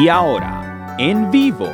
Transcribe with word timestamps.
Y 0.00 0.08
ahora, 0.08 0.96
en 0.98 1.30
vivo, 1.30 1.68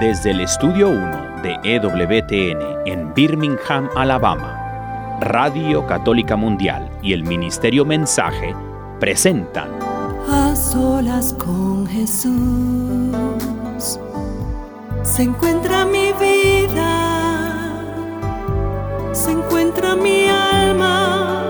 desde 0.00 0.30
el 0.30 0.40
Estudio 0.40 0.88
1 0.88 1.42
de 1.42 1.58
EWTN 1.64 2.86
en 2.86 3.12
Birmingham, 3.12 3.88
Alabama, 3.96 5.18
Radio 5.20 5.84
Católica 5.86 6.36
Mundial 6.36 6.88
y 7.02 7.12
el 7.12 7.24
Ministerio 7.24 7.84
Mensaje 7.84 8.54
presentan 9.00 9.70
A 10.30 10.54
solas 10.54 11.34
con 11.34 11.86
Jesús 11.86 12.36
se 15.06 15.22
encuentra 15.22 15.84
mi 15.84 16.12
vida, 16.12 17.72
se 19.12 19.30
encuentra 19.30 19.94
mi 19.94 20.28
alma. 20.28 21.42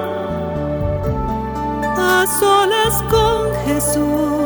A 1.97 2.27
solas 2.27 3.03
con 3.11 3.53
Jesús 3.67 4.46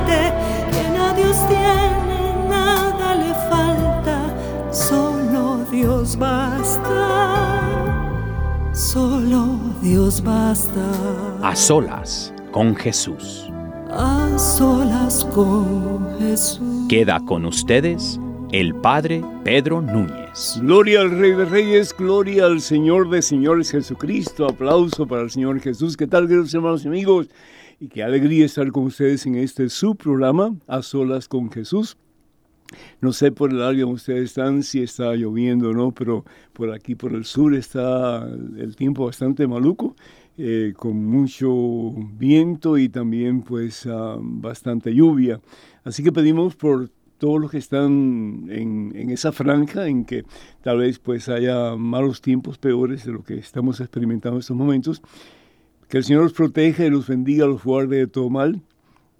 Dios 6.11 6.19
basta, 6.19 8.01
solo 8.73 9.57
Dios 9.81 10.21
basta. 10.21 10.91
A 11.41 11.55
solas 11.55 12.33
con 12.51 12.75
Jesús. 12.75 13.49
A 13.89 14.37
solas 14.37 15.23
con 15.33 16.19
Jesús. 16.19 16.85
Queda 16.89 17.21
con 17.21 17.45
ustedes 17.45 18.19
el 18.51 18.75
Padre 18.75 19.23
Pedro 19.45 19.81
Núñez. 19.81 20.59
Gloria 20.61 20.99
al 20.99 21.11
Rey 21.11 21.31
de 21.31 21.45
Reyes, 21.45 21.95
gloria 21.97 22.47
al 22.47 22.59
Señor 22.59 23.09
de 23.09 23.21
Señores 23.21 23.71
Jesucristo. 23.71 24.47
Aplauso 24.47 25.07
para 25.07 25.21
el 25.21 25.31
Señor 25.31 25.61
Jesús. 25.61 25.95
¿Qué 25.95 26.07
tal, 26.07 26.27
queridos 26.27 26.53
hermanos 26.53 26.83
y 26.83 26.89
amigos? 26.89 27.29
Y 27.79 27.87
qué 27.87 28.03
alegría 28.03 28.47
estar 28.47 28.69
con 28.73 28.83
ustedes 28.83 29.25
en 29.25 29.35
este 29.35 29.69
su 29.69 29.95
programa, 29.95 30.53
A 30.67 30.81
Solas 30.81 31.29
con 31.29 31.49
Jesús. 31.49 31.95
No 33.01 33.13
sé 33.13 33.31
por 33.31 33.51
el 33.51 33.61
área 33.61 33.81
donde 33.81 33.95
ustedes 33.95 34.25
están 34.25 34.63
si 34.63 34.81
está 34.81 35.15
lloviendo 35.15 35.69
o 35.69 35.73
no, 35.73 35.91
pero 35.91 36.25
por 36.53 36.71
aquí, 36.71 36.95
por 36.95 37.13
el 37.13 37.25
sur, 37.25 37.53
está 37.55 38.27
el 38.57 38.75
tiempo 38.75 39.05
bastante 39.05 39.47
maluco, 39.47 39.95
eh, 40.37 40.73
con 40.75 41.05
mucho 41.05 41.51
viento 42.17 42.77
y 42.77 42.89
también 42.89 43.41
pues 43.41 43.85
uh, 43.85 44.19
bastante 44.21 44.93
lluvia. 44.93 45.41
Así 45.83 46.03
que 46.03 46.11
pedimos 46.11 46.55
por 46.55 46.89
todos 47.17 47.39
los 47.39 47.51
que 47.51 47.59
están 47.59 48.47
en, 48.49 48.91
en, 48.95 49.09
esa 49.11 49.31
franja 49.31 49.87
en 49.87 50.05
que 50.05 50.23
tal 50.63 50.79
vez 50.79 50.97
pues 50.97 51.29
haya 51.29 51.75
malos 51.75 52.21
tiempos 52.21 52.57
peores 52.57 53.05
de 53.05 53.11
lo 53.11 53.23
que 53.23 53.35
estamos 53.35 53.79
experimentando 53.79 54.37
en 54.37 54.39
estos 54.39 54.57
momentos, 54.57 55.01
que 55.87 55.97
el 55.97 56.03
Señor 56.03 56.23
los 56.23 56.33
proteja 56.33 56.85
y 56.85 56.89
los 56.89 57.07
bendiga, 57.07 57.45
los 57.45 57.63
guarde 57.63 57.97
de 57.97 58.07
todo 58.07 58.29
mal 58.29 58.61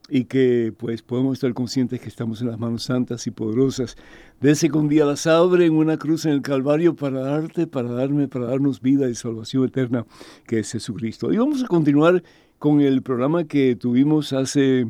y 0.09 0.25
que 0.25 0.73
pues 0.77 1.01
podemos 1.01 1.33
estar 1.33 1.53
conscientes 1.53 1.99
que 2.01 2.09
estamos 2.09 2.41
en 2.41 2.47
las 2.47 2.59
manos 2.59 2.83
santas 2.83 3.27
y 3.27 3.31
poderosas 3.31 3.95
de 4.41 4.51
ese 4.51 4.69
que 4.69 4.77
un 4.77 4.89
día 4.89 5.05
las 5.05 5.27
abre 5.27 5.65
en 5.65 5.73
una 5.73 5.97
cruz 5.97 6.25
en 6.25 6.33
el 6.33 6.41
Calvario 6.41 6.95
para 6.95 7.21
darte, 7.21 7.67
para 7.67 7.91
darme, 7.91 8.27
para 8.27 8.47
darnos 8.47 8.81
vida 8.81 9.09
y 9.09 9.15
salvación 9.15 9.65
eterna 9.65 10.05
que 10.47 10.59
es 10.59 10.71
Jesucristo. 10.71 11.31
Y 11.31 11.37
vamos 11.37 11.63
a 11.63 11.67
continuar 11.67 12.23
con 12.59 12.81
el 12.81 13.01
programa 13.01 13.45
que 13.45 13.75
tuvimos 13.75 14.33
hace 14.33 14.87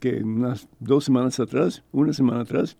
que 0.00 0.22
unas 0.22 0.68
dos 0.80 1.04
semanas 1.04 1.40
atrás, 1.40 1.82
una 1.92 2.12
semana 2.12 2.42
atrás, 2.42 2.76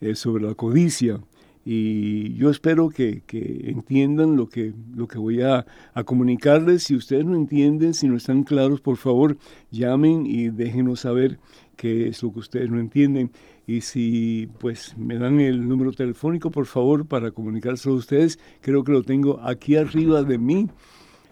eh, 0.00 0.14
sobre 0.14 0.44
la 0.44 0.54
codicia. 0.54 1.20
Y 1.68 2.34
yo 2.34 2.48
espero 2.48 2.90
que, 2.90 3.24
entiendan 3.64 4.36
lo 4.36 4.48
que, 4.48 4.72
lo 4.94 5.08
que 5.08 5.18
voy 5.18 5.42
a, 5.42 5.66
a, 5.94 6.04
comunicarles. 6.04 6.84
Si 6.84 6.94
ustedes 6.94 7.24
no 7.24 7.34
entienden, 7.34 7.92
si 7.92 8.06
no 8.06 8.16
están 8.16 8.44
claros, 8.44 8.80
por 8.80 8.96
favor, 8.96 9.36
llamen 9.72 10.26
y 10.26 10.50
déjenos 10.50 11.00
saber 11.00 11.40
qué 11.74 12.06
es 12.06 12.22
lo 12.22 12.32
que 12.32 12.38
ustedes 12.38 12.70
no 12.70 12.78
entienden. 12.78 13.32
Y 13.66 13.80
si 13.80 14.48
pues 14.60 14.96
me 14.96 15.18
dan 15.18 15.40
el 15.40 15.68
número 15.68 15.90
telefónico, 15.90 16.52
por 16.52 16.66
favor, 16.66 17.04
para 17.04 17.32
comunicárselo 17.32 17.96
a 17.96 17.98
ustedes, 17.98 18.38
creo 18.60 18.84
que 18.84 18.92
lo 18.92 19.02
tengo 19.02 19.40
aquí 19.42 19.74
arriba 19.74 20.22
de 20.22 20.38
mí. 20.38 20.68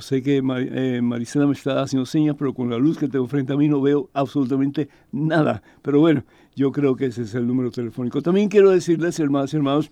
Sé 0.00 0.22
que 0.22 0.40
Mar 0.40 0.62
eh, 0.62 1.00
Marisela 1.02 1.46
me 1.46 1.52
está 1.52 1.82
haciendo 1.82 2.06
señas, 2.06 2.36
pero 2.38 2.54
con 2.54 2.70
la 2.70 2.78
luz 2.78 2.96
que 2.96 3.08
tengo 3.08 3.26
frente 3.26 3.52
a 3.52 3.56
mí 3.56 3.68
no 3.68 3.80
veo 3.80 4.08
absolutamente 4.14 4.88
nada. 5.12 5.62
Pero 5.82 6.00
bueno, 6.00 6.24
yo 6.56 6.72
creo 6.72 6.96
que 6.96 7.06
ese 7.06 7.22
es 7.22 7.34
el 7.34 7.46
número 7.46 7.70
telefónico. 7.70 8.22
También 8.22 8.48
quiero 8.48 8.70
decirles, 8.70 9.20
hermanos 9.20 9.52
y 9.52 9.56
hermanos, 9.56 9.90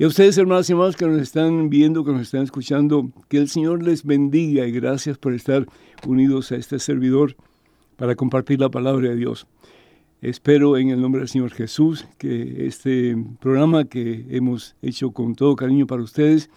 Y 0.00 0.04
a 0.04 0.06
ustedes, 0.06 0.38
hermanos 0.38 0.70
y 0.70 0.74
hermanos, 0.74 0.94
que 0.94 1.08
nos 1.08 1.20
están 1.20 1.70
viendo, 1.70 2.04
que 2.04 2.12
nos 2.12 2.22
están 2.22 2.44
escuchando, 2.44 3.10
que 3.28 3.36
el 3.38 3.48
Señor 3.48 3.82
les 3.82 4.04
bendiga 4.04 4.64
y 4.64 4.70
gracias 4.70 5.18
por 5.18 5.34
estar 5.34 5.66
unidos 6.06 6.52
a 6.52 6.56
este 6.56 6.78
servidor 6.78 7.34
para 7.96 8.14
compartir 8.14 8.60
la 8.60 8.68
palabra 8.68 9.08
de 9.08 9.16
Dios. 9.16 9.48
Espero 10.22 10.76
en 10.76 10.90
el 10.90 11.00
nombre 11.00 11.22
del 11.22 11.28
Señor 11.28 11.50
Jesús 11.50 12.06
que 12.16 12.68
este 12.68 13.16
programa 13.40 13.86
que 13.86 14.24
hemos 14.30 14.76
hecho 14.82 15.10
con 15.10 15.34
todo 15.34 15.56
cariño 15.56 15.88
para 15.88 16.04
ustedes, 16.04 16.48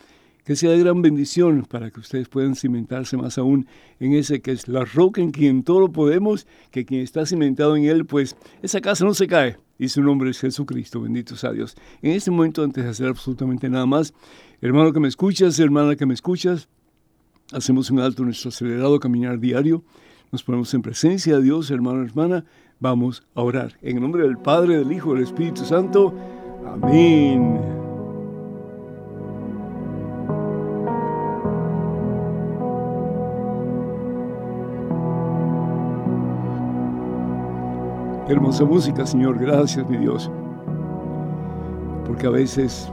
que 0.46 0.56
sea 0.56 0.70
de 0.70 0.80
gran 0.80 1.02
bendición 1.02 1.66
para 1.68 1.90
que 1.90 2.00
ustedes 2.00 2.30
puedan 2.30 2.56
cimentarse 2.56 3.18
más 3.18 3.40
aún 3.40 3.66
en 4.00 4.14
ese 4.14 4.42
que 4.42 4.52
es 4.52 4.68
la 4.68 4.86
roca 4.86 5.20
en 5.20 5.32
quien 5.32 5.64
todo 5.64 5.80
lo 5.80 5.92
podemos, 5.92 6.46
que 6.70 6.86
quien 6.86 7.02
está 7.02 7.26
cimentado 7.26 7.76
en 7.76 7.86
él, 7.86 8.06
pues 8.06 8.36
esa 8.62 8.82
casa 8.82 9.04
no 9.04 9.16
se 9.16 9.26
cae 9.26 9.58
y 9.82 9.90
su 9.90 10.04
nombre 10.04 10.30
es 10.30 10.40
Jesucristo, 10.40 11.02
bendito 11.02 11.36
sea 11.36 11.52
Dios. 11.54 11.76
En 12.04 12.12
este 12.12 12.30
momento, 12.30 12.64
antes 12.64 12.84
de 12.84 12.90
hacer 12.92 13.08
absolutamente 13.08 13.68
nada 13.68 13.88
más, 13.88 14.14
hermano 14.62 14.94
que 14.94 15.00
me 15.00 15.08
escuchas, 15.08 15.58
hermana 15.58 15.96
que 15.96 16.06
me 16.06 16.14
escuchas, 16.14 16.70
hacemos 17.52 17.90
un 17.90 18.00
alto 18.00 18.22
en 18.22 18.28
nuestro 18.28 18.50
acelerado 18.50 19.00
caminar 19.00 19.40
diario, 19.40 19.84
nos 20.32 20.44
ponemos 20.44 20.72
en 20.76 20.84
presencia 20.84 21.38
de 21.38 21.42
Dios, 21.42 21.72
hermano, 21.72 22.04
hermana, 22.04 22.46
vamos 22.80 23.24
a 23.34 23.42
orar. 23.42 23.76
En 23.82 23.96
el 23.98 24.04
nombre 24.04 24.22
del 24.22 24.38
Padre, 24.38 24.78
del 24.78 24.92
Hijo, 24.92 25.16
del 25.16 25.24
Espíritu 25.24 25.66
Santo, 25.66 26.14
amén. 26.64 27.91
Hermosa 38.32 38.64
música, 38.64 39.06
Señor. 39.06 39.38
Gracias, 39.40 39.88
mi 39.90 39.98
Dios. 39.98 40.32
Porque 42.08 42.28
a 42.28 42.30
veces 42.30 42.90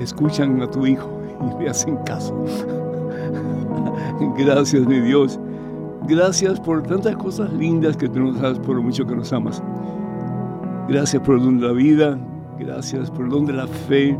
escuchan 0.00 0.60
a 0.60 0.66
tu 0.68 0.84
Hijo 0.84 1.08
y 1.40 1.62
me 1.62 1.70
hacen 1.70 1.96
caso. 1.98 2.34
Gracias, 4.36 4.84
mi 4.84 4.98
Dios. 4.98 5.38
Gracias 6.08 6.58
por 6.58 6.82
tantas 6.82 7.14
cosas 7.14 7.52
lindas 7.52 7.96
que 7.96 8.08
tú 8.08 8.18
nos 8.18 8.40
das, 8.40 8.58
por 8.58 8.74
lo 8.74 8.82
mucho 8.82 9.06
que 9.06 9.14
nos 9.14 9.32
amas. 9.32 9.62
Gracias 10.88 11.22
por 11.22 11.36
el 11.36 11.44
don 11.44 11.60
de 11.60 11.66
la 11.68 11.72
vida, 11.72 12.18
gracias 12.58 13.12
por 13.12 13.26
el 13.26 13.30
don 13.30 13.46
de 13.46 13.52
la 13.52 13.68
fe, 13.68 14.18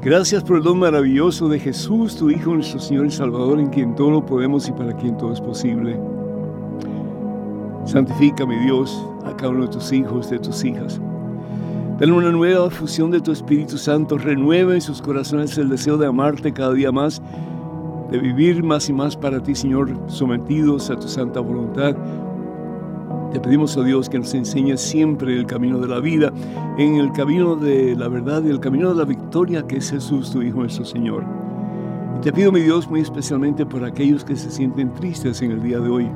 gracias 0.00 0.42
por 0.42 0.56
el 0.56 0.62
don 0.62 0.78
maravilloso 0.78 1.46
de 1.50 1.58
Jesús, 1.58 2.16
tu 2.16 2.30
Hijo, 2.30 2.54
nuestro 2.54 2.80
Señor 2.80 3.04
y 3.04 3.10
Salvador, 3.10 3.60
en 3.60 3.66
quien 3.66 3.94
todo 3.94 4.10
lo 4.10 4.24
podemos 4.24 4.66
y 4.68 4.72
para 4.72 4.96
quien 4.96 5.18
todo 5.18 5.34
es 5.34 5.40
posible. 5.42 6.00
Santifica, 7.84 8.46
mi 8.46 8.56
Dios, 8.56 9.04
a 9.24 9.34
cada 9.36 9.52
uno 9.52 9.62
de 9.62 9.68
tus 9.68 9.92
hijos, 9.92 10.30
de 10.30 10.38
tus 10.38 10.64
hijas. 10.64 11.00
Dale 11.98 12.12
una 12.12 12.30
nueva 12.30 12.70
fusión 12.70 13.10
de 13.10 13.20
tu 13.20 13.32
Espíritu 13.32 13.76
Santo, 13.78 14.16
renueva 14.16 14.74
en 14.74 14.80
sus 14.80 15.02
corazones 15.02 15.56
el 15.58 15.68
deseo 15.68 15.96
de 15.96 16.06
amarte 16.06 16.52
cada 16.52 16.72
día 16.72 16.92
más, 16.92 17.20
de 18.10 18.18
vivir 18.18 18.62
más 18.62 18.88
y 18.88 18.92
más 18.92 19.16
para 19.16 19.42
ti, 19.42 19.54
Señor, 19.54 19.90
sometidos 20.06 20.90
a 20.90 20.96
tu 20.96 21.08
santa 21.08 21.40
voluntad. 21.40 21.96
Te 23.32 23.40
pedimos, 23.40 23.76
oh 23.76 23.82
Dios, 23.82 24.08
que 24.08 24.18
nos 24.18 24.34
enseñes 24.34 24.80
siempre 24.80 25.36
el 25.36 25.46
camino 25.46 25.78
de 25.78 25.88
la 25.88 26.00
vida, 26.00 26.32
en 26.78 26.96
el 26.96 27.12
camino 27.12 27.56
de 27.56 27.94
la 27.96 28.08
verdad 28.08 28.42
y 28.44 28.50
el 28.50 28.60
camino 28.60 28.90
de 28.90 28.96
la 28.96 29.04
victoria 29.04 29.66
que 29.66 29.76
es 29.76 29.90
Jesús, 29.90 30.30
tu 30.30 30.42
Hijo, 30.42 30.60
nuestro 30.60 30.84
Señor. 30.84 31.24
Y 32.18 32.20
te 32.20 32.32
pido, 32.32 32.50
mi 32.52 32.60
Dios, 32.60 32.88
muy 32.88 33.00
especialmente 33.00 33.64
por 33.64 33.84
aquellos 33.84 34.24
que 34.24 34.36
se 34.36 34.50
sienten 34.50 34.92
tristes 34.94 35.42
en 35.42 35.52
el 35.52 35.62
día 35.62 35.78
de 35.78 35.88
hoy 35.88 36.08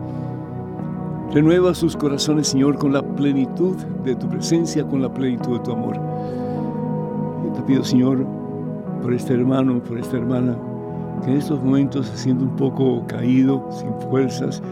Renueva 1.32 1.74
sus 1.74 1.96
corazones, 1.96 2.48
Señor, 2.48 2.78
con 2.78 2.92
la 2.92 3.02
plenitud 3.02 3.76
de 4.04 4.14
tu 4.14 4.28
presencia, 4.28 4.86
con 4.86 5.02
la 5.02 5.12
plenitud 5.12 5.58
de 5.58 5.64
tu 5.64 5.72
amor. 5.72 5.98
te 7.54 7.62
pido, 7.62 7.82
Señor, 7.82 8.24
por 9.02 9.12
este 9.12 9.34
hermano, 9.34 9.82
por 9.82 9.98
esta 9.98 10.16
hermana, 10.16 10.56
que 11.24 11.30
en 11.30 11.38
estos 11.38 11.62
momentos 11.62 12.06
se 12.06 12.32
un 12.32 12.56
poco 12.56 13.04
caído, 13.06 13.68
sin 13.70 13.92
fuerzas, 14.08 14.62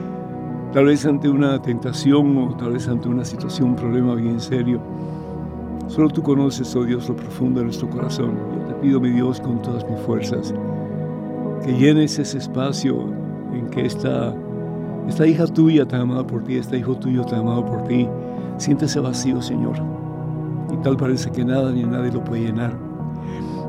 tal 0.73 0.87
vez 0.87 1.05
ante 1.05 1.29
una 1.29 1.61
tentación 1.61 2.37
o 2.39 2.57
tal 2.57 2.73
vez 2.73 2.89
ante 2.89 3.09
una 3.09 3.25
situación, 3.25 3.71
un 3.71 3.77
problema 3.77 4.15
bien 4.15 4.41
serio. 4.41 4.81
Solo 5.89 6.09
tú 6.09 6.23
conoces, 6.23 6.75
oh 6.77 6.85
Dios, 6.85 7.09
lo 7.09 7.17
profundo 7.17 7.61
de 7.61 7.67
nuestro 7.67 7.91
corazón. 7.91 8.33
Yo 8.55 8.67
te 8.69 8.75
pido, 8.81 9.01
mi 9.01 9.11
Dios, 9.11 9.41
con 9.41 9.61
todas 9.61 9.85
mis 9.91 9.99
fuerzas, 10.01 10.55
que 11.65 11.73
llenes 11.73 12.19
ese 12.19 12.39
espacio 12.39 13.09
en 13.53 13.69
que 13.69 13.85
esta 13.85 14.35
esta 15.09 15.27
hija 15.27 15.47
tuya 15.47 15.87
ha 15.91 15.97
amado 15.97 16.27
por 16.27 16.45
ti, 16.45 16.57
este 16.57 16.79
hijo 16.79 16.95
tuyo 16.97 17.25
ha 17.31 17.37
amado 17.37 17.65
por 17.65 17.83
ti. 17.85 18.09
Siente 18.59 18.85
ese 18.85 19.01
vacío, 19.01 19.43
Señor. 19.43 19.77
Y 20.73 20.77
tal 20.83 20.97
parece 20.97 21.31
que 21.31 21.45
nada 21.45 21.73
ni 21.73 21.83
nadie 21.83 22.13
lo 22.13 22.23
puede 22.23 22.45
llenar. 22.45 22.73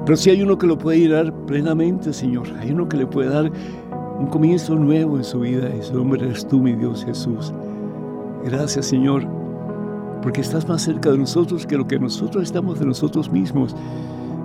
Pero 0.05 0.17
si 0.17 0.29
hay 0.29 0.43
uno 0.43 0.57
que 0.57 0.67
lo 0.67 0.77
puede 0.77 0.99
llenar 0.99 1.33
plenamente, 1.45 2.13
Señor. 2.13 2.47
Hay 2.59 2.71
uno 2.71 2.87
que 2.87 2.97
le 2.97 3.07
puede 3.07 3.29
dar 3.29 3.51
un 4.19 4.27
comienzo 4.27 4.75
nuevo 4.75 5.17
en 5.17 5.23
su 5.23 5.39
vida. 5.39 5.67
Ese 5.69 5.95
hombre 5.95 6.25
eres 6.25 6.47
tú, 6.47 6.59
mi 6.59 6.73
Dios 6.73 7.03
Jesús. 7.03 7.53
Gracias, 8.45 8.85
Señor, 8.85 9.25
porque 10.21 10.41
estás 10.41 10.67
más 10.67 10.81
cerca 10.81 11.11
de 11.11 11.17
nosotros 11.17 11.65
que 11.65 11.77
lo 11.77 11.87
que 11.87 11.97
nosotros 11.97 12.43
estamos 12.43 12.79
de 12.79 12.85
nosotros 12.85 13.31
mismos. 13.31 13.75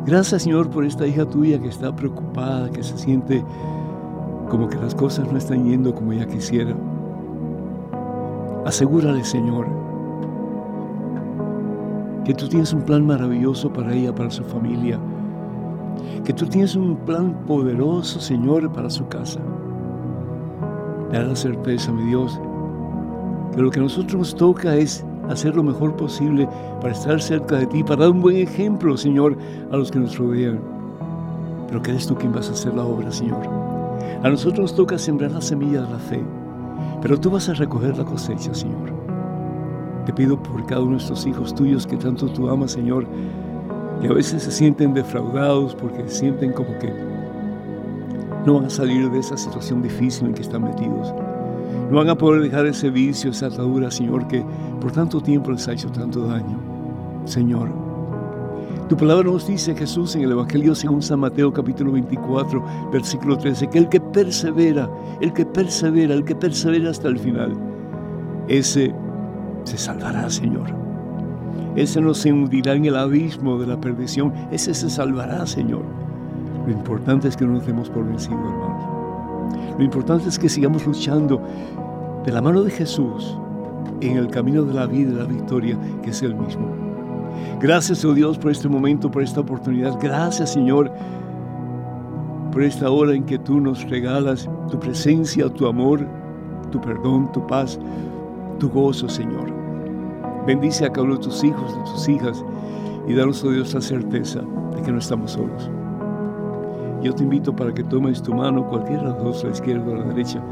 Gracias, 0.06 0.42
Señor, 0.42 0.70
por 0.70 0.84
esta 0.84 1.06
hija 1.06 1.26
tuya 1.26 1.60
que 1.60 1.68
está 1.68 1.94
preocupada, 1.94 2.70
que 2.70 2.82
se 2.82 2.96
siente 2.96 3.44
como 4.48 4.68
que 4.68 4.78
las 4.78 4.94
cosas 4.94 5.30
no 5.30 5.38
están 5.38 5.64
yendo 5.64 5.94
como 5.94 6.12
ella 6.12 6.26
quisiera. 6.26 6.74
Asegúrale, 8.64 9.24
Señor, 9.24 9.66
que 12.24 12.34
tú 12.34 12.48
tienes 12.48 12.72
un 12.72 12.82
plan 12.82 13.06
maravilloso 13.06 13.72
para 13.72 13.94
ella, 13.94 14.14
para 14.14 14.30
su 14.30 14.44
familia, 14.44 14.98
que 16.24 16.32
tú 16.32 16.46
tienes 16.46 16.76
un 16.76 16.96
plan 16.96 17.32
poderoso, 17.46 18.20
Señor, 18.20 18.70
para 18.72 18.90
su 18.90 19.06
casa. 19.08 19.40
Dale 21.10 21.28
la 21.28 21.36
certeza, 21.36 21.92
mi 21.92 22.04
Dios, 22.04 22.38
que 23.54 23.62
lo 23.62 23.70
que 23.70 23.80
a 23.80 23.82
nosotros 23.82 24.14
nos 24.14 24.34
toca 24.34 24.76
es 24.76 25.04
hacer 25.30 25.56
lo 25.56 25.62
mejor 25.62 25.96
posible 25.96 26.48
para 26.80 26.92
estar 26.92 27.20
cerca 27.20 27.56
de 27.56 27.66
ti, 27.66 27.82
para 27.82 28.02
dar 28.02 28.10
un 28.10 28.20
buen 28.20 28.36
ejemplo, 28.36 28.96
Señor, 28.96 29.36
a 29.70 29.76
los 29.76 29.90
que 29.90 29.98
nos 29.98 30.18
rodean. 30.18 30.60
Pero 31.68 31.82
que 31.82 31.90
eres 31.90 32.06
tú 32.06 32.14
quien 32.14 32.32
vas 32.32 32.48
a 32.48 32.52
hacer 32.52 32.74
la 32.74 32.84
obra, 32.84 33.10
Señor. 33.10 33.67
A 34.22 34.28
nosotros 34.28 34.58
nos 34.58 34.74
toca 34.74 34.98
sembrar 34.98 35.30
la 35.30 35.40
semilla 35.40 35.82
de 35.82 35.90
la 35.90 35.98
fe, 35.98 36.20
pero 37.00 37.20
tú 37.20 37.30
vas 37.30 37.48
a 37.48 37.54
recoger 37.54 37.96
la 37.96 38.04
cosecha, 38.04 38.52
Señor. 38.52 38.92
Te 40.06 40.12
pido 40.12 40.42
por 40.42 40.66
cada 40.66 40.80
uno 40.80 40.92
de 40.92 41.02
estos 41.02 41.24
hijos 41.24 41.54
tuyos 41.54 41.86
que 41.86 41.96
tanto 41.96 42.26
tú 42.26 42.48
amas, 42.48 42.72
Señor, 42.72 43.06
que 44.00 44.08
a 44.08 44.12
veces 44.12 44.42
se 44.42 44.50
sienten 44.50 44.92
defraudados 44.92 45.72
porque 45.76 46.08
sienten 46.08 46.52
como 46.52 46.76
que 46.80 46.92
no 48.44 48.54
van 48.54 48.64
a 48.64 48.70
salir 48.70 49.08
de 49.08 49.20
esa 49.20 49.36
situación 49.36 49.82
difícil 49.82 50.26
en 50.26 50.34
que 50.34 50.42
están 50.42 50.64
metidos. 50.64 51.14
No 51.88 51.98
van 51.98 52.08
a 52.08 52.18
poder 52.18 52.42
dejar 52.42 52.66
ese 52.66 52.90
vicio, 52.90 53.30
esa 53.30 53.46
atadura, 53.46 53.88
Señor, 53.88 54.26
que 54.26 54.44
por 54.80 54.90
tanto 54.90 55.20
tiempo 55.20 55.52
les 55.52 55.68
ha 55.68 55.74
hecho 55.74 55.90
tanto 55.92 56.26
daño. 56.26 56.58
Señor, 57.24 57.68
tu 58.88 58.96
palabra 58.96 59.24
nos 59.24 59.46
dice, 59.46 59.74
Jesús, 59.74 60.16
en 60.16 60.22
el 60.22 60.32
Evangelio 60.32 60.74
según 60.74 61.02
San 61.02 61.20
Mateo 61.20 61.52
capítulo 61.52 61.92
24, 61.92 62.90
versículo 62.90 63.36
13, 63.36 63.68
que 63.68 63.78
el 63.78 63.88
que 63.90 64.00
persevera, 64.00 64.88
el 65.20 65.34
que 65.34 65.44
persevera, 65.44 66.14
el 66.14 66.24
que 66.24 66.34
persevera 66.34 66.90
hasta 66.90 67.08
el 67.08 67.18
final, 67.18 67.52
ese 68.48 68.94
se 69.64 69.76
salvará, 69.76 70.30
Señor. 70.30 70.74
Ese 71.76 72.00
no 72.00 72.14
se 72.14 72.32
hundirá 72.32 72.72
en 72.72 72.86
el 72.86 72.96
abismo 72.96 73.58
de 73.58 73.66
la 73.66 73.78
perdición, 73.78 74.32
ese 74.50 74.72
se 74.72 74.88
salvará, 74.88 75.46
Señor. 75.46 75.84
Lo 76.66 76.72
importante 76.72 77.28
es 77.28 77.36
que 77.36 77.44
no 77.44 77.52
nos 77.52 77.66
demos 77.66 77.90
por 77.90 78.06
vencido, 78.06 78.38
hermanos. 78.38 79.76
Lo 79.76 79.84
importante 79.84 80.30
es 80.30 80.38
que 80.38 80.48
sigamos 80.48 80.86
luchando 80.86 81.42
de 82.24 82.32
la 82.32 82.40
mano 82.40 82.62
de 82.62 82.70
Jesús 82.70 83.36
en 84.00 84.16
el 84.16 84.28
camino 84.28 84.64
de 84.64 84.72
la 84.72 84.86
vida 84.86 85.10
y 85.10 85.14
la 85.14 85.24
victoria, 85.24 85.78
que 86.02 86.10
es 86.10 86.22
el 86.22 86.34
mismo. 86.34 86.87
Gracias, 87.60 88.04
oh 88.04 88.14
Dios, 88.14 88.38
por 88.38 88.50
este 88.50 88.68
momento, 88.68 89.10
por 89.10 89.22
esta 89.22 89.40
oportunidad. 89.40 89.98
Gracias, 90.00 90.52
Señor, 90.52 90.90
por 92.52 92.62
esta 92.62 92.90
hora 92.90 93.14
en 93.14 93.24
que 93.24 93.38
tú 93.38 93.60
nos 93.60 93.88
regalas 93.88 94.48
tu 94.70 94.78
presencia, 94.78 95.48
tu 95.48 95.66
amor, 95.66 96.06
tu 96.70 96.80
perdón, 96.80 97.30
tu 97.32 97.46
paz, 97.46 97.78
tu 98.58 98.68
gozo, 98.68 99.08
Señor. 99.08 99.52
Bendice 100.46 100.86
a 100.86 100.92
cada 100.92 101.04
uno 101.04 101.16
de 101.16 101.22
tus 101.22 101.42
hijos, 101.44 101.76
de 101.76 101.82
tus 101.82 102.08
hijas, 102.08 102.44
y 103.06 103.14
danos, 103.14 103.42
oh 103.44 103.50
Dios, 103.50 103.74
la 103.74 103.80
certeza 103.80 104.40
de 104.74 104.82
que 104.82 104.92
no 104.92 104.98
estamos 104.98 105.32
solos. 105.32 105.70
Yo 107.02 107.14
te 107.14 107.22
invito 107.22 107.54
para 107.54 107.72
que 107.72 107.84
tomes 107.84 108.22
tu 108.22 108.34
mano, 108.34 108.66
cualquiera 108.66 109.12
de 109.12 109.22
dos, 109.22 109.44
la 109.44 109.50
izquierda 109.50 109.90
o 109.90 109.96
la 109.96 110.04
derecha, 110.04 110.42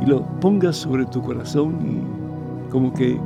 y 0.00 0.06
lo 0.06 0.22
pongas 0.40 0.76
sobre 0.76 1.04
tu 1.06 1.22
corazón 1.22 1.76
y 1.82 2.70
como 2.70 2.92
que 2.92 3.20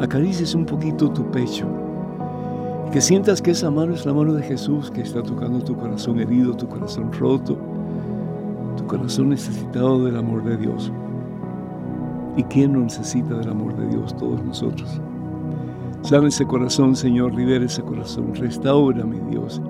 acaricies 0.00 0.54
un 0.54 0.64
poquito 0.64 1.10
tu 1.10 1.24
pecho. 1.30 1.66
Y 2.86 2.90
que 2.90 3.00
sientas 3.00 3.42
que 3.42 3.50
esa 3.50 3.70
mano 3.70 3.94
es 3.94 4.06
la 4.06 4.14
mano 4.14 4.32
de 4.34 4.42
Jesús 4.42 4.90
que 4.90 5.02
está 5.02 5.22
tocando 5.22 5.60
tu 5.60 5.76
corazón 5.76 6.20
herido, 6.20 6.54
tu 6.54 6.68
corazón 6.68 7.12
roto, 7.12 7.58
tu 8.76 8.86
corazón 8.86 9.30
necesitado 9.30 10.04
del 10.04 10.16
amor 10.16 10.44
de 10.44 10.56
Dios. 10.56 10.92
¿Y 12.36 12.44
quién 12.44 12.72
no 12.72 12.80
necesita 12.80 13.34
del 13.34 13.50
amor 13.50 13.76
de 13.76 13.88
Dios? 13.88 14.16
Todos 14.16 14.42
nosotros. 14.44 15.00
Sana 16.02 16.28
ese 16.28 16.46
corazón, 16.46 16.94
Señor, 16.94 17.34
libera 17.34 17.64
ese 17.64 17.82
corazón, 17.82 18.34
restaura, 18.34 19.04
mi 19.04 19.18
Dios, 19.30 19.60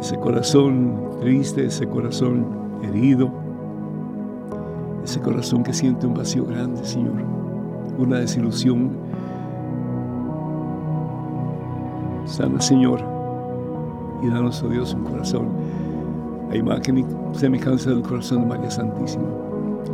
ese 0.00 0.18
corazón 0.18 0.94
triste, 1.20 1.64
ese 1.64 1.86
corazón 1.86 2.44
herido, 2.82 3.30
ese 5.04 5.20
corazón 5.20 5.62
que 5.62 5.72
siente 5.72 6.06
un 6.08 6.14
vacío 6.14 6.44
grande, 6.44 6.84
Señor, 6.84 7.14
una 7.98 8.18
desilusión 8.18 8.90
Sana, 12.24 12.60
Señor, 12.60 13.00
y 14.22 14.28
danos, 14.28 14.62
oh 14.62 14.68
Dios, 14.68 14.94
un 14.94 15.04
corazón 15.04 15.48
a 16.50 16.56
imagen 16.56 16.98
y 16.98 17.04
semejanza 17.36 17.90
del 17.90 18.02
corazón 18.02 18.42
de 18.42 18.46
María 18.46 18.70
Santísima. 18.70 19.24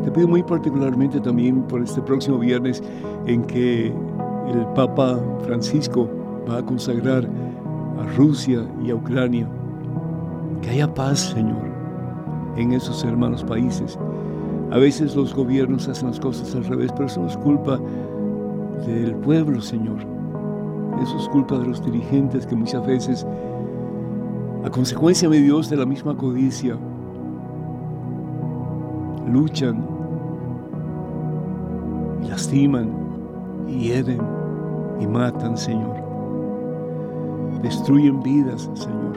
Te 0.04 0.10
pido 0.10 0.28
muy 0.28 0.42
particularmente 0.42 1.20
también 1.20 1.62
por 1.62 1.82
este 1.82 2.02
próximo 2.02 2.38
viernes 2.38 2.82
en 3.26 3.44
que 3.44 3.86
el 3.86 4.66
Papa 4.74 5.18
Francisco 5.44 6.08
va 6.48 6.58
a 6.58 6.62
consagrar 6.62 7.26
a 7.98 8.16
Rusia 8.16 8.66
y 8.84 8.90
a 8.90 8.96
Ucrania. 8.96 9.48
Que 10.62 10.70
haya 10.70 10.92
paz, 10.92 11.20
Señor, 11.34 11.62
en 12.56 12.72
esos 12.72 13.04
hermanos 13.04 13.44
países. 13.44 13.98
A 14.70 14.76
veces 14.76 15.16
los 15.16 15.34
gobiernos 15.34 15.88
hacen 15.88 16.08
las 16.08 16.20
cosas 16.20 16.54
al 16.54 16.64
revés, 16.64 16.92
pero 16.92 17.06
eso 17.06 17.22
no 17.22 17.28
es 17.28 17.36
culpa 17.38 17.80
del 18.86 19.14
pueblo, 19.16 19.60
Señor 19.62 20.17
eso 21.02 21.16
es 21.18 21.28
culpa 21.28 21.58
de 21.58 21.66
los 21.66 21.84
dirigentes 21.84 22.46
que 22.46 22.56
muchas 22.56 22.84
veces, 22.86 23.26
a 24.64 24.70
consecuencia, 24.70 25.28
de 25.28 25.40
Dios, 25.40 25.70
de 25.70 25.76
la 25.76 25.86
misma 25.86 26.16
codicia, 26.16 26.76
luchan 29.26 29.84
y 32.22 32.28
lastiman 32.28 32.90
y 33.68 33.88
hieren 33.88 34.20
y 35.00 35.06
matan, 35.06 35.56
Señor. 35.56 35.96
Destruyen 37.62 38.20
vidas, 38.22 38.70
Señor. 38.74 39.16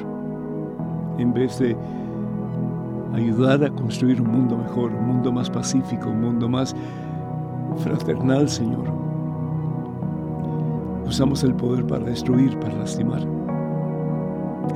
en 1.18 1.34
vez 1.34 1.60
de 1.60 1.78
ayudar 3.14 3.64
a 3.64 3.70
construir 3.70 4.22
un 4.22 4.32
mundo 4.32 4.58
mejor, 4.58 4.92
un 4.92 5.08
mundo 5.08 5.32
más 5.32 5.50
pacífico, 5.50 6.10
un 6.10 6.22
mundo 6.22 6.50
más 6.50 6.76
fraternal, 7.78 8.50
Señor. 8.50 9.01
Usamos 11.12 11.44
el 11.44 11.54
poder 11.54 11.86
para 11.86 12.06
destruir, 12.06 12.58
para 12.60 12.74
lastimar. 12.74 13.20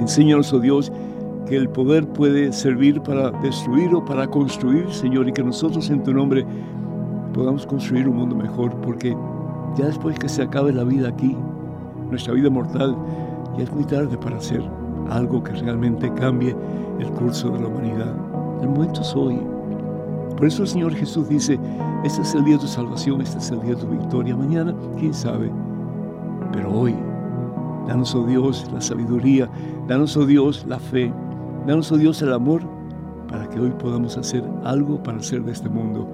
Enséñanos, 0.01 0.51
oh 0.51 0.60
Dios, 0.60 0.92
que 1.48 1.56
el 1.56 1.70
poder 1.70 2.06
puede 2.10 2.51
servir 2.51 3.00
para 3.00 3.32
destruir 3.39 3.96
o 3.96 4.04
para 4.04 4.27
construir, 4.27 4.92
Señor, 4.92 5.30
y 5.30 5.32
que 5.32 5.42
nosotros 5.42 5.89
en 5.89 6.04
tu 6.04 6.13
nombre 6.13 6.46
podamos 7.34 7.65
construir 7.65 8.10
un 8.10 8.18
mundo 8.18 8.36
mejor, 8.36 8.75
porque 8.82 9.15
ya 9.77 9.86
después 9.86 10.20
que 10.20 10.27
se 10.27 10.42
acabe 10.44 10.74
la 10.74 10.84
vida 10.84 11.08
aquí, 11.08 11.38
nuestra 12.10 12.34
vida 12.34 12.50
mortal, 12.50 12.98
ya 13.58 13.63
es 13.63 13.72
muy 13.72 13.86
tarde 13.86 14.18
para 14.18 14.36
hacer 14.36 14.62
algo 15.10 15.42
que 15.42 15.54
realmente 15.54 16.13
cambie 16.15 16.54
el 17.00 17.10
curso 17.12 17.50
de 17.51 17.62
la 17.62 17.68
humanidad. 17.68 18.13
El 18.62 18.68
momento 18.68 19.00
es 19.00 19.15
hoy. 19.15 19.39
Por 20.36 20.48
eso 20.48 20.63
el 20.63 20.68
Señor 20.68 20.94
Jesús 20.96 21.30
dice, 21.30 21.58
este 22.04 22.24
es 22.24 22.36
el 22.36 22.44
día 22.44 22.56
de 22.56 22.62
tu 22.63 22.68
salvación, 22.68 23.22
este 23.22 23.38
es 23.38 23.51
el 23.51 23.62
día 23.62 23.74
de 23.75 23.82
tu 23.82 23.88
victoria. 23.88 24.36
Mañana, 24.36 24.75
quién 25.00 25.13
sabe. 25.13 25.50
Pero 26.56 26.72
hoy, 26.72 26.96
danos, 27.86 28.16
oh 28.16 28.26
Dios, 28.26 28.66
la 28.74 28.80
sabiduría, 28.80 29.50
danos, 29.88 30.16
oh 30.16 30.26
Dios, 30.26 30.66
la 30.68 30.80
fe, 30.80 31.12
danos, 31.68 31.92
oh 31.92 31.98
Dios, 31.98 32.22
el 32.22 32.32
amor, 32.32 32.62
para 33.28 33.50
que 33.50 33.60
hoy 33.60 33.72
podamos 33.72 34.18
hacer 34.18 34.42
algo 34.64 35.04
para 35.04 35.18
hacer 35.18 35.44
de 35.44 35.52
este 35.52 35.68
mundo 35.68 36.08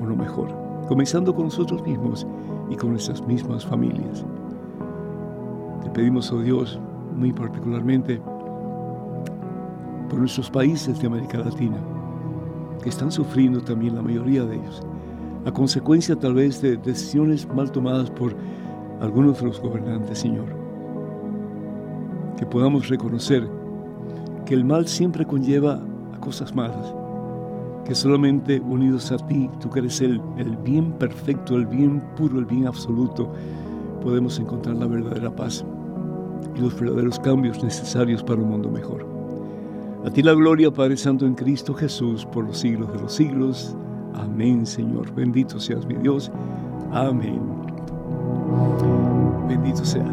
uno 0.00 0.16
mejor. 0.16 0.48
Comenzando 0.88 1.32
con 1.32 1.44
nosotros 1.44 1.80
mismos 1.86 2.26
y 2.68 2.74
con 2.74 2.90
nuestras 2.90 3.24
mismas 3.24 3.64
familias. 3.64 4.24
Te 5.84 5.90
pedimos, 5.90 6.32
oh 6.32 6.40
Dios, 6.40 6.80
muy 7.16 7.32
particularmente, 7.32 8.20
por 10.10 10.18
nuestros 10.18 10.50
países 10.50 11.00
de 11.00 11.06
América 11.06 11.38
Latina, 11.38 11.78
que 12.82 12.88
están 12.88 13.12
sufriendo 13.12 13.60
también 13.60 13.94
la 13.94 14.02
mayoría 14.02 14.44
de 14.44 14.56
ellos, 14.56 14.82
a 15.46 15.52
consecuencia 15.52 16.16
tal 16.16 16.34
vez 16.34 16.60
de 16.60 16.76
decisiones 16.78 17.46
mal 17.54 17.70
tomadas 17.70 18.10
por 18.10 18.34
algunos 19.00 19.40
de 19.40 19.46
los 19.46 19.60
gobernantes, 19.60 20.18
Señor. 20.18 20.46
Que 22.36 22.46
podamos 22.46 22.88
reconocer 22.88 23.48
que 24.44 24.54
el 24.54 24.64
mal 24.64 24.86
siempre 24.86 25.24
conlleva 25.24 25.80
a 26.14 26.18
cosas 26.20 26.54
malas, 26.54 26.94
que 27.84 27.94
solamente 27.94 28.60
unidos 28.60 29.12
a 29.12 29.16
ti, 29.18 29.48
tú 29.60 29.70
que 29.70 29.80
eres 29.80 30.00
el, 30.00 30.20
el 30.36 30.56
bien 30.58 30.92
perfecto, 30.92 31.56
el 31.56 31.66
bien 31.66 32.02
puro, 32.16 32.38
el 32.38 32.44
bien 32.44 32.66
absoluto, 32.66 33.32
podemos 34.02 34.38
encontrar 34.38 34.76
la 34.76 34.86
verdadera 34.86 35.34
paz 35.34 35.64
y 36.54 36.60
los 36.60 36.78
verdaderos 36.78 37.18
cambios 37.18 37.62
necesarios 37.62 38.22
para 38.22 38.40
un 38.40 38.50
mundo 38.50 38.70
mejor. 38.70 39.06
A 40.04 40.10
ti 40.10 40.22
la 40.22 40.34
gloria, 40.34 40.70
Padre 40.70 40.98
Santo, 40.98 41.24
en 41.26 41.34
Cristo 41.34 41.72
Jesús, 41.72 42.26
por 42.26 42.44
los 42.44 42.58
siglos 42.58 42.92
de 42.92 43.00
los 43.00 43.14
siglos. 43.14 43.74
Amén, 44.12 44.66
Señor. 44.66 45.14
Bendito 45.14 45.58
seas 45.58 45.86
mi 45.86 45.94
Dios. 45.94 46.30
Amén. 46.92 47.63
Bendito 49.48 49.84
sea. 49.84 50.06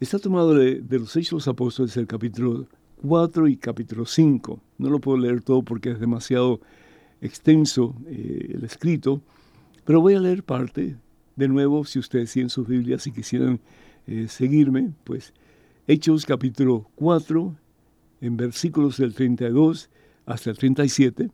está 0.00 0.18
tomado 0.18 0.54
de, 0.54 0.80
de 0.80 0.98
los 0.98 1.16
Hechos 1.16 1.30
de 1.30 1.36
los 1.36 1.48
Apóstoles, 1.48 1.96
el 1.96 2.06
capítulo 2.06 2.66
4 3.02 3.48
y 3.48 3.56
capítulo 3.56 4.06
5. 4.06 4.60
No 4.78 4.90
lo 4.90 5.00
puedo 5.00 5.18
leer 5.18 5.42
todo 5.42 5.62
porque 5.62 5.90
es 5.90 6.00
demasiado 6.00 6.60
extenso 7.20 7.94
eh, 8.06 8.52
el 8.54 8.64
escrito, 8.64 9.22
pero 9.84 10.00
voy 10.00 10.14
a 10.14 10.20
leer 10.20 10.42
parte. 10.42 10.96
De 11.36 11.48
nuevo, 11.48 11.84
si 11.84 11.98
ustedes 11.98 12.32
tienen 12.32 12.50
sus 12.50 12.66
Biblias 12.68 13.06
y 13.06 13.12
quisieran 13.12 13.60
eh, 14.06 14.28
seguirme, 14.28 14.92
pues 15.04 15.32
Hechos 15.86 16.24
capítulo 16.26 16.88
4, 16.94 17.54
en 18.20 18.36
versículos 18.36 18.96
del 18.98 19.14
32 19.14 19.90
hasta 20.26 20.50
el 20.50 20.56
37, 20.56 21.30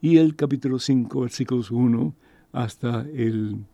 y 0.00 0.16
el 0.18 0.34
capítulo 0.36 0.78
5, 0.78 1.20
versículos 1.20 1.70
1 1.70 2.14
hasta 2.52 3.02
el, 3.14 3.64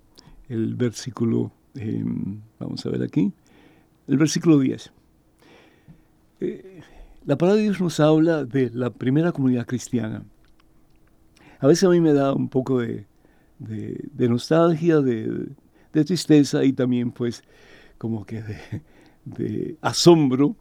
el 0.48 0.74
versículo, 0.74 1.52
em, 1.74 2.40
vamos 2.58 2.84
a 2.84 2.90
ver 2.90 3.02
aquí, 3.02 3.32
el 4.08 4.18
versículo 4.18 4.58
10. 4.58 4.92
La 7.24 7.38
palabra 7.38 7.58
de 7.58 7.68
Dios 7.68 7.80
nos 7.80 8.00
habla 8.00 8.44
de 8.44 8.70
la 8.74 8.90
primera 8.90 9.30
comunidad 9.30 9.64
cristiana. 9.64 10.24
A 11.60 11.68
veces 11.68 11.84
a 11.84 11.88
mí 11.88 12.00
me 12.00 12.12
da 12.12 12.32
un 12.32 12.48
poco 12.48 12.80
de, 12.80 13.06
nostalgia, 14.18 15.00
de, 15.00 15.46
tristeza 15.92 16.64
y 16.64 16.72
también 16.72 17.12
pues 17.12 17.44
como 17.96 18.26
que 18.26 18.42
de, 19.24 19.76
asombro 19.82 20.56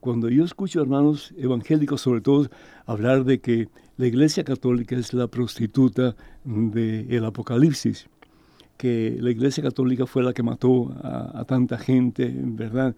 cuando 0.00 0.28
yo 0.28 0.44
escucho 0.44 0.82
hermanos 0.82 1.32
evangélicos 1.38 2.02
sobre 2.02 2.20
todo 2.20 2.50
hablar 2.84 3.24
de 3.24 3.40
que 3.40 3.68
la 3.96 4.06
iglesia 4.06 4.44
católica 4.44 4.96
es 4.96 5.14
la 5.14 5.28
prostituta 5.28 6.14
del 6.44 7.24
Apocalipsis, 7.24 8.06
que 8.76 9.16
la 9.18 9.30
iglesia 9.30 9.62
católica 9.62 10.04
fue 10.04 10.22
la 10.22 10.34
que 10.34 10.42
mató 10.42 10.94
a, 11.02 11.42
tanta 11.46 11.78
gente, 11.78 12.30
¿verdad? 12.36 12.94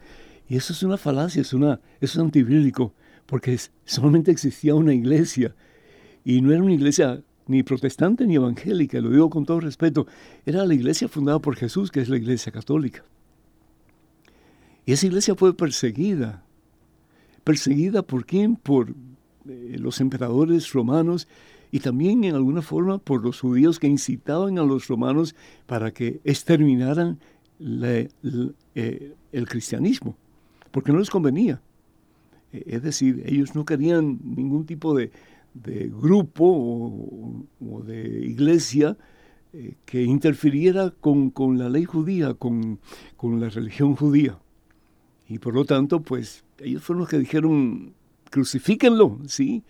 Y 0.48 0.56
eso 0.56 0.72
es 0.72 0.82
una 0.82 0.96
falacia, 0.96 1.42
es, 1.42 1.52
una, 1.52 1.78
es 2.00 2.16
porque 3.26 3.58
solamente 3.84 4.30
existía 4.30 4.74
una 4.74 4.94
iglesia 4.94 5.54
y 6.24 6.40
no 6.40 6.52
era 6.52 6.62
una 6.62 6.74
iglesia 6.74 7.22
ni 7.46 7.62
protestante 7.62 8.26
ni 8.26 8.36
evangélica, 8.36 9.00
lo 9.00 9.10
digo 9.10 9.30
con 9.30 9.44
todo 9.44 9.60
respeto, 9.60 10.06
era 10.46 10.64
la 10.64 10.74
iglesia 10.74 11.08
fundada 11.08 11.38
por 11.38 11.56
Jesús, 11.56 11.90
que 11.90 12.00
es 12.00 12.08
la 12.08 12.16
iglesia 12.16 12.50
católica. 12.52 13.04
Y 14.86 14.92
esa 14.92 15.06
iglesia 15.06 15.34
fue 15.34 15.56
perseguida. 15.56 16.42
¿Perseguida 17.42 18.02
por 18.02 18.24
quién? 18.24 18.56
Por 18.56 18.90
eh, 19.46 19.76
los 19.78 20.00
emperadores 20.00 20.72
romanos 20.72 21.28
y 21.70 21.80
también 21.80 22.24
en 22.24 22.34
alguna 22.34 22.62
forma 22.62 22.98
por 22.98 23.22
los 23.22 23.40
judíos 23.40 23.78
que 23.78 23.86
incitaban 23.86 24.58
a 24.58 24.62
los 24.62 24.86
romanos 24.88 25.34
para 25.66 25.92
que 25.92 26.20
exterminaran 26.24 27.18
eh, 27.60 28.08
el 29.32 29.48
cristianismo, 29.48 30.16
porque 30.70 30.92
no 30.92 30.98
les 30.98 31.10
convenía. 31.10 31.60
Es 32.66 32.82
decir, 32.82 33.22
ellos 33.26 33.54
no 33.54 33.64
querían 33.64 34.20
ningún 34.22 34.64
tipo 34.66 34.94
de, 34.94 35.10
grupo 35.54 36.44
o, 37.60 37.82
de 37.82 38.26
iglesia 38.26 38.96
eh, 39.52 39.74
que 39.84 40.02
interfiriera 40.02 40.90
con, 40.90 41.32
la 41.58 41.68
ley 41.68 41.84
judía, 41.84 42.34
con, 42.34 42.78
la 43.22 43.48
religión 43.48 43.96
judía. 43.96 44.38
Y 45.28 45.38
por 45.38 45.54
lo 45.54 45.64
tanto, 45.64 46.00
pues 46.00 46.44
ellos 46.58 46.82
fueron 46.82 47.00
los 47.00 47.08
que 47.08 47.18
dijeron, 47.18 47.94
crucifíquenlo, 48.30 49.18
¿sí? 49.26 49.64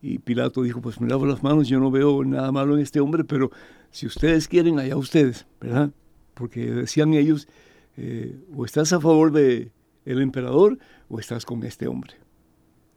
Y 0.00 0.18
Pilato 0.18 0.62
dijo, 0.62 0.80
pues 0.80 1.00
me 1.00 1.08
lavo 1.08 1.26
las 1.26 1.42
manos, 1.42 1.68
yo 1.68 1.80
no 1.80 1.90
veo 1.90 2.24
nada 2.24 2.52
malo 2.52 2.76
en 2.76 2.82
este 2.82 3.00
hombre, 3.00 3.24
pero 3.24 3.50
si 3.90 4.06
ustedes 4.06 4.48
quieren, 4.48 4.78
allá 4.78 4.96
ustedes, 4.96 5.46
¿verdad? 5.60 5.90
Porque 6.34 6.70
decían 6.70 7.14
ellos, 7.14 7.48
eh, 7.96 8.38
o 8.54 8.64
estás 8.64 8.92
a 8.92 9.00
favor 9.00 9.32
de 9.32 9.72
el 10.06 10.22
emperador 10.22 10.78
o 11.10 11.20
estás 11.20 11.44
con 11.44 11.62
este 11.64 11.86
hombre. 11.86 12.14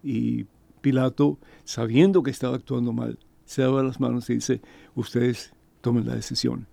Y 0.01 0.45
Pilato, 0.79 1.37
sabiendo 1.65 2.23
que 2.23 2.31
estaba 2.31 2.55
actuando 2.55 2.93
mal, 2.93 3.19
se 3.43 3.63
daba 3.63 3.83
las 3.83 3.99
manos 3.99 4.29
y 4.29 4.35
dice, 4.35 4.61
ustedes 4.95 5.53
tomen 5.81 6.07
la 6.07 6.15
decisión. 6.15 6.67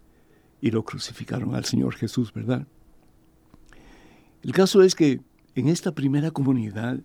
Y 0.60 0.70
lo 0.70 0.84
crucificaron 0.84 1.54
al 1.54 1.64
Señor 1.64 1.94
Jesús, 1.94 2.32
¿verdad? 2.32 2.66
El 4.42 4.52
caso 4.52 4.82
es 4.82 4.94
que 4.94 5.20
en 5.54 5.68
esta 5.68 5.92
primera 5.92 6.30
comunidad 6.30 7.00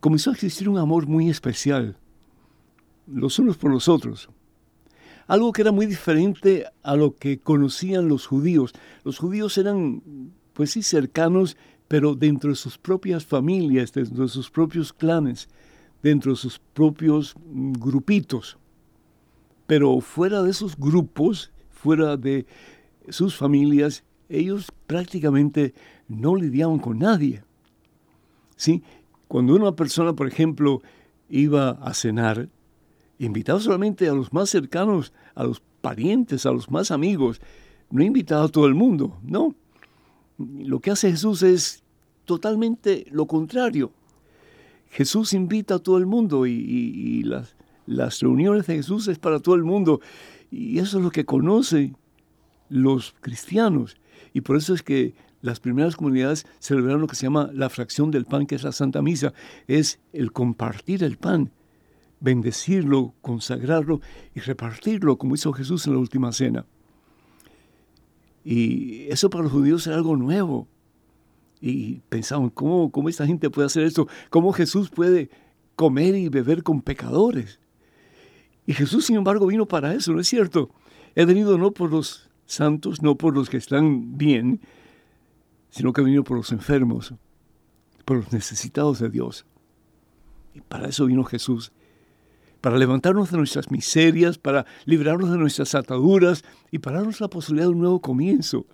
comenzó 0.00 0.30
a 0.30 0.32
existir 0.32 0.68
un 0.68 0.78
amor 0.78 1.06
muy 1.06 1.30
especial, 1.30 1.96
los 3.06 3.38
unos 3.38 3.56
por 3.56 3.70
los 3.70 3.88
otros. 3.88 4.28
Algo 5.26 5.52
que 5.52 5.62
era 5.62 5.72
muy 5.72 5.86
diferente 5.86 6.66
a 6.82 6.96
lo 6.96 7.16
que 7.16 7.38
conocían 7.38 8.08
los 8.08 8.26
judíos. 8.26 8.72
Los 9.04 9.18
judíos 9.18 9.56
eran, 9.56 10.02
pues 10.54 10.70
sí, 10.70 10.82
cercanos, 10.82 11.56
pero 11.88 12.14
dentro 12.14 12.50
de 12.50 12.56
sus 12.56 12.78
propias 12.78 13.26
familias, 13.26 13.92
dentro 13.92 14.22
de 14.24 14.28
sus 14.28 14.50
propios 14.50 14.92
clanes, 14.92 15.48
dentro 16.02 16.32
de 16.32 16.36
sus 16.36 16.58
propios 16.58 17.34
mm, 17.46 17.72
grupitos. 17.72 18.56
Pero 19.66 20.00
fuera 20.00 20.42
de 20.42 20.50
esos 20.50 20.76
grupos, 20.76 21.52
fuera 21.70 22.16
de 22.16 22.46
sus 23.08 23.36
familias, 23.36 24.04
ellos 24.28 24.72
prácticamente 24.86 25.74
no 26.08 26.36
lidiaban 26.36 26.78
con 26.78 26.98
nadie. 26.98 27.42
¿Sí? 28.56 28.82
Cuando 29.28 29.54
una 29.54 29.72
persona, 29.72 30.12
por 30.14 30.28
ejemplo, 30.28 30.82
iba 31.28 31.70
a 31.70 31.94
cenar, 31.94 32.48
invitaba 33.18 33.60
solamente 33.60 34.08
a 34.08 34.14
los 34.14 34.32
más 34.32 34.50
cercanos, 34.50 35.12
a 35.34 35.44
los 35.44 35.60
parientes, 35.80 36.46
a 36.46 36.52
los 36.52 36.70
más 36.70 36.90
amigos, 36.90 37.40
no 37.90 38.02
invitaba 38.02 38.44
a 38.44 38.48
todo 38.48 38.66
el 38.66 38.74
mundo, 38.74 39.18
no. 39.22 39.54
Lo 40.38 40.80
que 40.80 40.90
hace 40.90 41.10
Jesús 41.10 41.42
es 41.42 41.82
totalmente 42.24 43.06
lo 43.10 43.26
contrario. 43.26 43.92
Jesús 44.90 45.32
invita 45.32 45.76
a 45.76 45.78
todo 45.78 45.98
el 45.98 46.06
mundo 46.06 46.46
y, 46.46 47.22
las, 47.86 48.20
reuniones 48.20 48.66
de 48.66 48.76
Jesús 48.76 49.08
es 49.08 49.18
para 49.18 49.40
todo 49.40 49.54
el 49.54 49.64
mundo. 49.64 50.00
Y 50.50 50.78
eso 50.78 50.98
es 50.98 51.04
lo 51.04 51.10
que 51.10 51.24
conocen 51.24 51.96
los 52.68 53.14
cristianos. 53.20 53.96
Y 54.32 54.40
por 54.40 54.56
eso 54.56 54.74
es 54.74 54.82
que 54.82 55.14
las 55.42 55.60
primeras 55.60 55.96
comunidades 55.96 56.46
celebraron 56.58 57.02
lo 57.02 57.06
que 57.06 57.16
se 57.16 57.26
llama 57.26 57.50
la 57.52 57.70
fracción 57.70 58.10
del 58.10 58.24
pan, 58.24 58.46
que 58.46 58.54
es 58.54 58.62
la 58.62 58.72
Santa 58.72 59.02
Misa. 59.02 59.32
Es 59.66 60.00
el 60.12 60.32
compartir 60.32 61.02
el 61.04 61.18
pan, 61.18 61.50
bendecirlo, 62.20 63.14
consagrarlo 63.20 64.00
y 64.34 64.40
repartirlo, 64.40 65.18
como 65.18 65.34
hizo 65.34 65.52
Jesús 65.52 65.86
en 65.86 65.94
la 65.94 65.98
última 65.98 66.32
cena. 66.32 66.66
Y 68.44 69.06
eso 69.08 69.30
para 69.30 69.44
los 69.44 69.52
judíos 69.52 69.86
era 69.86 69.96
algo 69.96 70.16
nuevo. 70.16 70.68
Y 71.60 72.00
pensaban, 72.10 72.50
¿cómo, 72.50 72.90
¿cómo 72.92 73.08
esta 73.08 73.26
gente 73.26 73.48
puede 73.48 73.66
hacer 73.66 73.84
esto? 73.84 74.06
¿Cómo 74.28 74.52
Jesús 74.52 74.90
puede 74.90 75.30
comer 75.76 76.14
y 76.14 76.28
beber 76.28 76.62
con 76.62 76.82
pecadores? 76.82 77.58
Y 78.66 78.74
Jesús, 78.74 79.06
sin 79.06 79.16
embargo, 79.16 79.46
vino 79.46 79.66
para 79.66 79.94
eso, 79.94 80.12
¿no 80.12 80.20
es 80.20 80.28
cierto? 80.28 80.70
He 81.14 81.24
venido 81.24 81.56
no 81.56 81.70
por 81.70 81.90
los 81.90 82.28
santos, 82.46 83.02
no 83.02 83.16
por 83.16 83.34
los 83.34 83.48
que 83.48 83.56
están 83.56 84.18
bien, 84.18 84.60
sino 85.70 85.92
que 85.92 86.00
ha 86.00 86.04
venido 86.04 86.24
por 86.24 86.36
los 86.36 86.52
enfermos, 86.52 87.14
por 88.04 88.18
los 88.18 88.32
necesitados 88.32 88.98
de 88.98 89.08
Dios. 89.08 89.46
Y 90.54 90.60
para 90.60 90.88
eso 90.88 91.06
vino 91.06 91.24
Jesús, 91.24 91.72
para 92.64 92.78
levantarnos 92.78 93.30
de 93.30 93.36
nuestras 93.36 93.70
miserias, 93.70 94.38
para 94.38 94.64
librarnos 94.86 95.30
de 95.30 95.36
nuestras 95.36 95.74
ataduras 95.74 96.42
y 96.70 96.78
para 96.78 96.96
darnos 96.96 97.20
la 97.20 97.28
posibilidad 97.28 97.66
de 97.66 97.74
un 97.74 97.80
nuevo 97.80 98.00
comienzo. 98.00 98.64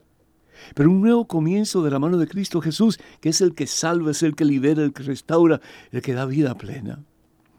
Pero 0.77 0.93
un 0.93 1.01
nuevo 1.01 1.27
comienzo 1.27 1.83
de 1.83 1.91
la 1.91 1.99
mano 1.99 2.17
de 2.17 2.29
Cristo 2.29 2.61
Jesús, 2.61 3.01
que 3.21 3.31
es 3.31 3.41
el 3.41 3.53
que 3.53 3.67
salva, 3.67 4.13
es 4.13 4.23
el 4.23 4.37
que 4.37 4.45
libera, 4.45 4.85
el 4.85 4.93
que 4.93 5.03
restaura, 5.03 5.61
el 5.91 6.03
que 6.03 6.15
da 6.15 6.25
vida 6.25 6.55
plena, 6.55 7.03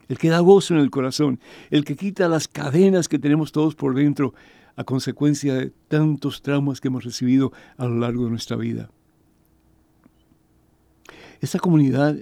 el 0.07 0.17
que 0.17 0.29
da 0.29 0.39
gozo 0.39 0.73
en 0.73 0.79
el 0.79 0.89
corazón, 0.89 1.37
el 1.69 1.83
que 1.83 1.97
quita 1.97 2.29
las 2.29 2.47
cadenas 2.47 3.09
que 3.09 3.19
tenemos 3.19 3.51
todos 3.51 3.75
por 3.75 3.93
dentro 3.93 4.33
a 4.77 4.85
consecuencia 4.85 5.53
de 5.53 5.73
tantos 5.89 6.41
traumas 6.41 6.79
que 6.79 6.87
hemos 6.87 7.03
recibido 7.03 7.51
a 7.75 7.87
lo 7.87 7.97
largo 7.97 8.23
de 8.23 8.29
nuestra 8.29 8.55
vida. 8.55 8.89
Esta 11.41 11.59
comunidad 11.59 12.15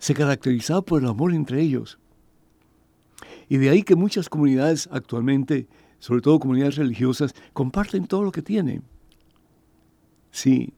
se 0.00 0.12
caracterizaba 0.12 0.82
por 0.82 1.00
el 1.00 1.08
amor 1.08 1.32
entre 1.32 1.62
ellos. 1.62 1.99
Y 3.50 3.58
de 3.58 3.68
ahí 3.68 3.82
que 3.82 3.96
muchas 3.96 4.28
comunidades 4.28 4.88
actualmente, 4.92 5.66
sobre 5.98 6.22
todo 6.22 6.38
comunidades 6.38 6.76
religiosas, 6.76 7.34
comparten 7.52 8.06
todo 8.06 8.22
lo 8.22 8.30
que 8.30 8.42
tienen. 8.42 8.84
Sí, 10.30 10.72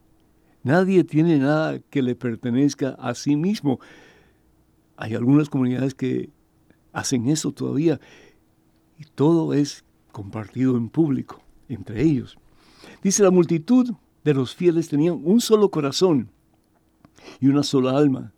nadie 0.62 1.04
tiene 1.04 1.38
nada 1.38 1.80
que 1.90 2.00
le 2.00 2.14
pertenezca 2.14 2.96
a 2.98 3.14
sí 3.14 3.36
mismo. 3.36 3.78
Hay 4.96 5.14
algunas 5.14 5.50
comunidades 5.50 5.94
que 5.94 6.30
hacen 6.94 7.28
eso 7.28 7.52
todavía 7.52 8.00
y 8.98 9.04
todo 9.04 9.52
es 9.52 9.84
compartido 10.10 10.78
en 10.78 10.88
público 10.88 11.42
entre 11.68 12.02
ellos. 12.02 12.38
Dice, 13.02 13.22
la 13.22 13.30
multitud 13.30 13.92
de 14.24 14.32
los 14.32 14.54
fieles 14.54 14.88
tenían 14.88 15.20
un 15.22 15.42
solo 15.42 15.70
corazón 15.70 16.30
y 17.38 17.48
una 17.48 17.64
sola 17.64 17.98
alma. 17.98 18.32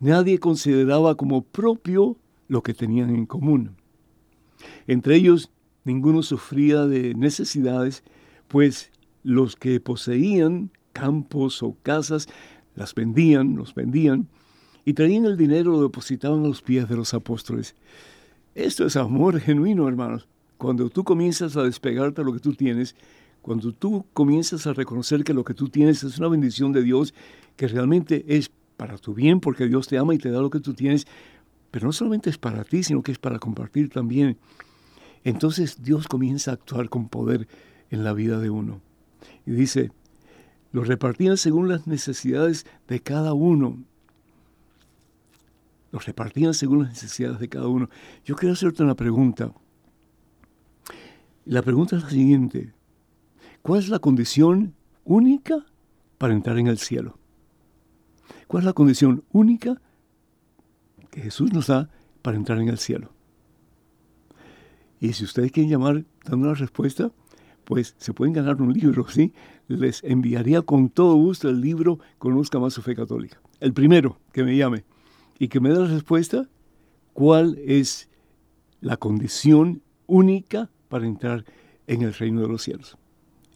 Nadie 0.00 0.38
consideraba 0.38 1.14
como 1.14 1.40
propio 1.40 2.18
lo 2.50 2.62
que 2.62 2.74
tenían 2.74 3.10
en 3.10 3.26
común. 3.26 3.76
Entre 4.88 5.14
ellos, 5.14 5.50
ninguno 5.84 6.22
sufría 6.22 6.84
de 6.84 7.14
necesidades, 7.14 8.02
pues 8.48 8.90
los 9.22 9.54
que 9.54 9.78
poseían 9.78 10.70
campos 10.92 11.62
o 11.62 11.76
casas 11.82 12.28
las 12.74 12.94
vendían, 12.94 13.54
los 13.54 13.72
vendían, 13.74 14.28
y 14.84 14.94
traían 14.94 15.26
el 15.26 15.36
dinero, 15.36 15.72
lo 15.72 15.82
depositaban 15.82 16.44
a 16.44 16.48
los 16.48 16.60
pies 16.60 16.88
de 16.88 16.96
los 16.96 17.14
apóstoles. 17.14 17.76
Esto 18.56 18.84
es 18.84 18.96
amor 18.96 19.38
genuino, 19.38 19.86
hermanos. 19.86 20.26
Cuando 20.58 20.90
tú 20.90 21.04
comienzas 21.04 21.56
a 21.56 21.62
despegarte 21.62 22.22
de 22.22 22.24
lo 22.24 22.32
que 22.32 22.40
tú 22.40 22.54
tienes, 22.54 22.96
cuando 23.42 23.72
tú 23.72 24.06
comienzas 24.12 24.66
a 24.66 24.72
reconocer 24.72 25.22
que 25.22 25.34
lo 25.34 25.44
que 25.44 25.54
tú 25.54 25.68
tienes 25.68 26.02
es 26.02 26.18
una 26.18 26.28
bendición 26.28 26.72
de 26.72 26.82
Dios, 26.82 27.14
que 27.56 27.68
realmente 27.68 28.24
es 28.26 28.50
para 28.76 28.98
tu 28.98 29.14
bien, 29.14 29.38
porque 29.38 29.68
Dios 29.68 29.86
te 29.86 29.98
ama 29.98 30.14
y 30.14 30.18
te 30.18 30.30
da 30.30 30.40
lo 30.40 30.50
que 30.50 30.60
tú 30.60 30.74
tienes, 30.74 31.06
pero 31.70 31.86
no 31.86 31.92
solamente 31.92 32.30
es 32.30 32.38
para 32.38 32.64
ti, 32.64 32.82
sino 32.82 33.02
que 33.02 33.12
es 33.12 33.18
para 33.18 33.38
compartir 33.38 33.90
también. 33.90 34.38
Entonces 35.24 35.82
Dios 35.82 36.08
comienza 36.08 36.50
a 36.50 36.54
actuar 36.54 36.88
con 36.88 37.08
poder 37.08 37.48
en 37.90 38.04
la 38.04 38.12
vida 38.12 38.38
de 38.38 38.50
uno. 38.50 38.80
Y 39.46 39.52
dice, 39.52 39.92
lo 40.72 40.84
repartían 40.84 41.36
según 41.36 41.68
las 41.68 41.86
necesidades 41.86 42.66
de 42.88 43.00
cada 43.00 43.34
uno. 43.34 43.82
Los 45.92 46.06
repartían 46.06 46.54
según 46.54 46.84
las 46.84 46.90
necesidades 46.90 47.40
de 47.40 47.48
cada 47.48 47.66
uno. 47.66 47.90
Yo 48.24 48.36
quiero 48.36 48.52
hacerte 48.52 48.82
una 48.82 48.94
pregunta. 48.94 49.52
La 51.44 51.62
pregunta 51.62 51.96
es 51.96 52.04
la 52.04 52.10
siguiente. 52.10 52.72
¿Cuál 53.62 53.80
es 53.80 53.88
la 53.88 53.98
condición 53.98 54.74
única 55.04 55.66
para 56.18 56.32
entrar 56.32 56.58
en 56.58 56.68
el 56.68 56.78
cielo? 56.78 57.18
¿Cuál 58.46 58.62
es 58.62 58.66
la 58.66 58.72
condición 58.72 59.24
única 59.32 59.80
que 61.10 61.20
Jesús 61.20 61.52
nos 61.52 61.66
da 61.68 61.90
para 62.22 62.36
entrar 62.36 62.60
en 62.60 62.68
el 62.68 62.78
cielo? 62.78 63.12
Y 65.00 65.12
si 65.12 65.24
ustedes 65.24 65.52
quieren 65.52 65.70
llamar 65.70 66.04
dando 66.24 66.48
la 66.48 66.54
respuesta, 66.54 67.10
pues 67.64 67.94
se 67.98 68.12
pueden 68.12 68.34
ganar 68.34 68.60
un 68.60 68.72
libro, 68.72 69.08
¿sí? 69.08 69.32
Les 69.68 70.02
enviaría 70.04 70.62
con 70.62 70.90
todo 70.90 71.14
gusto 71.14 71.48
el 71.48 71.60
libro 71.60 71.98
Conozca 72.18 72.58
más 72.58 72.74
su 72.74 72.82
fe 72.82 72.94
católica. 72.94 73.40
El 73.60 73.72
primero 73.72 74.18
que 74.32 74.44
me 74.44 74.56
llame 74.56 74.84
y 75.38 75.48
que 75.48 75.60
me 75.60 75.70
dé 75.70 75.78
la 75.78 75.86
respuesta, 75.86 76.48
¿cuál 77.12 77.58
es 77.64 78.08
la 78.80 78.96
condición 78.96 79.82
única 80.06 80.70
para 80.88 81.06
entrar 81.06 81.44
en 81.86 82.02
el 82.02 82.14
reino 82.14 82.42
de 82.42 82.48
los 82.48 82.62
cielos. 82.62 82.96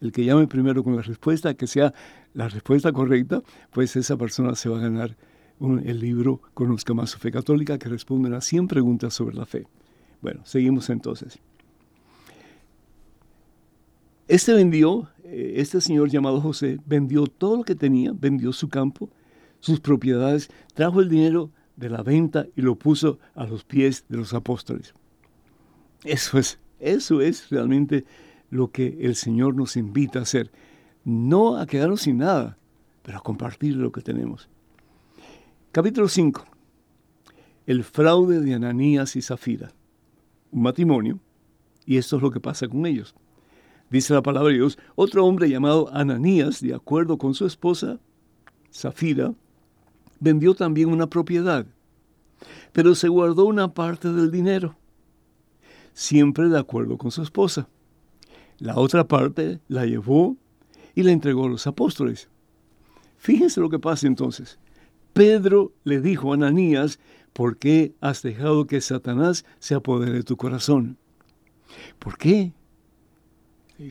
El 0.00 0.12
que 0.12 0.24
llame 0.24 0.46
primero 0.46 0.82
con 0.82 0.96
la 0.96 1.02
respuesta, 1.02 1.54
que 1.54 1.66
sea 1.66 1.94
la 2.32 2.48
respuesta 2.48 2.92
correcta, 2.92 3.42
pues 3.70 3.96
esa 3.96 4.16
persona 4.16 4.54
se 4.54 4.68
va 4.68 4.78
a 4.78 4.82
ganar 4.82 5.16
el 5.60 6.00
libro 6.00 6.40
Conozca 6.52 6.94
más 6.94 7.10
su 7.10 7.18
fe 7.18 7.30
católica, 7.30 7.78
que 7.78 7.88
responde 7.88 8.34
a 8.34 8.40
100 8.40 8.68
preguntas 8.68 9.14
sobre 9.14 9.36
la 9.36 9.46
fe. 9.46 9.66
Bueno, 10.20 10.40
seguimos 10.44 10.90
entonces. 10.90 11.38
Este 14.26 14.54
vendió, 14.54 15.08
eh, 15.22 15.54
este 15.56 15.80
señor 15.80 16.10
llamado 16.10 16.40
José, 16.40 16.78
vendió 16.86 17.26
todo 17.26 17.58
lo 17.58 17.64
que 17.64 17.74
tenía, 17.74 18.12
vendió 18.12 18.52
su 18.52 18.68
campo, 18.68 19.10
sus 19.60 19.80
propiedades, 19.80 20.50
trajo 20.74 21.00
el 21.00 21.08
dinero 21.08 21.50
de 21.76 21.90
la 21.90 22.02
venta 22.02 22.46
y 22.56 22.62
lo 22.62 22.76
puso 22.76 23.18
a 23.34 23.46
los 23.46 23.64
pies 23.64 24.04
de 24.08 24.16
los 24.16 24.32
apóstoles. 24.32 24.94
Eso 26.04 26.38
es 26.38 26.58
eso 26.84 27.22
es 27.22 27.48
realmente 27.48 28.04
lo 28.50 28.70
que 28.70 28.98
el 29.00 29.14
Señor 29.16 29.54
nos 29.54 29.76
invita 29.76 30.18
a 30.18 30.22
hacer. 30.22 30.50
No 31.02 31.56
a 31.56 31.66
quedarnos 31.66 32.02
sin 32.02 32.18
nada, 32.18 32.58
pero 33.02 33.18
a 33.18 33.22
compartir 33.22 33.74
lo 33.76 33.90
que 33.90 34.02
tenemos. 34.02 34.50
Capítulo 35.74 36.06
5. 36.06 36.44
El 37.66 37.82
fraude 37.82 38.38
de 38.38 38.54
Ananías 38.54 39.16
y 39.16 39.22
Zafira. 39.22 39.72
Un 40.52 40.62
matrimonio. 40.62 41.18
Y 41.84 41.96
esto 41.96 42.14
es 42.14 42.22
lo 42.22 42.30
que 42.30 42.38
pasa 42.38 42.68
con 42.68 42.86
ellos. 42.86 43.16
Dice 43.90 44.14
la 44.14 44.22
palabra 44.22 44.50
de 44.50 44.58
Dios, 44.58 44.78
otro 44.94 45.26
hombre 45.26 45.50
llamado 45.50 45.90
Ananías, 45.92 46.60
de 46.60 46.74
acuerdo 46.74 47.18
con 47.18 47.34
su 47.34 47.44
esposa, 47.44 47.98
Zafira, 48.72 49.34
vendió 50.20 50.54
también 50.54 50.90
una 50.90 51.08
propiedad. 51.08 51.66
pero 52.72 52.94
se 52.94 53.08
guardó 53.08 53.44
una 53.46 53.74
parte 53.74 54.12
del 54.12 54.30
dinero, 54.30 54.76
siempre 55.92 56.48
de 56.50 56.58
acuerdo 56.60 56.98
con 56.98 57.10
su 57.10 57.20
esposa. 57.20 57.68
La 58.58 58.76
otra 58.76 59.08
parte 59.08 59.58
la 59.66 59.86
llevó 59.86 60.36
y 60.94 61.02
la 61.02 61.10
entregó 61.10 61.46
a 61.46 61.48
los 61.48 61.66
apóstoles. 61.66 62.28
Fíjense 63.16 63.60
lo 63.60 63.68
que 63.68 63.80
pasa 63.80 64.06
entonces. 64.06 64.60
Pedro 65.14 65.72
le 65.84 66.00
dijo 66.00 66.32
a 66.32 66.34
Ananías, 66.34 66.98
¿por 67.32 67.56
qué 67.56 67.94
has 68.00 68.22
dejado 68.22 68.66
que 68.66 68.80
Satanás 68.80 69.46
se 69.60 69.74
apodere 69.74 70.12
de 70.12 70.22
tu 70.24 70.36
corazón? 70.36 70.98
¿Por 72.00 72.18
qué? 72.18 72.52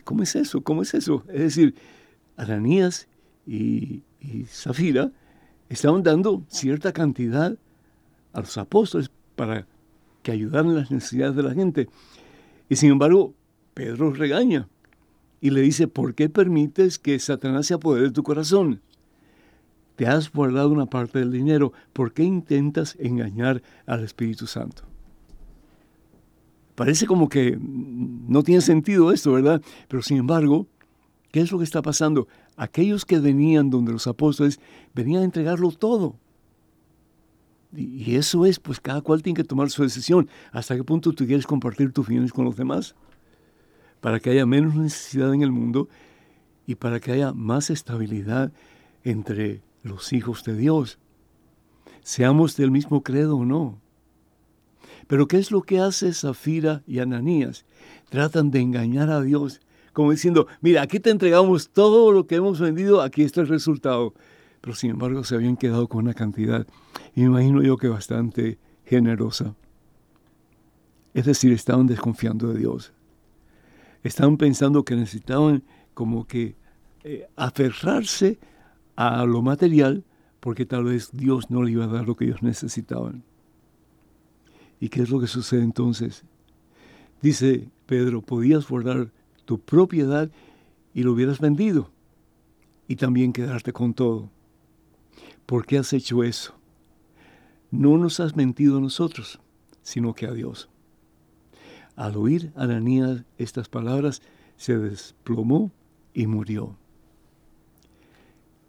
¿Cómo 0.04 0.24
es 0.24 0.36
eso? 0.36 0.62
¿Cómo 0.62 0.82
es 0.82 0.94
eso? 0.94 1.24
Es 1.30 1.40
decir, 1.40 1.76
Ananías 2.36 3.08
y, 3.48 4.04
Zafira 4.48 5.12
estaban 5.70 6.04
dando 6.04 6.44
cierta 6.48 6.94
cantidad 6.94 7.58
a 8.32 8.40
los 8.40 8.58
apóstoles 8.58 9.10
para 9.36 9.66
que 10.22 10.32
ayudaran 10.32 10.76
las 10.76 10.92
necesidades 10.92 11.36
de 11.36 11.44
la 11.44 11.54
gente. 11.54 11.90
Y 12.70 12.76
sin 12.76 12.92
embargo, 12.92 13.34
Pedro 13.74 14.12
regaña 14.14 14.68
y 15.42 15.50
le 15.50 15.62
dice, 15.62 15.88
¿por 15.88 16.16
qué 16.16 16.30
permites 16.30 17.00
que 17.00 17.20
Satanás 17.20 17.68
se 17.68 17.74
apodere 17.74 18.08
de 18.08 18.12
tu 18.12 18.24
corazón? 18.24 18.82
Te 19.96 20.08
has 20.08 20.32
guardado 20.32 20.70
una 20.70 20.88
parte 20.88 21.20
del 21.20 21.32
dinero, 21.32 21.72
¿por 21.94 22.14
qué 22.14 22.24
intentas 22.24 22.96
engañar 23.00 23.62
al 23.86 24.04
Espíritu 24.04 24.48
Santo? 24.48 24.84
Parece 26.76 27.06
como 27.06 27.30
que 27.30 27.58
no 27.60 28.42
tiene 28.42 28.62
sentido 28.62 29.12
esto, 29.12 29.34
¿verdad? 29.34 29.62
Pero 29.88 30.02
sin 30.02 30.18
embargo, 30.18 30.66
¿qué 31.32 31.42
es 31.42 31.52
lo 31.52 31.60
que 31.60 31.64
está 31.64 31.84
pasando? 31.84 32.28
Aquellos 32.58 33.06
que 33.06 33.20
venían 33.20 33.70
donde 33.70 33.92
los 33.92 34.08
apóstoles 34.08 34.60
venían 34.96 35.22
a 35.22 35.26
entregarlo 35.26 35.72
todo. 35.72 36.16
Y 37.76 38.16
eso 38.16 38.46
es, 38.46 38.60
pues 38.60 38.80
cada 38.80 39.02
cual 39.02 39.22
tiene 39.22 39.38
que 39.38 39.44
tomar 39.44 39.70
su 39.70 39.84
decisión. 39.84 40.28
¿Hasta 40.52 40.76
qué 40.76 40.84
punto 40.84 41.12
tú 41.14 41.26
quieres 41.26 41.46
compartir 41.46 41.92
tus 41.92 42.08
bienes 42.08 42.32
con 42.32 42.46
los 42.46 42.56
demás? 42.56 42.96
Para 44.02 44.20
que 44.20 44.32
haya 44.32 44.46
menos 44.46 44.76
necesidad 44.76 45.34
en 45.34 45.42
el 45.44 45.52
mundo 45.52 45.90
y 46.66 46.76
para 46.76 47.00
que 47.00 47.12
haya 47.12 47.34
más 47.34 47.70
estabilidad 47.70 48.52
entre 49.04 49.62
los 49.84 50.12
hijos 50.14 50.44
de 50.44 50.56
Dios. 50.56 50.98
Seamos 52.02 52.58
del 52.58 52.72
mismo 52.72 53.04
credo 53.04 53.38
o 53.38 53.46
no. 53.46 53.80
Pero 55.08 55.28
¿qué 55.28 55.38
es 55.38 55.52
lo 55.52 55.62
que 55.62 55.80
hace 55.80 56.14
Zafira 56.14 56.82
y 56.88 57.00
Ananías? 57.00 57.66
Tratan 58.10 58.50
de 58.50 58.62
engañar 58.62 59.10
a 59.10 59.22
Dios, 59.22 59.62
como 59.92 60.12
diciendo, 60.12 60.48
mira, 60.62 60.82
aquí 60.82 61.00
te 61.00 61.12
entregamos 61.12 61.70
todo 61.70 62.12
lo 62.12 62.26
que 62.26 62.36
hemos 62.36 62.60
vendido, 62.60 63.02
aquí 63.02 63.22
está 63.22 63.42
el 63.42 63.48
resultado 63.48 64.14
pero 64.64 64.78
sin 64.78 64.92
embargo 64.92 65.26
se 65.26 65.36
habían 65.36 65.58
quedado 65.58 65.90
con 65.90 66.06
una 66.06 66.14
cantidad, 66.14 66.66
me 67.16 67.24
imagino 67.24 67.62
yo 67.62 67.76
que 67.76 67.90
bastante 67.90 68.60
generosa. 68.86 69.56
Es 71.14 71.26
decir, 71.26 71.52
estaban 71.52 71.86
desconfiando 71.86 72.48
de 72.48 72.60
Dios. 72.60 72.94
Estaban 74.04 74.38
pensando 74.38 74.86
que 74.86 74.96
necesitaban 74.96 75.64
como 75.94 76.26
que 76.26 76.56
eh, 77.04 77.28
aferrarse 77.36 78.40
a 78.96 79.26
lo 79.26 79.42
material 79.42 80.04
porque 80.40 80.66
tal 80.66 80.84
vez 80.86 81.10
Dios 81.14 81.50
no 81.50 81.64
le 81.64 81.72
iba 81.72 81.86
a 81.86 81.88
dar 81.88 82.06
lo 82.06 82.16
que 82.16 82.26
ellos 82.26 82.44
necesitaban. 82.44 83.24
¿Y 84.80 84.90
qué 84.90 85.02
es 85.02 85.10
lo 85.10 85.20
que 85.20 85.28
sucede 85.28 85.64
entonces? 85.64 86.26
Dice 87.22 87.70
Pedro, 87.86 88.22
podías 88.22 88.68
guardar 88.68 89.12
tu 89.46 89.60
propiedad 89.60 90.30
y 90.94 91.04
lo 91.04 91.14
hubieras 91.14 91.40
vendido 91.40 91.90
y 92.88 92.98
también 92.98 93.32
quedarte 93.32 93.72
con 93.72 93.94
todo. 93.94 94.30
¿Por 95.46 95.66
qué 95.66 95.78
has 95.78 95.94
hecho 95.94 96.24
eso? 96.24 96.54
No 97.72 97.98
nos 97.98 98.20
has 98.20 98.36
mentido 98.36 98.78
a 98.78 98.82
nosotros, 98.82 99.40
sino 99.82 100.14
que 100.14 100.28
a 100.28 100.32
Dios. 100.32 100.70
Al 101.96 102.18
oír 102.18 102.52
Ananías 102.56 103.24
estas 103.38 103.70
palabras, 103.70 104.22
se 104.58 104.78
desplomó 104.78 105.72
y 106.14 106.28
murió. 106.28 106.78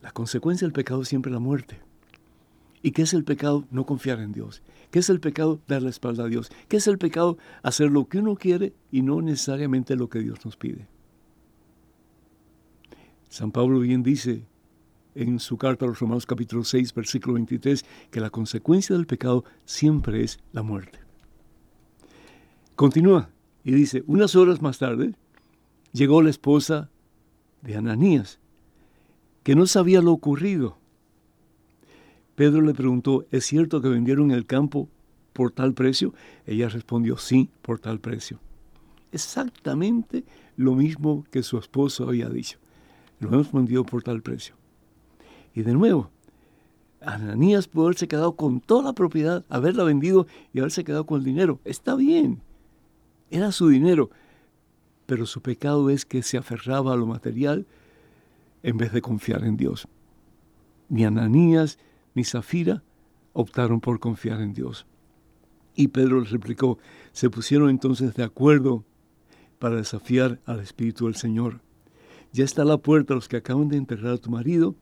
La 0.04 0.12
consecuencia 0.12 0.66
del 0.66 0.74
pecado 0.74 1.00
es 1.00 1.08
siempre 1.08 1.32
la 1.32 1.38
muerte. 1.38 1.80
¿Y 2.82 2.90
qué 2.90 3.00
es 3.00 3.14
el 3.14 3.24
pecado? 3.24 3.64
No 3.70 3.86
confiar 3.86 4.20
en 4.20 4.32
Dios. 4.32 4.62
¿Qué 4.90 4.98
es 4.98 5.08
el 5.08 5.18
pecado? 5.18 5.60
Dar 5.66 5.80
la 5.80 5.88
espalda 5.88 6.24
a 6.24 6.28
Dios. 6.28 6.52
¿Qué 6.68 6.76
es 6.76 6.86
el 6.88 6.98
pecado? 6.98 7.38
Hacer 7.62 7.90
lo 7.90 8.06
que 8.06 8.18
uno 8.18 8.36
quiere 8.36 8.74
y 8.92 9.00
no 9.00 9.22
necesariamente 9.22 9.96
lo 9.96 10.10
que 10.10 10.18
Dios 10.18 10.44
nos 10.44 10.58
pide. 10.58 10.86
San 13.30 13.50
Pablo 13.50 13.80
bien 13.80 14.02
dice 14.02 14.44
en 15.14 15.40
su 15.40 15.56
carta 15.56 15.86
a 15.86 15.88
los 15.88 15.98
Romanos 15.98 16.26
capítulo 16.26 16.64
6, 16.64 16.92
versículo 16.92 17.34
23, 17.34 17.86
que 18.10 18.20
la 18.20 18.28
consecuencia 18.28 18.94
del 18.94 19.06
pecado 19.06 19.46
siempre 19.64 20.22
es 20.22 20.38
la 20.52 20.62
muerte. 20.62 20.98
Continúa 22.76 23.30
y 23.64 23.72
dice, 23.72 24.04
unas 24.06 24.36
horas 24.36 24.60
más 24.60 24.76
tarde 24.76 25.14
llegó 25.92 26.20
la 26.20 26.28
esposa 26.28 26.90
de 27.62 27.76
Ananías, 27.76 28.38
que 29.44 29.54
no 29.54 29.66
sabía 29.66 30.00
lo 30.00 30.10
ocurrido. 30.10 30.78
Pedro 32.34 32.62
le 32.62 32.74
preguntó, 32.74 33.24
¿es 33.30 33.44
cierto 33.44 33.80
que 33.80 33.88
vendieron 33.88 34.32
el 34.32 34.46
campo 34.46 34.88
por 35.32 35.52
tal 35.52 35.74
precio? 35.74 36.12
Ella 36.46 36.68
respondió, 36.68 37.16
sí, 37.16 37.48
por 37.62 37.78
tal 37.78 38.00
precio. 38.00 38.40
Exactamente 39.12 40.24
lo 40.56 40.74
mismo 40.74 41.24
que 41.30 41.44
su 41.44 41.58
esposo 41.58 42.08
había 42.08 42.28
dicho. 42.28 42.58
Lo 43.20 43.28
hemos 43.28 43.52
vendido 43.52 43.84
por 43.84 44.02
tal 44.02 44.22
precio. 44.22 44.56
Y 45.54 45.62
de 45.62 45.72
nuevo, 45.72 46.10
Ananías 47.00 47.68
pudo 47.68 47.84
haberse 47.84 48.08
quedado 48.08 48.34
con 48.34 48.60
toda 48.60 48.82
la 48.82 48.92
propiedad, 48.94 49.44
haberla 49.48 49.84
vendido 49.84 50.26
y 50.52 50.58
haberse 50.58 50.84
quedado 50.84 51.06
con 51.06 51.18
el 51.18 51.24
dinero. 51.24 51.60
Está 51.64 51.94
bien, 51.94 52.40
era 53.30 53.52
su 53.52 53.68
dinero, 53.68 54.10
pero 55.06 55.26
su 55.26 55.42
pecado 55.42 55.90
es 55.90 56.04
que 56.04 56.22
se 56.22 56.38
aferraba 56.38 56.94
a 56.94 56.96
lo 56.96 57.06
material 57.06 57.66
en 58.64 58.78
vez 58.78 58.92
de 58.92 59.02
confiar 59.02 59.44
en 59.44 59.56
Dios. 59.56 59.86
Ni 60.88 61.04
Ananías 61.04 61.78
ni 62.14 62.24
Zafira 62.24 62.82
optaron 63.34 63.80
por 63.80 64.00
confiar 64.00 64.40
en 64.40 64.54
Dios. 64.54 64.86
Y 65.76 65.88
Pedro 65.88 66.20
les 66.20 66.30
replicó, 66.30 66.78
se 67.12 67.30
pusieron 67.30 67.68
entonces 67.68 68.14
de 68.14 68.24
acuerdo 68.24 68.84
para 69.58 69.76
desafiar 69.76 70.40
al 70.46 70.60
Espíritu 70.60 71.04
del 71.04 71.14
Señor. 71.14 71.60
Ya 72.32 72.44
está 72.44 72.64
la 72.64 72.78
puerta 72.78 73.14
los 73.14 73.28
que 73.28 73.36
acaban 73.36 73.68
de 73.68 73.76
enterrar 73.76 74.14
a 74.14 74.18
tu 74.18 74.30
marido 74.30 74.74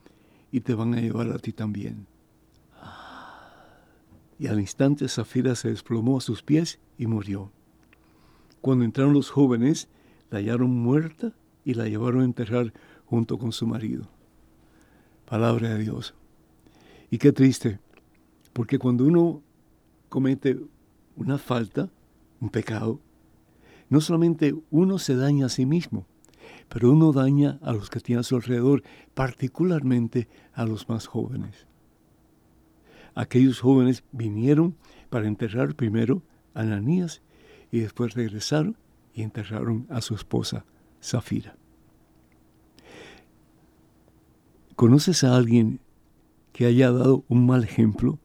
y 0.52 0.60
te 0.60 0.74
van 0.74 0.94
a 0.94 1.00
llevar 1.00 1.30
a 1.30 1.38
ti 1.38 1.52
también. 1.52 2.06
Y 4.38 4.46
al 4.46 4.60
instante 4.60 5.08
Zafira 5.08 5.54
se 5.56 5.70
desplomó 5.70 6.18
a 6.18 6.20
sus 6.20 6.42
pies 6.42 6.78
y 6.98 7.06
murió. 7.06 7.50
Cuando 8.60 8.84
entraron 8.84 9.12
los 9.12 9.30
jóvenes, 9.30 9.88
la 10.30 10.38
hallaron 10.38 10.70
muerta 10.70 11.32
y 11.64 11.74
la 11.74 11.88
llevaron 11.88 12.22
a 12.22 12.26
enterrar 12.26 12.72
junto 13.12 13.36
con 13.36 13.52
su 13.52 13.66
marido. 13.66 14.08
Palabra 15.26 15.74
de 15.74 15.80
Dios. 15.80 16.14
Y 17.10 17.18
qué 17.18 17.30
triste, 17.30 17.78
porque 18.54 18.78
cuando 18.78 19.04
uno 19.04 19.42
comete 20.08 20.58
una 21.16 21.36
falta, 21.36 21.90
un 22.40 22.48
pecado, 22.48 23.00
no 23.90 24.00
solamente 24.00 24.54
uno 24.70 24.98
se 24.98 25.14
daña 25.14 25.44
a 25.44 25.50
sí 25.50 25.66
mismo, 25.66 26.06
pero 26.70 26.90
uno 26.90 27.12
daña 27.12 27.58
a 27.60 27.74
los 27.74 27.90
que 27.90 28.00
tiene 28.00 28.20
a 28.20 28.22
su 28.22 28.36
alrededor, 28.36 28.82
particularmente 29.12 30.26
a 30.54 30.64
los 30.64 30.88
más 30.88 31.06
jóvenes. 31.06 31.66
Aquellos 33.14 33.60
jóvenes 33.60 34.04
vinieron 34.12 34.74
para 35.10 35.28
enterrar 35.28 35.74
primero 35.74 36.22
a 36.54 36.60
Ananías 36.60 37.20
y 37.70 37.80
después 37.80 38.14
regresaron 38.14 38.78
y 39.12 39.20
enterraron 39.20 39.86
a 39.90 40.00
su 40.00 40.14
esposa, 40.14 40.64
Zafira. 41.02 41.58
¿Conoces 44.82 45.22
a 45.22 45.36
alguien 45.36 45.78
que 46.52 46.66
haya 46.66 46.90
dado 46.90 47.24
un 47.28 47.46
mal 47.46 47.62
ejemplo 47.62 48.18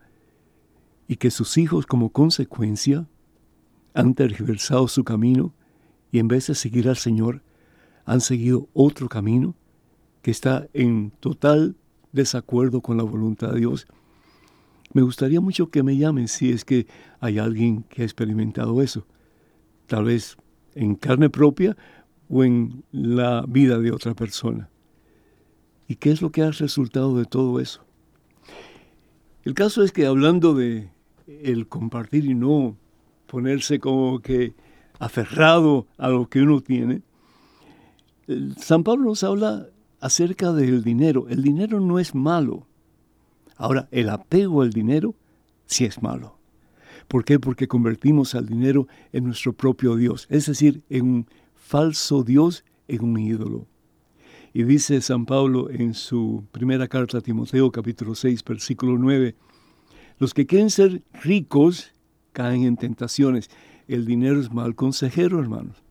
y 1.07 1.17
que 1.17 1.29
sus 1.29 1.55
hijos 1.59 1.85
como 1.85 2.09
consecuencia 2.09 3.07
han 3.93 4.15
tergiversado 4.15 4.87
su 4.87 5.03
camino 5.03 5.53
y 6.11 6.17
en 6.17 6.27
vez 6.27 6.47
de 6.47 6.55
seguir 6.55 6.89
al 6.89 6.97
Señor 6.97 7.43
han 8.05 8.21
seguido 8.21 8.69
otro 8.73 9.07
camino 9.07 9.53
que 10.23 10.31
está 10.31 10.67
en 10.73 11.11
total 11.19 11.75
desacuerdo 12.11 12.81
con 12.81 12.97
la 12.97 13.03
voluntad 13.03 13.51
de 13.51 13.59
Dios. 13.59 13.85
Me 14.93 15.03
gustaría 15.03 15.39
mucho 15.39 15.69
que 15.69 15.83
me 15.83 15.95
llamen 15.95 16.27
si 16.27 16.49
es 16.49 16.65
que 16.65 16.87
hay 17.19 17.37
alguien 17.37 17.83
que 17.83 18.01
ha 18.01 18.05
experimentado 18.05 18.81
eso, 18.81 19.05
tal 19.85 20.05
vez 20.05 20.37
en 20.73 20.95
carne 20.95 21.29
propia 21.29 21.77
o 22.27 22.43
en 22.43 22.83
la 22.91 23.45
vida 23.47 23.77
de 23.77 23.91
otra 23.91 24.15
persona. 24.15 24.71
¿Y 25.88 25.95
qué 25.95 26.12
es 26.12 26.21
lo 26.21 26.32
que 26.32 26.43
ha 26.43 26.52
resultado 26.52 27.17
de 27.17 27.26
todo 27.26 27.60
eso? 27.60 27.84
El 29.43 29.54
caso 29.54 29.84
es 29.84 29.91
que 29.91 30.06
hablando 30.06 30.54
de 30.54 30.89
el 31.28 31.67
compartir 31.67 32.26
y 32.26 32.36
no 32.36 32.76
ponerse 33.28 33.80
como 33.80 34.19
que 34.19 34.54
aferrado 35.00 35.88
a 35.97 36.10
lo 36.10 36.28
que 36.28 36.41
uno 36.41 36.62
tiene, 36.62 37.02
San 38.58 38.84
Pablo 38.84 39.06
nos 39.06 39.23
habla 39.23 39.67
acerca 40.02 40.52
del 40.52 40.84
dinero. 40.84 41.28
El 41.30 41.43
dinero 41.43 41.80
no 41.80 42.00
es 42.00 42.13
malo. 42.13 42.67
Ahora, 43.56 43.88
el 43.91 44.10
apego 44.10 44.62
al 44.62 44.71
dinero 44.71 45.15
sí 45.65 45.86
es 45.86 46.02
malo. 46.02 46.38
¿Por 47.08 47.23
qué? 47.23 47.39
Porque 47.39 47.67
convertimos 47.67 48.36
al 48.36 48.47
dinero 48.47 48.88
en 49.13 49.23
nuestro 49.23 49.54
propio 49.54 49.95
Dios, 49.95 50.28
es 50.30 50.45
decir, 50.45 50.84
en 50.89 51.06
un 51.06 51.28
falso 51.56 52.23
Dios, 52.23 52.65
en 52.88 53.04
un 53.04 53.17
ídolo. 53.17 53.65
Y 54.57 54.63
dice 54.63 54.99
San 55.01 55.27
Pablo 55.27 55.69
en 55.69 55.93
su 55.93 56.43
primera 56.51 56.87
carta 56.87 57.19
a 57.19 57.21
Timoteo 57.21 57.71
capítulo 57.71 58.15
6 58.15 58.43
versículo 58.43 58.97
9, 58.97 59.35
los 60.17 60.33
que 60.33 60.47
quieren 60.47 60.71
ser 60.71 61.03
ricos 61.21 61.93
caen 62.33 62.63
en 62.63 62.75
tentaciones. 62.75 63.51
El 63.87 64.07
dinero 64.07 64.39
es 64.41 64.51
mal 64.51 64.73
consejero, 64.73 65.39
hermanos. 65.39 65.83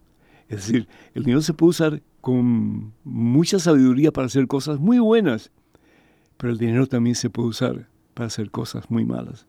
Es 0.48 0.66
decir, 0.66 0.88
el 1.14 1.22
dinero 1.22 1.42
se 1.42 1.55
puede 1.55 1.70
usar 1.70 2.02
con 2.20 2.92
mucha 3.05 3.61
sabiduría 3.61 4.11
para 4.11 4.26
hacer 4.26 4.48
cosas 4.48 4.81
muy 4.81 4.98
buenas, 4.98 5.52
pero 6.37 6.52
el 6.52 6.59
dinero 6.59 6.88
también 6.88 7.14
se 7.14 7.31
puede 7.31 7.50
usar 7.50 7.88
para 8.14 8.26
hacer 8.26 8.50
cosas 8.50 8.90
muy 8.90 9.05
malas. 9.05 9.46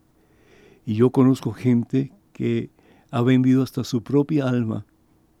Y 0.86 0.94
yo 0.94 1.10
conozco 1.10 1.50
gente 1.50 2.12
que 2.32 2.70
ha 3.10 3.22
vendido 3.22 3.64
hasta 3.64 3.82
su 3.82 4.00
propia 4.00 4.48
alma 4.48 4.86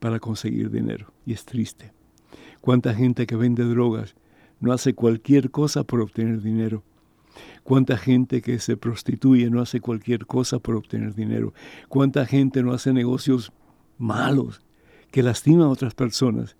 para 0.00 0.18
conseguir 0.18 0.68
dinero. 0.68 1.12
Y 1.24 1.32
es 1.32 1.44
triste. 1.44 1.92
Cuánta 2.60 2.94
gente 2.94 3.26
que 3.26 3.36
vende 3.36 3.64
drogas 3.64 4.14
no 4.60 4.72
hace 4.72 4.94
cualquier 4.94 5.50
cosa 5.50 5.84
por 5.84 6.00
obtener 6.00 6.42
dinero. 6.42 6.82
Cuánta 7.62 7.96
gente 7.96 8.42
que 8.42 8.58
se 8.58 8.76
prostituye 8.76 9.50
no 9.50 9.60
hace 9.60 9.80
cualquier 9.80 10.26
cosa 10.26 10.58
por 10.58 10.74
obtener 10.74 11.14
dinero. 11.14 11.54
Cuánta 11.88 12.26
gente 12.26 12.62
no 12.62 12.72
hace 12.72 12.92
negocios 12.92 13.52
malos 13.98 14.62
que 15.10 15.22
lastiman 15.22 15.66
a 15.66 15.70
otras 15.70 15.94
personas, 15.94 16.56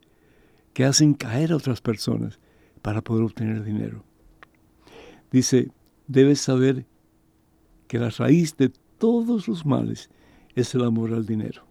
que 0.72 0.84
hacen 0.84 1.14
caer 1.14 1.52
a 1.52 1.56
otras 1.56 1.80
personas 1.80 2.38
para 2.82 3.02
poder 3.02 3.24
obtener 3.24 3.64
dinero. 3.64 4.04
Dice, 5.30 5.70
debes 6.06 6.40
saber 6.40 6.86
que 7.86 7.98
la 7.98 8.10
raíz 8.10 8.56
de 8.56 8.70
todos 8.98 9.48
los 9.48 9.66
males 9.66 10.10
es 10.54 10.74
el 10.74 10.84
amor 10.84 11.12
al 11.12 11.26
dinero. 11.26 11.67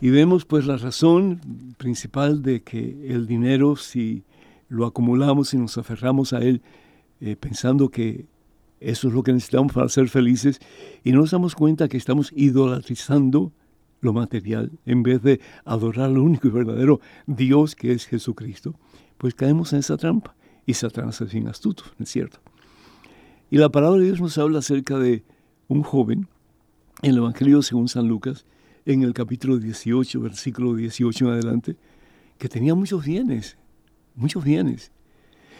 Y 0.00 0.10
vemos 0.10 0.44
pues 0.44 0.66
la 0.66 0.76
razón 0.76 1.40
principal 1.76 2.42
de 2.42 2.62
que 2.62 3.08
el 3.08 3.26
dinero, 3.26 3.74
si 3.76 4.24
lo 4.68 4.86
acumulamos 4.86 5.54
y 5.54 5.58
nos 5.58 5.76
aferramos 5.76 6.32
a 6.32 6.38
él, 6.38 6.62
eh, 7.20 7.34
pensando 7.34 7.88
que 7.88 8.26
eso 8.80 9.08
es 9.08 9.14
lo 9.14 9.24
que 9.24 9.32
necesitamos 9.32 9.72
para 9.72 9.88
ser 9.88 10.08
felices, 10.08 10.60
y 11.02 11.10
no 11.10 11.18
nos 11.18 11.32
damos 11.32 11.56
cuenta 11.56 11.88
que 11.88 11.96
estamos 11.96 12.30
idolatrizando 12.34 13.52
lo 14.00 14.12
material 14.12 14.70
en 14.86 15.02
vez 15.02 15.20
de 15.22 15.40
adorar 15.64 16.06
al 16.06 16.18
único 16.18 16.46
y 16.46 16.50
verdadero 16.52 17.00
Dios 17.26 17.74
que 17.74 17.90
es 17.90 18.06
Jesucristo, 18.06 18.74
pues 19.16 19.34
caemos 19.34 19.72
en 19.72 19.80
esa 19.80 19.96
trampa. 19.96 20.36
Y 20.64 20.74
Satanás 20.74 21.20
es 21.20 21.32
bien 21.32 21.48
astuto, 21.48 21.84
¿no 21.98 22.04
es 22.04 22.10
cierto? 22.10 22.38
Y 23.50 23.56
la 23.56 23.70
palabra 23.70 23.98
de 23.98 24.04
Dios 24.04 24.20
nos 24.20 24.38
habla 24.38 24.58
acerca 24.58 24.98
de 24.98 25.24
un 25.66 25.82
joven 25.82 26.28
en 27.02 27.10
el 27.10 27.16
Evangelio 27.16 27.62
según 27.62 27.88
San 27.88 28.06
Lucas, 28.06 28.44
en 28.88 29.02
el 29.02 29.12
capítulo 29.12 29.58
18, 29.58 30.18
versículo 30.18 30.74
18 30.74 31.26
en 31.26 31.30
adelante, 31.30 31.76
que 32.38 32.48
tenía 32.48 32.74
muchos 32.74 33.04
bienes, 33.04 33.58
muchos 34.14 34.42
bienes. 34.42 34.92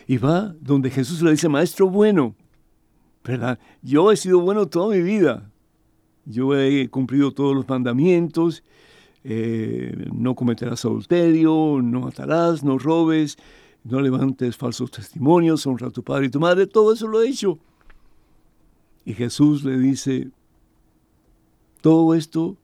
Y 0.06 0.16
va 0.16 0.54
donde 0.62 0.90
Jesús 0.90 1.20
le 1.20 1.32
dice, 1.32 1.46
maestro 1.50 1.90
bueno, 1.90 2.34
¿verdad? 3.22 3.58
Yo 3.82 4.10
he 4.10 4.16
sido 4.16 4.40
bueno 4.40 4.66
toda 4.66 4.96
mi 4.96 5.02
vida. 5.02 5.50
Yo 6.24 6.58
he 6.58 6.88
cumplido 6.88 7.32
todos 7.32 7.54
los 7.54 7.68
mandamientos, 7.68 8.64
eh, 9.24 10.08
no 10.10 10.34
cometerás 10.34 10.86
adulterio, 10.86 11.80
no 11.82 12.00
matarás, 12.00 12.64
no 12.64 12.78
robes, 12.78 13.36
no 13.84 14.00
levantes 14.00 14.56
falsos 14.56 14.90
testimonios, 14.90 15.66
honra 15.66 15.88
a 15.88 15.90
tu 15.90 16.02
padre 16.02 16.26
y 16.26 16.30
tu 16.30 16.40
madre, 16.40 16.66
todo 16.66 16.94
eso 16.94 17.06
lo 17.06 17.20
he 17.20 17.28
hecho. 17.28 17.58
Y 19.04 19.12
Jesús 19.12 19.64
le 19.64 19.78
dice, 19.78 20.30
todo 21.82 22.14
esto 22.14 22.56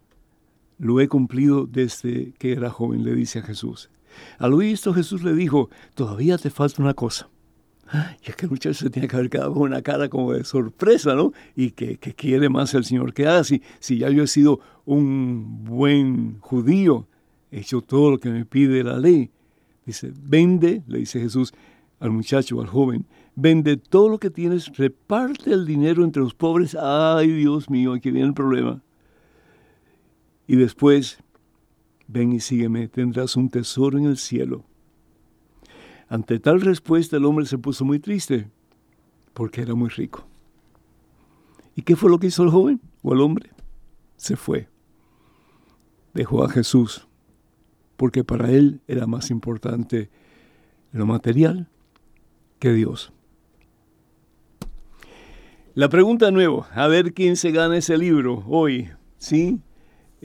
lo 0.78 1.00
he 1.00 1.08
cumplido 1.08 1.66
desde 1.66 2.32
que 2.38 2.52
era 2.52 2.70
joven, 2.70 3.04
le 3.04 3.14
dice 3.14 3.40
a 3.40 3.42
Jesús. 3.42 3.90
Al 4.38 4.52
oír 4.52 4.74
esto 4.74 4.94
Jesús 4.94 5.22
le 5.22 5.34
dijo, 5.34 5.70
todavía 5.94 6.38
te 6.38 6.50
falta 6.50 6.82
una 6.82 6.94
cosa. 6.94 7.28
Y 8.24 8.30
es 8.30 8.36
que 8.36 8.46
el 8.46 8.50
muchacho 8.50 8.74
se 8.74 8.90
tiene 8.90 9.08
que 9.08 9.16
haber 9.16 9.30
quedado 9.30 9.52
con 9.52 9.62
una 9.62 9.82
cara 9.82 10.08
como 10.08 10.32
de 10.32 10.44
sorpresa, 10.44 11.14
¿no? 11.14 11.32
Y 11.54 11.72
que, 11.72 11.98
quiere 11.98 12.48
más 12.48 12.74
el 12.74 12.84
Señor 12.84 13.12
que 13.12 13.26
haga. 13.26 13.44
Si, 13.44 13.62
si 13.78 13.98
ya 13.98 14.10
yo 14.10 14.22
he 14.22 14.26
sido 14.26 14.60
un 14.84 15.64
buen 15.64 16.38
judío, 16.40 17.06
he 17.50 17.60
hecho 17.60 17.82
todo 17.82 18.12
lo 18.12 18.18
que 18.18 18.30
me 18.30 18.44
pide 18.44 18.82
la 18.82 18.98
ley. 18.98 19.30
Dice, 19.86 20.12
vende, 20.16 20.82
le 20.86 21.00
dice 21.00 21.20
Jesús 21.20 21.52
al 22.00 22.10
muchacho, 22.10 22.60
al 22.60 22.66
joven, 22.66 23.06
vende 23.36 23.76
todo 23.76 24.08
lo 24.08 24.18
que 24.18 24.30
tienes, 24.30 24.76
reparte 24.76 25.52
el 25.52 25.66
dinero 25.66 26.04
entre 26.04 26.22
los 26.22 26.34
pobres. 26.34 26.74
Ay, 26.74 27.30
Dios 27.32 27.68
mío, 27.70 27.92
aquí 27.92 28.10
viene 28.10 28.28
el 28.28 28.34
problema. 28.34 28.82
Y 30.46 30.56
después, 30.56 31.18
ven 32.06 32.32
y 32.32 32.40
sígueme, 32.40 32.88
tendrás 32.88 33.36
un 33.36 33.48
tesoro 33.48 33.98
en 33.98 34.06
el 34.06 34.18
cielo. 34.18 34.64
Ante 36.08 36.38
tal 36.38 36.60
respuesta 36.60 37.16
el 37.16 37.24
hombre 37.24 37.46
se 37.46 37.58
puso 37.58 37.84
muy 37.84 37.98
triste, 37.98 38.50
porque 39.32 39.62
era 39.62 39.74
muy 39.74 39.88
rico. 39.88 40.26
¿Y 41.74 41.82
qué 41.82 41.96
fue 41.96 42.10
lo 42.10 42.18
que 42.18 42.28
hizo 42.28 42.44
el 42.44 42.50
joven 42.50 42.80
o 43.02 43.14
el 43.14 43.20
hombre? 43.20 43.50
Se 44.16 44.36
fue. 44.36 44.68
Dejó 46.12 46.44
a 46.44 46.48
Jesús, 46.48 47.08
porque 47.96 48.22
para 48.22 48.50
él 48.50 48.80
era 48.86 49.06
más 49.06 49.30
importante 49.30 50.10
lo 50.92 51.06
material 51.06 51.68
que 52.60 52.72
Dios. 52.72 53.12
La 55.74 55.88
pregunta 55.88 56.30
nueva, 56.30 56.68
a 56.72 56.86
ver 56.86 57.14
quién 57.14 57.34
se 57.36 57.50
gana 57.50 57.76
ese 57.76 57.98
libro 57.98 58.44
hoy, 58.46 58.90
¿sí? 59.18 59.58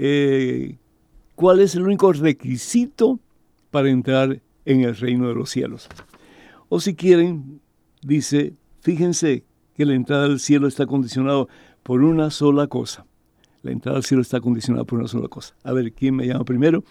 Eh, 0.02 0.78
¿Cuál 1.36 1.60
es 1.60 1.76
el 1.76 1.84
único 1.84 2.14
requisito 2.14 3.20
para 3.70 3.90
entrar 3.90 4.42
en 4.64 4.82
el 4.82 4.96
reino 4.96 5.28
de 5.28 5.36
los 5.36 5.50
cielos? 5.50 5.90
O 6.70 6.80
si 6.80 6.96
quieren, 6.96 7.60
dice, 8.02 8.54
fíjense 8.80 9.44
que 9.76 9.86
la 9.86 9.96
entrada 9.96 10.24
al 10.24 10.40
cielo 10.40 10.70
está 10.70 10.86
condicionada 10.86 11.48
por 11.84 12.02
una 12.02 12.30
sola 12.30 12.68
cosa. 12.68 13.06
La 13.62 13.72
entrada 13.72 13.98
al 13.98 14.06
cielo 14.06 14.22
está 14.22 14.40
condicionada 14.40 14.86
por 14.86 15.00
una 15.00 15.10
sola 15.10 15.28
cosa. 15.28 15.54
A 15.66 15.74
ver, 15.74 15.92
¿quién 15.92 16.16
me 16.16 16.26
llama 16.26 16.46
primero? 16.46 16.86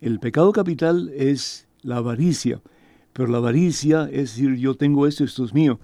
El 0.00 0.18
pecado 0.18 0.52
capital 0.52 1.10
es 1.14 1.68
la 1.82 1.96
avaricia. 1.98 2.60
Pero 3.12 3.28
la 3.28 3.38
avaricia 3.38 4.04
es 4.10 4.34
decir, 4.34 4.56
yo 4.56 4.74
tengo 4.74 5.06
esto, 5.06 5.24
esto 5.24 5.44
es 5.44 5.54
mío. 5.54 5.78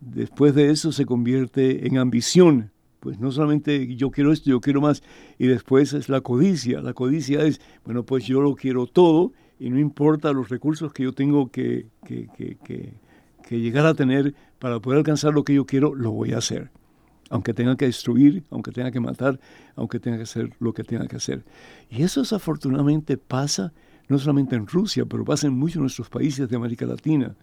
Después 0.00 0.54
de 0.54 0.70
eso 0.70 0.92
se 0.92 1.06
convierte 1.06 1.86
en 1.86 1.98
ambición. 1.98 2.72
Pues 3.00 3.20
no 3.20 3.30
solamente 3.30 3.94
yo 3.94 4.10
quiero 4.10 4.32
esto, 4.32 4.50
yo 4.50 4.60
quiero 4.60 4.80
más. 4.80 5.02
Y 5.38 5.46
después 5.46 5.92
es 5.92 6.08
la 6.08 6.20
codicia. 6.20 6.80
La 6.80 6.94
codicia 6.94 7.42
es, 7.44 7.60
bueno, 7.84 8.04
pues 8.04 8.24
yo 8.24 8.40
lo 8.40 8.54
quiero 8.56 8.86
todo 8.86 9.32
y 9.60 9.70
no 9.70 9.78
importa 9.78 10.32
los 10.32 10.48
recursos 10.48 10.92
que 10.92 11.04
yo 11.04 11.12
tengo 11.12 11.50
que, 11.50 11.86
que, 12.04 12.28
que, 12.36 12.94
que 13.46 13.60
llegar 13.60 13.86
a 13.86 13.94
tener 13.94 14.34
para 14.58 14.80
poder 14.80 14.98
alcanzar 14.98 15.32
lo 15.32 15.44
que 15.44 15.54
yo 15.54 15.64
quiero, 15.64 15.94
lo 15.94 16.10
voy 16.10 16.32
a 16.32 16.38
hacer 16.38 16.70
aunque 17.30 17.54
tenga 17.54 17.76
que 17.76 17.86
destruir, 17.86 18.44
aunque 18.50 18.72
tenga 18.72 18.90
que 18.90 19.00
matar, 19.00 19.38
aunque 19.76 20.00
tenga 20.00 20.16
que 20.16 20.22
hacer 20.24 20.50
lo 20.60 20.72
que 20.72 20.84
tenga 20.84 21.06
que 21.06 21.16
hacer. 21.16 21.44
Y 21.90 22.02
eso 22.02 22.20
desafortunadamente 22.20 23.16
pasa 23.16 23.72
no 24.08 24.18
solamente 24.18 24.56
en 24.56 24.66
Rusia, 24.66 25.04
pero 25.04 25.24
pasa 25.24 25.46
en 25.46 25.54
muchos 25.54 25.74
de 25.74 25.80
nuestros 25.82 26.08
países 26.08 26.48
de 26.48 26.56
América 26.56 26.86
Latina. 26.86 27.36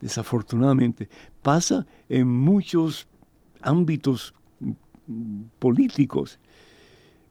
Desafortunadamente, 0.00 1.08
pasa 1.42 1.86
en 2.08 2.28
muchos 2.28 3.08
ámbitos 3.62 4.34
políticos. 5.58 6.38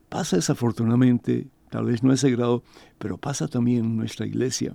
Pasa 0.09 0.37
desafortunadamente, 0.37 1.47
tal 1.69 1.85
vez 1.85 2.01
no 2.01 2.11
a 2.11 2.15
ese 2.15 2.31
grado, 2.31 2.63
pero 2.97 3.17
pasa 3.17 3.47
también 3.47 3.85
en 3.85 3.97
nuestra 3.97 4.25
iglesia 4.25 4.73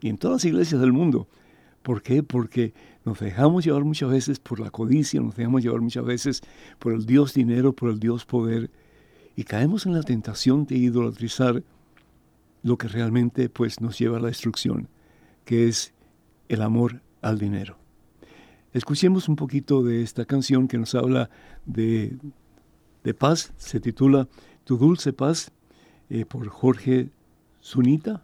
y 0.00 0.08
en 0.08 0.18
todas 0.18 0.36
las 0.36 0.44
iglesias 0.44 0.80
del 0.80 0.92
mundo. 0.92 1.28
¿Por 1.82 2.02
qué? 2.02 2.22
Porque 2.22 2.74
nos 3.08 3.18
dejamos 3.20 3.64
llevar 3.64 3.84
muchas 3.84 4.10
veces 4.10 4.38
por 4.38 4.60
la 4.60 4.70
codicia, 4.70 5.20
nos 5.20 5.34
dejamos 5.34 5.62
llevar 5.62 5.80
muchas 5.80 6.04
veces 6.04 6.42
por 6.78 6.92
el 6.92 7.06
Dios 7.06 7.34
dinero, 7.34 7.72
por 7.72 7.90
el 7.90 7.98
Dios 7.98 8.24
poder, 8.24 8.70
y 9.34 9.44
caemos 9.44 9.86
en 9.86 9.94
la 9.94 10.02
tentación 10.02 10.66
de 10.66 10.76
idolatrizar 10.76 11.62
lo 12.62 12.76
que 12.76 12.88
realmente 12.88 13.48
pues, 13.48 13.80
nos 13.80 13.98
lleva 13.98 14.18
a 14.18 14.20
la 14.20 14.28
destrucción, 14.28 14.88
que 15.44 15.68
es 15.68 15.94
el 16.48 16.62
amor 16.62 17.00
al 17.22 17.38
dinero. 17.38 17.76
Escuchemos 18.72 19.28
un 19.28 19.36
poquito 19.36 19.82
de 19.82 20.02
esta 20.02 20.24
canción 20.24 20.68
que 20.68 20.76
nos 20.76 20.94
habla 20.94 21.30
de, 21.64 22.18
de 23.04 23.14
paz, 23.14 23.52
se 23.56 23.80
titula 23.80 24.28
Tu 24.64 24.76
dulce 24.76 25.12
paz, 25.12 25.50
eh, 26.10 26.24
por 26.24 26.46
Jorge 26.48 27.10
Zunita. 27.62 28.22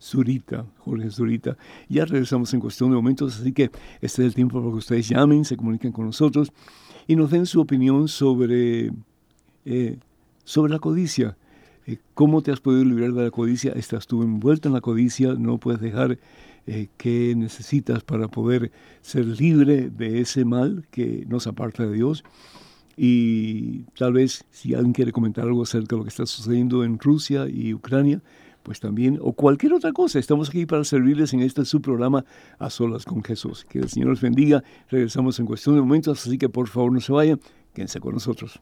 Zurita, 0.00 0.66
Jorge 0.78 1.10
Zurita. 1.10 1.56
Ya 1.88 2.04
regresamos 2.04 2.52
en 2.54 2.60
cuestión 2.60 2.90
de 2.90 2.96
momentos, 2.96 3.40
así 3.40 3.52
que 3.52 3.70
este 4.00 4.22
es 4.22 4.28
el 4.28 4.34
tiempo 4.34 4.60
para 4.60 4.70
que 4.70 4.78
ustedes 4.78 5.08
llamen, 5.08 5.44
se 5.44 5.56
comuniquen 5.56 5.92
con 5.92 6.06
nosotros 6.06 6.52
y 7.06 7.16
nos 7.16 7.30
den 7.30 7.46
su 7.46 7.60
opinión 7.60 8.08
sobre, 8.08 8.92
eh, 9.64 9.98
sobre 10.44 10.72
la 10.72 10.78
codicia. 10.78 11.36
Eh, 11.86 11.98
¿Cómo 12.14 12.42
te 12.42 12.52
has 12.52 12.60
podido 12.60 12.84
liberar 12.84 13.12
de 13.12 13.24
la 13.24 13.30
codicia? 13.30 13.72
¿Estás 13.72 14.06
tú 14.06 14.22
envuelto 14.22 14.68
en 14.68 14.74
la 14.74 14.80
codicia? 14.80 15.34
¿No 15.34 15.58
puedes 15.58 15.80
dejar 15.80 16.18
eh, 16.66 16.88
qué 16.98 17.34
necesitas 17.34 18.04
para 18.04 18.28
poder 18.28 18.70
ser 19.00 19.24
libre 19.24 19.88
de 19.88 20.20
ese 20.20 20.44
mal 20.44 20.86
que 20.90 21.24
nos 21.28 21.46
aparta 21.46 21.86
de 21.86 21.94
Dios? 21.94 22.24
Y 22.94 23.84
tal 23.96 24.12
vez 24.12 24.44
si 24.50 24.74
alguien 24.74 24.92
quiere 24.92 25.12
comentar 25.12 25.44
algo 25.44 25.62
acerca 25.62 25.94
de 25.94 25.98
lo 25.98 26.04
que 26.04 26.10
está 26.10 26.26
sucediendo 26.26 26.84
en 26.84 26.98
Rusia 26.98 27.48
y 27.48 27.72
Ucrania, 27.72 28.20
pues 28.68 28.80
también, 28.80 29.18
o 29.22 29.32
cualquier 29.32 29.72
otra 29.72 29.94
cosa. 29.94 30.18
Estamos 30.18 30.50
aquí 30.50 30.66
para 30.66 30.84
servirles 30.84 31.32
en 31.32 31.40
este 31.40 31.64
su 31.64 31.80
programa 31.80 32.26
A 32.58 32.68
Solas 32.68 33.06
con 33.06 33.24
Jesús. 33.24 33.64
Que 33.64 33.78
el 33.78 33.88
Señor 33.88 34.10
los 34.10 34.20
bendiga. 34.20 34.62
Regresamos 34.90 35.40
en 35.40 35.46
cuestión 35.46 35.74
de 35.74 35.80
momentos, 35.80 36.26
así 36.26 36.36
que 36.36 36.50
por 36.50 36.68
favor 36.68 36.92
no 36.92 37.00
se 37.00 37.10
vayan, 37.10 37.40
quédense 37.72 37.98
con 37.98 38.12
nosotros. 38.12 38.60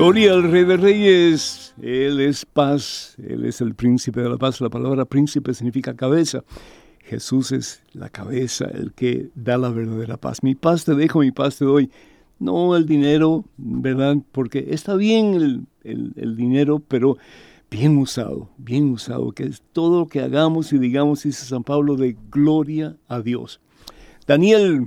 Gloria 0.00 0.32
al 0.32 0.50
Rey 0.50 0.64
de 0.64 0.78
Reyes. 0.78 1.74
Él 1.82 2.20
es 2.20 2.46
paz, 2.46 3.16
Él 3.18 3.44
es 3.44 3.60
el 3.60 3.74
príncipe 3.74 4.22
de 4.22 4.30
la 4.30 4.38
paz. 4.38 4.58
La 4.62 4.70
palabra 4.70 5.04
príncipe 5.04 5.52
significa 5.52 5.94
cabeza. 5.94 6.42
Jesús 7.00 7.52
es 7.52 7.82
la 7.92 8.08
cabeza, 8.08 8.64
el 8.64 8.94
que 8.94 9.28
da 9.34 9.58
la 9.58 9.68
verdadera 9.68 10.16
paz. 10.16 10.42
Mi 10.42 10.54
paz 10.54 10.86
te 10.86 10.94
dejo, 10.94 11.18
mi 11.18 11.32
paz 11.32 11.58
te 11.58 11.66
doy. 11.66 11.90
No 12.38 12.76
el 12.76 12.86
dinero, 12.86 13.44
¿verdad? 13.58 14.16
Porque 14.32 14.68
está 14.70 14.96
bien 14.96 15.34
el, 15.34 16.14
el 16.16 16.34
dinero, 16.34 16.78
pero 16.78 17.18
bien 17.70 17.98
usado, 17.98 18.48
bien 18.56 18.88
usado, 18.92 19.32
que 19.32 19.42
es 19.42 19.62
todo 19.74 20.00
lo 20.00 20.06
que 20.06 20.20
hagamos 20.20 20.72
y 20.72 20.78
digamos, 20.78 21.24
dice 21.24 21.44
San 21.44 21.62
Pablo, 21.62 21.96
de 21.96 22.16
gloria 22.30 22.96
a 23.06 23.20
Dios. 23.20 23.60
Daniel, 24.26 24.86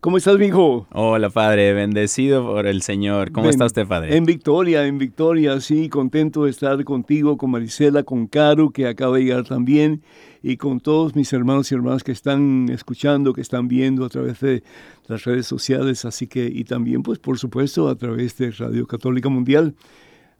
¿Cómo 0.00 0.16
estás, 0.16 0.40
hijo? 0.40 0.86
Hola, 0.92 1.28
padre, 1.28 1.74
bendecido 1.74 2.42
por 2.46 2.66
el 2.66 2.80
Señor. 2.80 3.32
¿Cómo 3.32 3.50
está 3.50 3.66
usted, 3.66 3.86
padre? 3.86 4.16
En 4.16 4.24
victoria, 4.24 4.86
en 4.86 4.96
victoria, 4.96 5.60
sí, 5.60 5.90
contento 5.90 6.44
de 6.44 6.50
estar 6.50 6.82
contigo, 6.84 7.36
con 7.36 7.50
Marisela, 7.50 8.02
con 8.02 8.26
Caro, 8.26 8.70
que 8.70 8.86
acaba 8.86 9.18
de 9.18 9.24
llegar 9.24 9.44
también, 9.44 10.00
y 10.42 10.56
con 10.56 10.80
todos 10.80 11.14
mis 11.16 11.30
hermanos 11.34 11.70
y 11.70 11.74
hermanas 11.74 12.02
que 12.02 12.12
están 12.12 12.70
escuchando, 12.70 13.34
que 13.34 13.42
están 13.42 13.68
viendo 13.68 14.06
a 14.06 14.08
través 14.08 14.40
de 14.40 14.62
las 15.06 15.24
redes 15.24 15.46
sociales, 15.46 16.06
así 16.06 16.26
que, 16.26 16.46
y 16.46 16.64
también, 16.64 17.02
pues, 17.02 17.18
por 17.18 17.38
supuesto, 17.38 17.86
a 17.90 17.94
través 17.94 18.38
de 18.38 18.52
Radio 18.52 18.86
Católica 18.86 19.28
Mundial. 19.28 19.74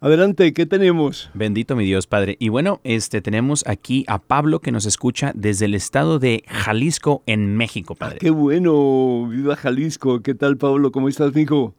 Adelante, 0.03 0.55
¿qué 0.55 0.65
tenemos? 0.65 1.31
Bendito 1.35 1.77
mi 1.77 1.85
Dios, 1.85 2.07
Padre. 2.07 2.37
Y 2.39 2.49
bueno, 2.49 2.81
este 2.85 3.21
tenemos 3.21 3.63
aquí 3.69 4.07
a 4.09 4.19
Pablo 4.19 4.61
que 4.61 4.73
nos 4.73 4.87
escucha 4.87 5.33
desde 5.35 5.67
el 5.67 5.75
estado 5.75 6.19
de 6.19 6.43
Jalisco 6.47 7.23
en 7.27 7.55
México, 7.55 7.95
Padre. 7.95 8.17
qué 8.19 8.31
bueno, 8.31 9.27
viva 9.29 9.57
Jalisco. 9.57 10.23
¿Qué 10.23 10.33
tal, 10.33 10.57
Pablo? 10.57 10.91
¿Cómo 10.91 11.11
estás, 11.11 11.35
mijo? 11.35 11.75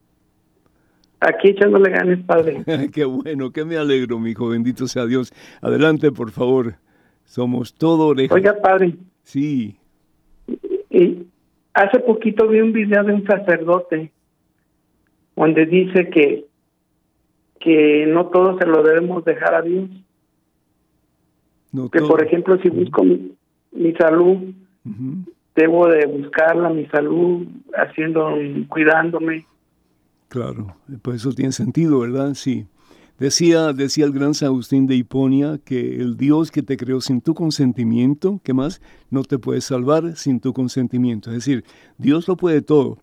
Aquí 1.18 1.48
echándole 1.48 1.90
ganas, 1.90 2.20
padre. 2.20 2.62
qué 2.94 3.04
bueno, 3.04 3.50
que 3.50 3.64
me 3.64 3.76
alegro, 3.76 4.20
mi 4.20 4.30
hijo. 4.30 4.50
Bendito 4.50 4.86
sea 4.86 5.04
Dios. 5.06 5.32
Adelante, 5.60 6.12
por 6.12 6.30
favor. 6.30 6.76
Somos 7.24 7.74
todo 7.74 8.06
oreja. 8.06 8.32
Oiga, 8.32 8.56
padre. 8.62 8.94
Sí. 9.24 9.76
Y 10.90 11.26
hace 11.74 11.98
poquito 11.98 12.46
vi 12.46 12.60
un 12.60 12.72
video 12.72 13.02
de 13.02 13.14
un 13.14 13.26
sacerdote 13.26 14.12
donde 15.34 15.66
dice 15.66 16.08
que 16.08 16.51
que 17.62 18.06
no 18.06 18.26
todo 18.26 18.58
se 18.58 18.66
lo 18.66 18.82
debemos 18.82 19.24
dejar 19.24 19.54
a 19.54 19.62
Dios. 19.62 19.88
que 21.92 22.00
por 22.00 22.24
ejemplo 22.24 22.58
si 22.58 22.68
busco 22.68 23.04
mi, 23.04 23.92
salud, 23.94 24.38
debo 25.54 25.88
de 25.88 26.06
buscarla, 26.06 26.70
mi 26.70 26.86
salud, 26.86 27.46
haciendo, 27.74 28.34
cuidándome. 28.68 29.46
Claro, 30.28 30.76
pues 31.02 31.16
eso 31.20 31.32
tiene 31.32 31.52
sentido, 31.52 32.00
¿verdad? 32.00 32.34
Sí. 32.34 32.66
Decía, 33.18 33.72
decía 33.72 34.06
el 34.06 34.12
gran 34.12 34.34
San 34.34 34.46
Agustín 34.48 34.86
de 34.86 34.96
Hiponia 34.96 35.58
que 35.64 35.96
el 35.96 36.16
Dios 36.16 36.50
que 36.50 36.62
te 36.62 36.76
creó 36.76 37.00
sin 37.00 37.20
tu 37.20 37.34
consentimiento, 37.34 38.40
¿qué 38.42 38.52
más? 38.52 38.80
No 39.10 39.22
te 39.22 39.38
puede 39.38 39.60
salvar 39.60 40.16
sin 40.16 40.40
tu 40.40 40.52
consentimiento. 40.52 41.30
Es 41.30 41.36
decir, 41.36 41.64
Dios 41.98 42.26
lo 42.26 42.36
puede 42.36 42.62
todo, 42.62 42.98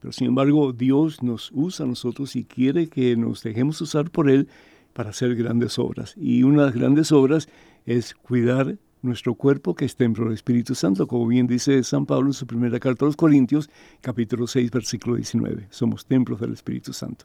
pero 0.00 0.12
sin 0.12 0.28
embargo 0.28 0.72
Dios 0.72 1.22
nos 1.22 1.50
usa 1.52 1.84
a 1.84 1.88
nosotros 1.88 2.36
y 2.36 2.44
quiere 2.44 2.88
que 2.88 3.16
nos 3.16 3.42
dejemos 3.42 3.80
usar 3.80 4.10
por 4.10 4.30
Él 4.30 4.48
para 4.92 5.10
hacer 5.10 5.34
grandes 5.36 5.78
obras. 5.78 6.14
Y 6.16 6.42
una 6.42 6.62
de 6.62 6.66
las 6.70 6.74
grandes 6.74 7.12
obras 7.12 7.48
es 7.86 8.14
cuidar 8.14 8.78
nuestro 9.02 9.34
cuerpo 9.34 9.74
que 9.74 9.84
es 9.84 9.96
templo 9.96 10.24
del 10.24 10.34
Espíritu 10.34 10.74
Santo, 10.74 11.06
como 11.06 11.26
bien 11.26 11.46
dice 11.46 11.82
San 11.84 12.06
Pablo 12.06 12.28
en 12.28 12.32
su 12.32 12.46
primera 12.46 12.80
carta 12.80 13.04
a 13.04 13.06
los 13.06 13.16
Corintios, 13.16 13.70
capítulo 14.00 14.46
6, 14.46 14.70
versículo 14.70 15.16
19. 15.16 15.68
Somos 15.70 16.06
templos 16.06 16.40
del 16.40 16.52
Espíritu 16.52 16.92
Santo. 16.92 17.24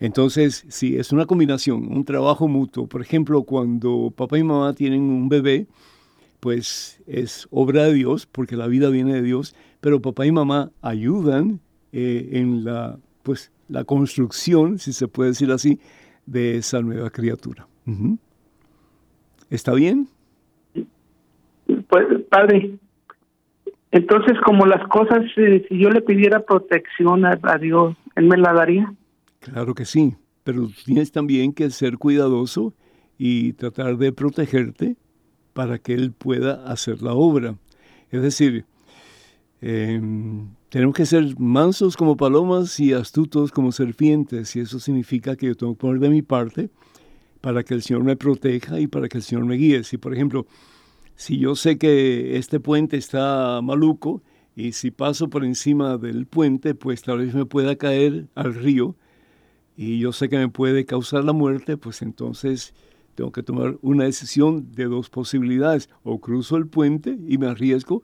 Entonces, 0.00 0.64
sí, 0.68 0.96
es 0.96 1.12
una 1.12 1.26
combinación, 1.26 1.88
un 1.90 2.04
trabajo 2.04 2.46
mutuo. 2.46 2.86
Por 2.86 3.02
ejemplo, 3.02 3.42
cuando 3.42 4.12
papá 4.14 4.38
y 4.38 4.44
mamá 4.44 4.72
tienen 4.74 5.02
un 5.02 5.28
bebé, 5.28 5.66
pues 6.40 7.02
es 7.06 7.48
obra 7.50 7.84
de 7.84 7.94
Dios, 7.94 8.26
porque 8.26 8.56
la 8.56 8.68
vida 8.68 8.90
viene 8.90 9.14
de 9.14 9.22
Dios, 9.22 9.54
pero 9.80 10.00
papá 10.00 10.26
y 10.26 10.32
mamá 10.32 10.70
ayudan 10.82 11.60
eh, 11.92 12.28
en 12.32 12.64
la, 12.64 12.98
pues, 13.22 13.52
la 13.68 13.84
construcción, 13.84 14.78
si 14.78 14.92
se 14.92 15.08
puede 15.08 15.30
decir 15.30 15.50
así, 15.50 15.80
de 16.26 16.56
esa 16.56 16.80
nueva 16.80 17.10
criatura. 17.10 17.66
¿Está 19.50 19.72
bien? 19.72 20.08
Pues, 21.88 22.06
padre, 22.30 22.78
entonces 23.90 24.36
como 24.44 24.66
las 24.66 24.86
cosas, 24.88 25.24
eh, 25.36 25.64
si 25.68 25.78
yo 25.78 25.88
le 25.90 26.02
pidiera 26.02 26.40
protección 26.40 27.24
a, 27.24 27.36
Dios, 27.58 27.96
¿Él 28.16 28.26
me 28.26 28.36
la 28.36 28.52
daría? 28.52 28.92
Claro 29.40 29.74
que 29.74 29.84
sí, 29.84 30.14
pero 30.44 30.68
tienes 30.84 31.12
también 31.12 31.52
que 31.52 31.70
ser 31.70 31.98
cuidadoso 31.98 32.74
y 33.16 33.54
tratar 33.54 33.96
de 33.96 34.12
protegerte 34.12 34.96
para 35.54 35.78
que 35.78 35.94
Él 35.94 36.12
pueda 36.12 36.70
hacer 36.70 37.02
la 37.02 37.14
obra. 37.14 37.54
Es 38.10 38.22
decir, 38.22 38.66
em, 39.60 40.48
tenemos 40.68 40.94
que 40.94 41.06
ser 41.06 41.38
mansos 41.38 41.96
como 41.96 42.16
palomas 42.16 42.78
y 42.80 42.92
astutos 42.92 43.50
como 43.50 43.72
serpientes, 43.72 44.54
y 44.56 44.60
eso 44.60 44.80
significa 44.80 45.36
que 45.36 45.46
yo 45.46 45.54
tengo 45.56 45.74
que 45.74 45.80
poner 45.80 46.00
de 46.00 46.10
mi 46.10 46.22
parte 46.22 46.70
para 47.40 47.62
que 47.64 47.74
el 47.74 47.82
Señor 47.82 48.04
me 48.04 48.16
proteja 48.16 48.80
y 48.80 48.86
para 48.86 49.08
que 49.08 49.18
el 49.18 49.22
Señor 49.22 49.44
me 49.44 49.56
guíe. 49.56 49.84
Si, 49.84 49.96
por 49.96 50.14
ejemplo, 50.14 50.46
si 51.14 51.38
yo 51.38 51.54
sé 51.56 51.78
que 51.78 52.36
este 52.36 52.60
puente 52.60 52.96
está 52.96 53.60
maluco 53.62 54.22
y 54.54 54.72
si 54.72 54.90
paso 54.90 55.28
por 55.30 55.44
encima 55.44 55.98
del 55.98 56.26
puente, 56.26 56.74
pues 56.74 57.02
tal 57.02 57.18
vez 57.18 57.34
me 57.34 57.46
pueda 57.46 57.76
caer 57.76 58.26
al 58.34 58.54
río 58.54 58.96
y 59.76 60.00
yo 60.00 60.12
sé 60.12 60.28
que 60.28 60.36
me 60.36 60.48
puede 60.48 60.84
causar 60.84 61.24
la 61.24 61.32
muerte, 61.32 61.76
pues 61.76 62.02
entonces 62.02 62.74
tengo 63.14 63.30
que 63.30 63.44
tomar 63.44 63.78
una 63.80 64.04
decisión 64.04 64.72
de 64.72 64.86
dos 64.86 65.08
posibilidades. 65.08 65.88
O 66.02 66.20
cruzo 66.20 66.56
el 66.56 66.66
puente 66.66 67.16
y 67.28 67.38
me 67.38 67.46
arriesgo, 67.46 68.02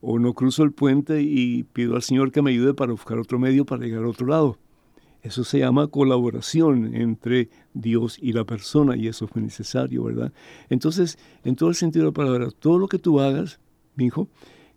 o 0.00 0.18
no 0.18 0.34
cruzo 0.34 0.62
el 0.62 0.72
puente 0.72 1.22
y 1.22 1.64
pido 1.64 1.96
al 1.96 2.02
Señor 2.02 2.30
que 2.32 2.42
me 2.42 2.50
ayude 2.50 2.74
para 2.74 2.92
buscar 2.92 3.18
otro 3.18 3.38
medio 3.38 3.64
para 3.64 3.84
llegar 3.84 4.00
al 4.00 4.10
otro 4.10 4.26
lado. 4.26 4.58
Eso 5.22 5.42
se 5.42 5.58
llama 5.58 5.88
colaboración 5.88 6.94
entre 6.94 7.48
Dios 7.74 8.18
y 8.22 8.32
la 8.32 8.44
persona 8.44 8.96
y 8.96 9.08
eso 9.08 9.26
fue 9.26 9.42
necesario, 9.42 10.04
¿verdad? 10.04 10.32
Entonces, 10.70 11.18
en 11.44 11.56
todo 11.56 11.68
el 11.70 11.74
sentido 11.74 12.04
de 12.04 12.10
la 12.10 12.14
palabra, 12.14 12.50
todo 12.50 12.78
lo 12.78 12.86
que 12.86 12.98
tú 12.98 13.20
hagas, 13.20 13.58
mi 13.96 14.06
hijo, 14.06 14.28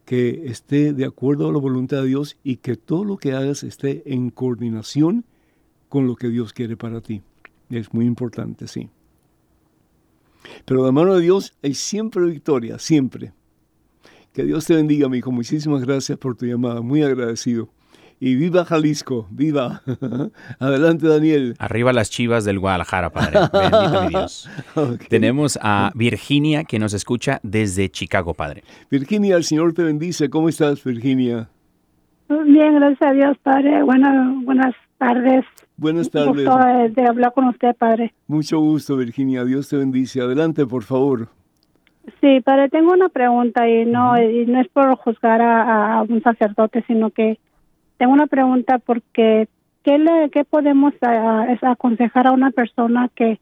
que 0.05 0.47
esté 0.47 0.93
de 0.93 1.05
acuerdo 1.05 1.47
a 1.47 1.51
la 1.51 1.59
voluntad 1.59 2.01
de 2.01 2.07
Dios 2.07 2.37
y 2.43 2.57
que 2.57 2.75
todo 2.75 3.05
lo 3.05 3.17
que 3.17 3.33
hagas 3.33 3.63
esté 3.63 4.01
en 4.11 4.31
coordinación 4.31 5.25
con 5.89 6.07
lo 6.07 6.15
que 6.15 6.29
Dios 6.29 6.53
quiere 6.53 6.75
para 6.75 7.01
ti. 7.01 7.21
Es 7.69 7.93
muy 7.93 8.05
importante, 8.05 8.67
sí. 8.67 8.89
Pero 10.65 10.81
de 10.81 10.87
la 10.87 10.91
mano 10.91 11.15
de 11.15 11.21
Dios 11.21 11.53
hay 11.61 11.75
siempre 11.75 12.25
victoria, 12.25 12.79
siempre. 12.79 13.31
Que 14.33 14.43
Dios 14.43 14.65
te 14.65 14.75
bendiga, 14.75 15.09
mi 15.09 15.17
hijo. 15.17 15.31
Muchísimas 15.31 15.83
gracias 15.85 16.17
por 16.17 16.35
tu 16.37 16.45
llamada. 16.45 16.81
Muy 16.81 17.03
agradecido. 17.03 17.67
Y 18.23 18.35
viva 18.35 18.63
Jalisco, 18.63 19.27
viva. 19.31 19.81
Adelante, 20.59 21.07
Daniel. 21.07 21.55
Arriba 21.57 21.91
las 21.91 22.09
chivas 22.09 22.45
del 22.45 22.59
Guadalajara, 22.59 23.09
padre. 23.09 23.39
Bendito 23.51 24.03
mi 24.03 24.09
Dios. 24.09 24.49
Tenemos 25.09 25.59
a 25.61 25.91
Virginia 25.95 26.63
que 26.63 26.79
nos 26.79 26.93
escucha 26.93 27.39
desde 27.43 27.89
Chicago, 27.89 28.33
padre. 28.33 28.63
Virginia, 28.89 29.35
el 29.35 29.43
Señor 29.43 29.73
te 29.73 29.83
bendice. 29.83 30.29
¿Cómo 30.29 30.49
estás, 30.49 30.83
Virginia? 30.83 31.49
Bien, 32.29 32.75
gracias 32.75 33.01
a 33.01 33.13
Dios, 33.13 33.37
padre. 33.43 33.83
Buenas, 33.83 34.45
buenas 34.45 34.75
tardes. 34.97 35.43
Buenas 35.75 36.09
tardes. 36.09 36.45
Gusto 36.45 36.57
de 36.95 37.07
hablar 37.07 37.33
con 37.33 37.47
usted, 37.47 37.75
padre. 37.75 38.13
Mucho 38.27 38.59
gusto, 38.59 38.95
Virginia. 38.95 39.43
Dios 39.43 39.67
te 39.67 39.77
bendice. 39.77 40.21
Adelante, 40.21 40.65
por 40.67 40.83
favor. 40.83 41.27
Sí, 42.19 42.41
padre, 42.41 42.69
tengo 42.69 42.93
una 42.93 43.09
pregunta 43.09 43.67
y 43.67 43.85
no, 43.85 44.19
y 44.21 44.45
no 44.45 44.59
es 44.59 44.67
por 44.69 44.95
juzgar 44.95 45.41
a, 45.41 46.03
un 46.07 46.21
sacerdote, 46.23 46.83
sino 46.87 47.11
que 47.11 47.37
tengo 47.97 48.13
una 48.13 48.27
pregunta 48.27 48.79
porque 48.79 49.47
¿qué, 49.83 49.97
le, 49.99 50.29
qué 50.31 50.43
podemos 50.43 50.93
aconsejar 51.61 52.27
a 52.27 52.31
una 52.31 52.51
persona 52.51 53.09
que 53.15 53.39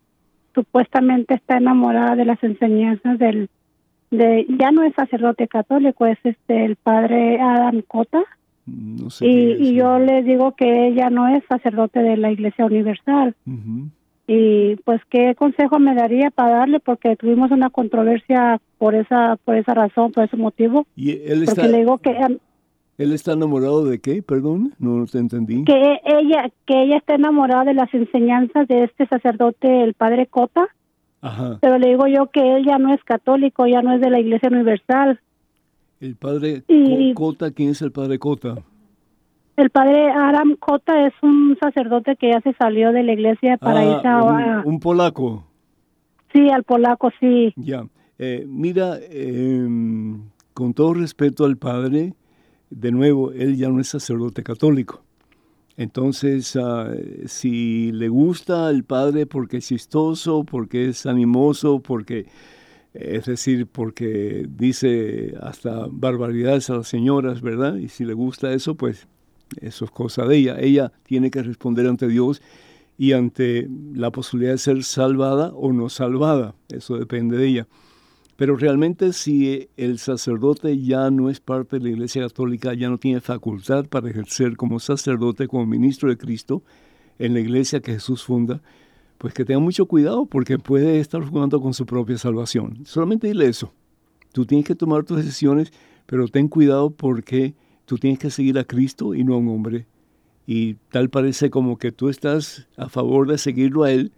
supuestamente 0.53 1.36
está 1.36 1.57
enamorada 1.57 2.16
de 2.16 2.26
las 2.26 2.43
enseñanzas 2.43 3.18
del, 3.18 3.49
de, 4.12 4.45
ya 4.60 4.72
no 4.72 4.84
es 4.84 4.93
sacerdote 4.93 5.47
católico, 5.47 6.05
es 6.05 6.20
este 6.24 6.66
el 6.66 6.76
padre 6.76 7.39
Adam 7.39 7.82
Cota? 7.88 8.24
y, 9.22 9.74
yo 9.74 9.99
le 9.99 10.22
digo 10.22 10.51
que 10.55 10.88
ella 10.88 11.10
no 11.10 11.28
es 11.28 11.43
sacerdote 11.45 12.01
de 12.01 12.18
la 12.18 12.32
Iglesia 12.32 12.66
Universal. 12.66 13.36
Y 14.32 14.76
pues, 14.86 15.02
¿qué 15.10 15.34
consejo 15.34 15.80
me 15.80 15.96
daría 15.96 16.30
para 16.30 16.58
darle? 16.58 16.80
Porque 16.80 17.16
tuvimos 17.16 17.50
una 17.50 17.72
controversia 17.72 18.62
por 18.78 18.94
esa 18.94 19.38
por 19.44 19.56
esa 19.56 19.74
razón, 19.74 20.12
por 20.12 20.24
ese 20.24 20.38
motivo. 20.38 20.86
¿Y 20.96 21.14
él 21.24 21.42
está, 21.42 21.68
le 21.68 21.80
digo 21.80 21.98
que... 21.98 22.16
¿Él 23.00 23.12
está 23.12 23.32
enamorado 23.32 23.84
de 23.86 23.98
qué? 23.98 24.22
Perdón, 24.22 24.76
no 24.78 25.04
te 25.08 25.18
entendí. 25.18 25.64
Que 25.64 26.00
ella, 26.06 26.52
que 26.68 26.84
ella 26.84 26.98
está 26.98 27.16
enamorada 27.16 27.64
de 27.64 27.74
las 27.74 27.92
enseñanzas 27.92 28.68
de 28.68 28.84
este 28.84 29.08
sacerdote, 29.08 29.84
el 29.84 29.96
padre 29.96 30.28
Cota. 30.28 30.68
Pero 31.60 31.80
le 31.80 31.90
digo 31.90 32.06
yo 32.06 32.28
que 32.28 32.58
él 32.58 32.66
ya 32.68 32.78
no 32.78 32.94
es 32.94 33.04
católico, 33.04 33.66
ya 33.66 33.82
no 33.82 33.94
es 33.94 34.02
de 34.02 34.12
la 34.12 34.20
Iglesia 34.20 34.50
Universal. 34.50 35.20
El 36.00 36.16
padre 36.16 36.62
Cota, 37.16 37.50
¿quién 37.50 37.70
es 37.70 37.82
el 37.82 37.92
padre 37.92 38.20
Cota? 38.20 38.58
El 39.60 39.72
padre 39.72 40.10
Aram 40.10 40.55
Cota 40.55 41.05
es 41.05 41.14
un 41.22 41.57
sacerdote 41.62 42.16
que 42.16 42.30
ya 42.32 42.39
se 42.39 42.53
salió 42.53 42.93
de 42.93 43.03
la 43.03 43.12
iglesia 43.12 43.57
para 43.57 43.82
ah, 43.82 43.84
irse 43.84 44.07
a... 44.07 44.64
Un, 44.64 44.80
polaco. 44.80 45.43
Sí, 46.32 46.49
al 46.49 46.64
polaco, 46.64 47.12
sí. 47.20 47.51
Ya. 47.57 47.86
Eh, 48.18 48.45
mira, 48.47 48.97
em, 49.10 50.30
con 50.53 50.74
todo 50.74 50.93
respeto 50.93 51.43
al 51.43 51.57
padre, 51.57 52.14
de 52.70 52.91
nuevo, 52.93 53.34
él 53.34 53.57
ya 53.57 53.68
no 53.68 53.82
es 53.82 53.89
sacerdote 53.89 54.43
católico. 54.43 55.03
Entonces, 55.76 56.55
ah, 56.55 56.93
si 57.26 57.91
le 57.91 58.07
gusta 58.07 58.70
al 58.70 58.86
padre 58.86 59.26
porque 59.26 59.57
es 59.57 59.68
chistoso, 59.68 60.45
porque 60.45 60.88
es 60.88 61.05
animoso, 61.05 61.82
porque 61.82 62.28
es 62.93 63.26
decir, 63.26 63.68
porque 63.68 64.45
dice 64.47 65.34
hasta 65.41 65.86
barbaridades 65.91 66.70
a 66.70 66.76
las 66.76 66.88
señoras, 66.88 67.41
¿verdad? 67.41 67.76
Y 67.76 67.89
si 67.89 68.05
le 68.05 68.14
gusta 68.14 68.53
eso, 68.53 68.76
pues 68.76 69.10
eso 69.62 69.86
es 69.86 69.91
cosa 69.91 70.26
de 70.26 70.38
ella. 70.38 70.58
Ella 70.60 70.91
tiene 71.04 71.32
que 71.32 71.43
responder 71.43 71.88
ante 71.88 72.08
Dios 72.08 72.41
y 72.97 73.14
ante 73.14 73.68
la 73.93 74.12
posibilidad 74.12 74.54
de 74.54 74.58
ser 74.58 74.84
salvada 74.84 75.52
o 75.54 75.72
no 75.72 75.89
salvada. 75.89 76.56
Eso 76.70 76.97
depende 76.97 77.38
de 77.38 77.47
ella. 77.47 77.68
Pero 78.36 78.56
realmente 78.56 79.12
si 79.12 79.70
el 79.76 80.00
sacerdote 80.00 80.80
ya 80.80 81.12
no 81.12 81.30
es 81.30 81.41
parte 81.41 81.78
de 81.78 81.84
la 81.84 81.89
Iglesia 81.89 82.22
Católica, 82.22 82.74
ya 82.74 82.89
no 82.89 82.97
tiene 82.97 83.20
facultad 83.20 83.86
para 83.86 84.10
ejercer 84.10 84.56
como 84.56 84.80
sacerdote, 84.80 85.47
como 85.47 85.66
ministro 85.66 86.10
de 86.10 86.18
Cristo 86.18 86.64
en 87.20 87.34
la 87.34 87.41
iglesia 87.41 87.82
que 87.82 87.91
Jesús 87.91 88.24
funda, 88.24 88.62
pues 89.18 89.34
que 89.34 89.45
tenga 89.45 89.60
mucho 89.60 89.86
cuidado 89.86 90.26
porque 90.26 90.58
puede 90.58 91.00
estar 91.00 91.22
jugando 91.22 91.62
con 91.62 91.74
su 91.74 91.86
propia 91.86 92.18
salvación. 92.18 92.86
Solamente 92.86 93.28
dile 93.28 93.47
eso. 93.47 93.74
Tú 94.32 94.45
tienes 94.45 94.66
que 94.66 94.76
tomar 94.76 95.04
tus 95.04 95.18
decisiones, 95.18 95.74
pero 96.06 96.28
ten 96.28 96.47
cuidado 96.47 96.91
porque 96.91 97.56
tú 97.90 97.98
tienes 97.98 98.20
que 98.20 98.30
seguir 98.30 98.60
a 98.60 98.66
Cristo 98.66 99.16
y 99.16 99.24
no 99.24 99.34
a 99.34 99.38
un 99.38 99.50
hombre. 99.50 99.88
y 100.46 100.76
tal 100.92 101.10
parece 101.10 101.50
como 101.50 101.78
que 101.78 101.92
tú 101.92 102.08
estás 102.08 102.68
a 102.78 102.88
favor 102.88 103.28
de 103.28 103.40
seguirlo 103.40 103.84
a 103.84 103.92
Él, 103.92 104.12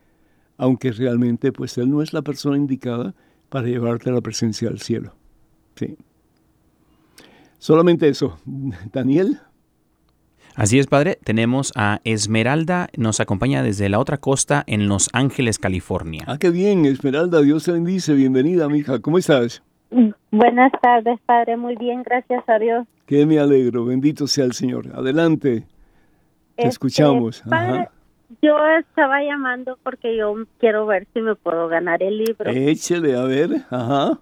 aunque 0.58 0.92
realmente 0.92 1.54
pues 1.54 1.78
Él 1.78 1.90
no 1.90 2.02
es 2.02 2.12
la 2.12 2.22
persona 2.22 2.58
indicada 2.58 3.16
para 3.48 3.68
llevarte 3.68 4.10
a 4.10 4.14
la 4.14 4.20
presencia 4.20 4.68
del 4.68 4.82
cielo. 4.82 5.16
Sí. 5.76 5.98
Solamente 7.60 8.10
eso. 8.10 8.38
Daniel. 8.92 9.40
Así 10.56 10.78
es, 10.78 10.88
padre. 10.88 11.18
Tenemos 11.24 11.72
a 11.76 12.02
Esmeralda, 12.04 12.90
nos 12.98 13.22
acompaña 13.22 13.64
desde 13.64 13.88
la 13.88 14.00
otra 14.00 14.18
costa 14.18 14.66
en 14.68 14.90
Los 14.90 15.10
Ángeles, 15.14 15.60
California. 15.60 16.26
Ah, 16.28 16.38
qué 16.38 16.50
bien, 16.50 16.86
Esmeralda. 16.86 17.42
Dios 17.42 17.64
te 17.64 17.72
bendice. 17.72 18.14
Bienvenida, 18.16 18.68
mija. 18.68 19.00
¿Cómo 19.00 19.18
estás? 19.18 19.64
Buenas 20.32 20.72
tardes, 20.82 21.20
padre. 21.26 21.58
Muy 21.58 21.76
bien, 21.76 22.04
gracias 22.04 22.44
a 22.48 22.58
Dios. 22.60 22.88
Que 23.06 23.26
me 23.26 23.40
alegro. 23.40 23.86
Bendito 23.86 24.26
sea 24.28 24.46
el 24.46 24.54
Señor. 24.54 24.86
Adelante. 24.96 25.62
Te 26.56 26.64
Este, 26.64 26.68
escuchamos. 26.70 27.44
padre, 27.50 27.80
Ajá. 27.82 27.92
Yo 28.42 28.56
estaba 28.80 29.22
llamando 29.22 29.78
porque 29.84 30.16
yo 30.16 30.34
quiero 30.60 30.86
ver 30.86 31.06
si 31.14 31.20
me 31.22 31.36
puedo 31.36 31.68
ganar 31.68 32.02
el 32.02 32.18
libro. 32.20 32.50
Échele, 32.52 33.16
a 33.18 33.24
ver. 33.24 33.50
Ajá. 33.70 34.18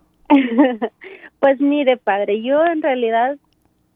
Pues 1.40 1.60
mire, 1.62 1.98
padre, 1.98 2.42
yo 2.42 2.64
en 2.66 2.82
realidad 2.82 3.38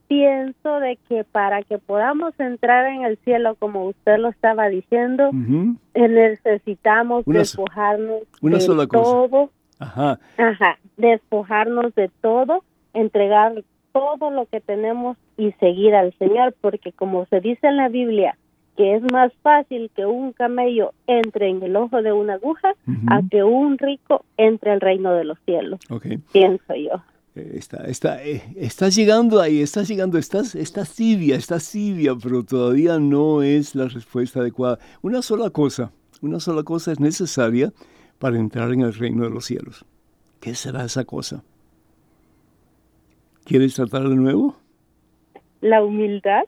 pienso 0.07 0.79
de 0.79 0.97
que 1.09 1.23
para 1.23 1.63
que 1.63 1.77
podamos 1.79 2.39
entrar 2.39 2.85
en 2.93 3.03
el 3.03 3.17
cielo, 3.25 3.55
como 3.55 3.85
usted 3.87 4.17
lo 4.17 4.29
estaba 4.29 4.67
diciendo, 4.69 5.29
Ujú. 5.29 5.75
eh, 5.95 6.07
necesitamos 6.07 7.23
Una 7.25 7.39
despojarnos 7.39 8.21
una 8.41 8.57
de 8.57 8.61
sola 8.61 8.87
cosa. 8.87 9.03
Ajá. 9.79 10.19
ajá, 10.37 10.77
despojarnos 10.97 11.93
de 11.95 12.09
todo, 12.21 12.63
entregar 12.93 13.63
todo 13.91 14.31
lo 14.31 14.45
que 14.47 14.59
tenemos 14.61 15.17
y 15.37 15.51
seguir 15.53 15.95
al 15.95 16.13
Señor, 16.17 16.55
porque 16.61 16.91
como 16.91 17.25
se 17.27 17.41
dice 17.41 17.67
en 17.67 17.77
la 17.77 17.89
Biblia, 17.89 18.37
que 18.75 18.95
es 18.95 19.03
más 19.11 19.31
fácil 19.43 19.91
que 19.95 20.05
un 20.05 20.31
camello 20.33 20.93
entre 21.05 21.49
en 21.49 21.61
el 21.61 21.75
ojo 21.75 22.01
de 22.01 22.11
una 22.11 22.33
aguja 22.35 22.73
Ujú. 22.87 22.97
a 23.07 23.21
que 23.29 23.43
un 23.43 23.77
rico 23.77 24.25
entre 24.37 24.71
al 24.71 24.81
reino 24.81 25.13
de 25.13 25.25
los 25.25 25.37
cielos, 25.45 25.79
Ok. 25.89 26.07
pienso 26.31 26.73
yo. 26.75 27.03
Eh, 27.35 27.51
Está, 27.55 27.85
está, 27.85 28.23
eh, 28.23 28.41
estás 28.55 28.95
llegando 28.95 29.41
ahí, 29.41 29.61
estás 29.61 29.87
llegando, 29.87 30.17
estás, 30.17 30.55
estás 30.55 30.95
tibia, 30.95 31.35
estás 31.35 31.71
tibia, 31.71 32.13
pero 32.21 32.43
todavía 32.43 32.97
no 32.99 33.41
es 33.43 33.75
la 33.75 33.87
respuesta 33.87 34.39
adecuada. 34.39 34.77
Una 35.03 35.21
sola 35.21 35.49
cosa, 35.51 35.91
una 36.21 36.39
sola 36.39 36.63
cosa 36.63 36.91
es 36.91 36.99
necesaria 36.99 37.71
para 38.23 38.39
entrar 38.39 38.71
en 38.71 38.79
el 38.79 38.93
reino 38.93 39.25
de 39.25 39.29
los 39.29 39.43
cielos. 39.43 39.83
¿Qué 40.39 40.55
será 40.55 40.85
esa 40.85 41.03
cosa? 41.03 41.43
¿Quieres 43.43 43.73
tratar 43.73 44.07
de 44.07 44.15
nuevo? 44.15 44.55
La 45.59 45.83
humildad, 45.83 46.43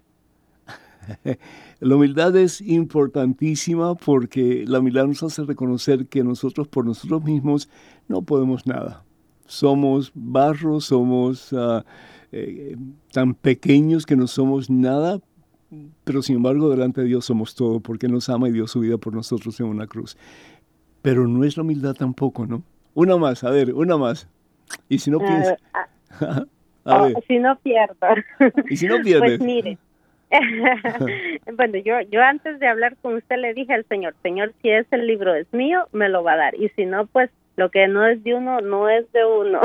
La 1.82 1.96
humildad 1.98 2.34
es 2.38 2.62
importantísima 2.62 3.94
porque 3.94 4.64
la 4.66 4.80
humildad 4.80 5.08
nos 5.08 5.22
hace 5.24 5.44
reconocer 5.44 6.08
que 6.08 6.24
nosotros 6.24 6.70
por 6.70 6.86
nosotros 6.86 7.22
mismos 7.26 7.68
no 8.08 8.22
podemos 8.22 8.66
nada. 8.66 9.04
Somos 9.46 10.14
barro, 10.16 10.80
somos 10.80 11.52
ah, 11.52 11.84
eh, 12.32 12.78
tan 13.12 13.34
pequeños 13.34 14.06
que 14.06 14.16
no 14.16 14.28
somos 14.28 14.70
nada, 14.70 15.20
pero 16.06 16.22
sin 16.22 16.38
embargo 16.38 16.70
delante 16.70 17.02
de 17.02 17.08
Dios 17.08 17.26
somos 17.26 17.54
todo 17.54 17.82
porque 17.82 18.06
Él 18.06 18.14
nos 18.14 18.30
ama 18.30 18.48
y 18.48 18.54
dio 18.54 18.66
su 18.66 18.80
vida 18.80 18.98
por 18.98 19.14
nosotros 19.14 19.60
en 19.60 19.66
una 19.66 19.88
cruz. 19.88 20.16
Pero 21.06 21.28
no 21.28 21.44
es 21.44 21.56
la 21.56 21.62
humildad 21.62 21.94
tampoco, 21.94 22.48
¿no? 22.48 22.64
Una 22.96 23.16
más, 23.16 23.44
a 23.44 23.52
ver, 23.52 23.74
una 23.74 23.96
más. 23.96 24.28
Y 24.90 24.98
si 24.98 25.12
no 25.12 25.20
ah, 25.22 25.28
piensas, 25.28 25.60
ah, 25.72 26.44
oh, 27.16 27.22
si 27.28 27.38
no 27.38 27.56
pierdo. 27.60 27.96
y 28.70 28.76
si 28.76 28.88
no 28.88 29.02
pierdes, 29.04 29.38
Pues 29.38 29.42
mire, 29.42 29.78
bueno, 31.56 31.78
yo, 31.78 32.02
yo 32.10 32.24
antes 32.24 32.60
de 32.60 32.68
hablar 32.68 32.96
con 33.04 33.14
usted 33.16 33.38
le 33.38 33.54
dije 33.54 33.74
al 33.74 33.86
Señor, 33.86 34.16
Señor, 34.24 34.54
si 34.62 34.72
ese 34.72 34.98
libro 34.98 35.36
es 35.36 35.46
mío, 35.54 35.88
me 35.92 36.10
lo 36.10 36.24
va 36.24 36.34
a 36.34 36.38
dar. 36.38 36.56
Y 36.56 36.70
si 36.70 36.86
no, 36.86 37.06
pues 37.06 37.30
lo 37.56 37.70
que 37.70 37.88
no 37.88 38.06
es 38.08 38.24
de 38.24 38.34
uno, 38.34 38.62
no 38.62 38.90
es 38.90 39.10
de 39.12 39.26
uno. 39.26 39.62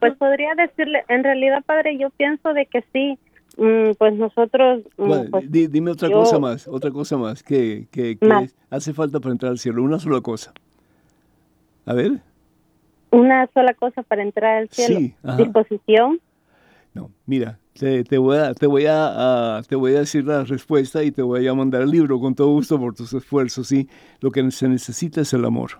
pues 0.00 0.14
podría 0.16 0.54
decirle, 0.56 1.04
en 1.08 1.22
realidad, 1.22 1.62
Padre, 1.64 1.96
yo 1.98 2.10
pienso 2.10 2.52
de 2.52 2.66
que 2.66 2.82
sí, 2.92 3.16
pues 3.56 4.14
nosotros... 4.16 4.82
mm, 4.96 5.06
¿Cuál? 5.06 5.28
pues, 5.30 5.50
Di- 5.50 5.66
dime 5.66 5.90
otra 5.90 6.08
yo- 6.08 6.18
cosa 6.20 6.38
más, 6.38 6.68
otra 6.68 6.90
cosa 6.90 7.16
más 7.16 7.42
que, 7.42 7.88
que, 7.90 8.16
que 8.16 8.26
Más. 8.26 8.54
hace 8.70 8.92
falta 8.92 9.18
para 9.20 9.32
entrar 9.32 9.50
al 9.52 9.58
cielo, 9.58 9.82
una 9.82 9.98
sola 9.98 10.20
cosa. 10.20 10.52
A 11.86 11.94
ver, 11.94 12.20
una 13.10 13.48
sola 13.54 13.72
cosa 13.74 14.02
para 14.02 14.22
entrar 14.22 14.58
al 14.58 14.68
cielo. 14.68 14.98
Sí. 15.00 15.14
Disposición. 15.38 16.20
no, 16.94 17.10
mira, 17.26 17.58
te, 17.72 18.04
te 18.04 18.18
voy, 18.18 18.36
a, 18.36 18.54
te, 18.54 18.66
voy 18.66 18.86
a, 18.86 19.56
a- 19.58 19.62
te 19.62 19.74
voy 19.76 19.94
a 19.94 20.00
decir 20.00 20.24
la 20.24 20.44
respuesta 20.44 21.02
y 21.02 21.10
te 21.10 21.22
voy 21.22 21.46
a 21.48 21.54
mandar 21.54 21.82
el 21.82 21.90
libro 21.90 22.20
con 22.20 22.34
todo 22.34 22.48
gusto 22.48 22.78
por 22.78 22.94
tus 22.94 23.12
esfuerzos, 23.14 23.68
¿sí? 23.68 23.88
Lo 24.20 24.30
que 24.30 24.48
se 24.50 24.68
necesita 24.68 25.22
es 25.22 25.32
el 25.32 25.44
amor. 25.44 25.70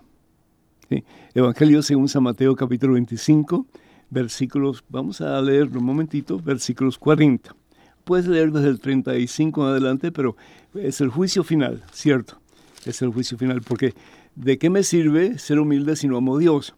¿sí? 0.89 1.03
Evangelio 1.35 1.81
según 1.83 2.07
San 2.09 2.23
Mateo 2.23 2.55
capítulo 2.55 2.93
25, 2.93 3.65
versículos, 4.09 4.83
vamos 4.89 5.21
a 5.21 5.41
leer 5.41 5.69
un 5.77 5.83
momentito, 5.83 6.39
versículos 6.39 6.97
40. 6.97 7.55
Puedes 8.03 8.27
leer 8.27 8.51
desde 8.51 8.69
el 8.69 8.79
35 8.79 9.61
en 9.61 9.67
adelante, 9.69 10.11
pero 10.11 10.35
es 10.73 11.01
el 11.01 11.09
juicio 11.09 11.43
final, 11.43 11.83
¿cierto? 11.91 12.39
Es 12.85 13.01
el 13.01 13.09
juicio 13.09 13.37
final, 13.37 13.61
porque 13.61 13.93
¿de 14.35 14.57
qué 14.57 14.69
me 14.69 14.83
sirve 14.83 15.37
ser 15.37 15.59
humilde 15.59 15.95
si 15.95 16.07
no 16.07 16.17
amo 16.17 16.37
a 16.37 16.39
Dios? 16.39 16.75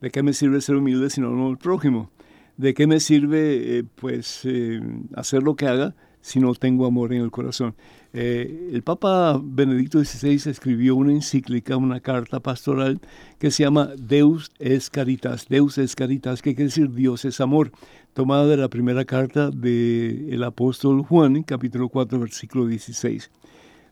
¿De 0.00 0.10
qué 0.10 0.22
me 0.22 0.32
sirve 0.32 0.60
ser 0.60 0.76
humilde 0.76 1.10
si 1.10 1.20
no 1.20 1.28
amo 1.28 1.48
al 1.48 1.58
prójimo? 1.58 2.10
¿De 2.56 2.74
qué 2.74 2.86
me 2.86 3.00
sirve 3.00 3.78
eh, 3.78 3.84
pues 3.94 4.40
eh, 4.44 4.80
hacer 5.14 5.42
lo 5.42 5.54
que 5.54 5.68
haga 5.68 5.94
si 6.22 6.40
no 6.40 6.54
tengo 6.54 6.86
amor 6.86 7.12
en 7.12 7.20
el 7.20 7.30
corazón? 7.30 7.74
Eh, 8.14 8.70
el 8.72 8.82
Papa 8.82 9.38
Benedicto 9.42 10.02
XVI 10.02 10.50
escribió 10.50 10.96
una 10.96 11.12
encíclica, 11.12 11.76
una 11.76 12.00
carta 12.00 12.40
pastoral 12.40 13.00
que 13.38 13.50
se 13.50 13.64
llama 13.64 13.90
Deus 13.98 14.50
es 14.58 14.88
Caritas. 14.88 15.46
Deus 15.48 15.76
es 15.76 15.94
Caritas, 15.94 16.40
que 16.40 16.54
quiere 16.54 16.68
decir 16.68 16.90
Dios 16.92 17.26
es 17.26 17.40
amor, 17.40 17.72
tomada 18.14 18.46
de 18.46 18.56
la 18.56 18.68
primera 18.68 19.04
carta 19.04 19.50
del 19.50 20.42
apóstol 20.42 21.02
Juan, 21.02 21.42
capítulo 21.42 21.90
4, 21.90 22.18
versículo 22.18 22.66
16. 22.66 23.30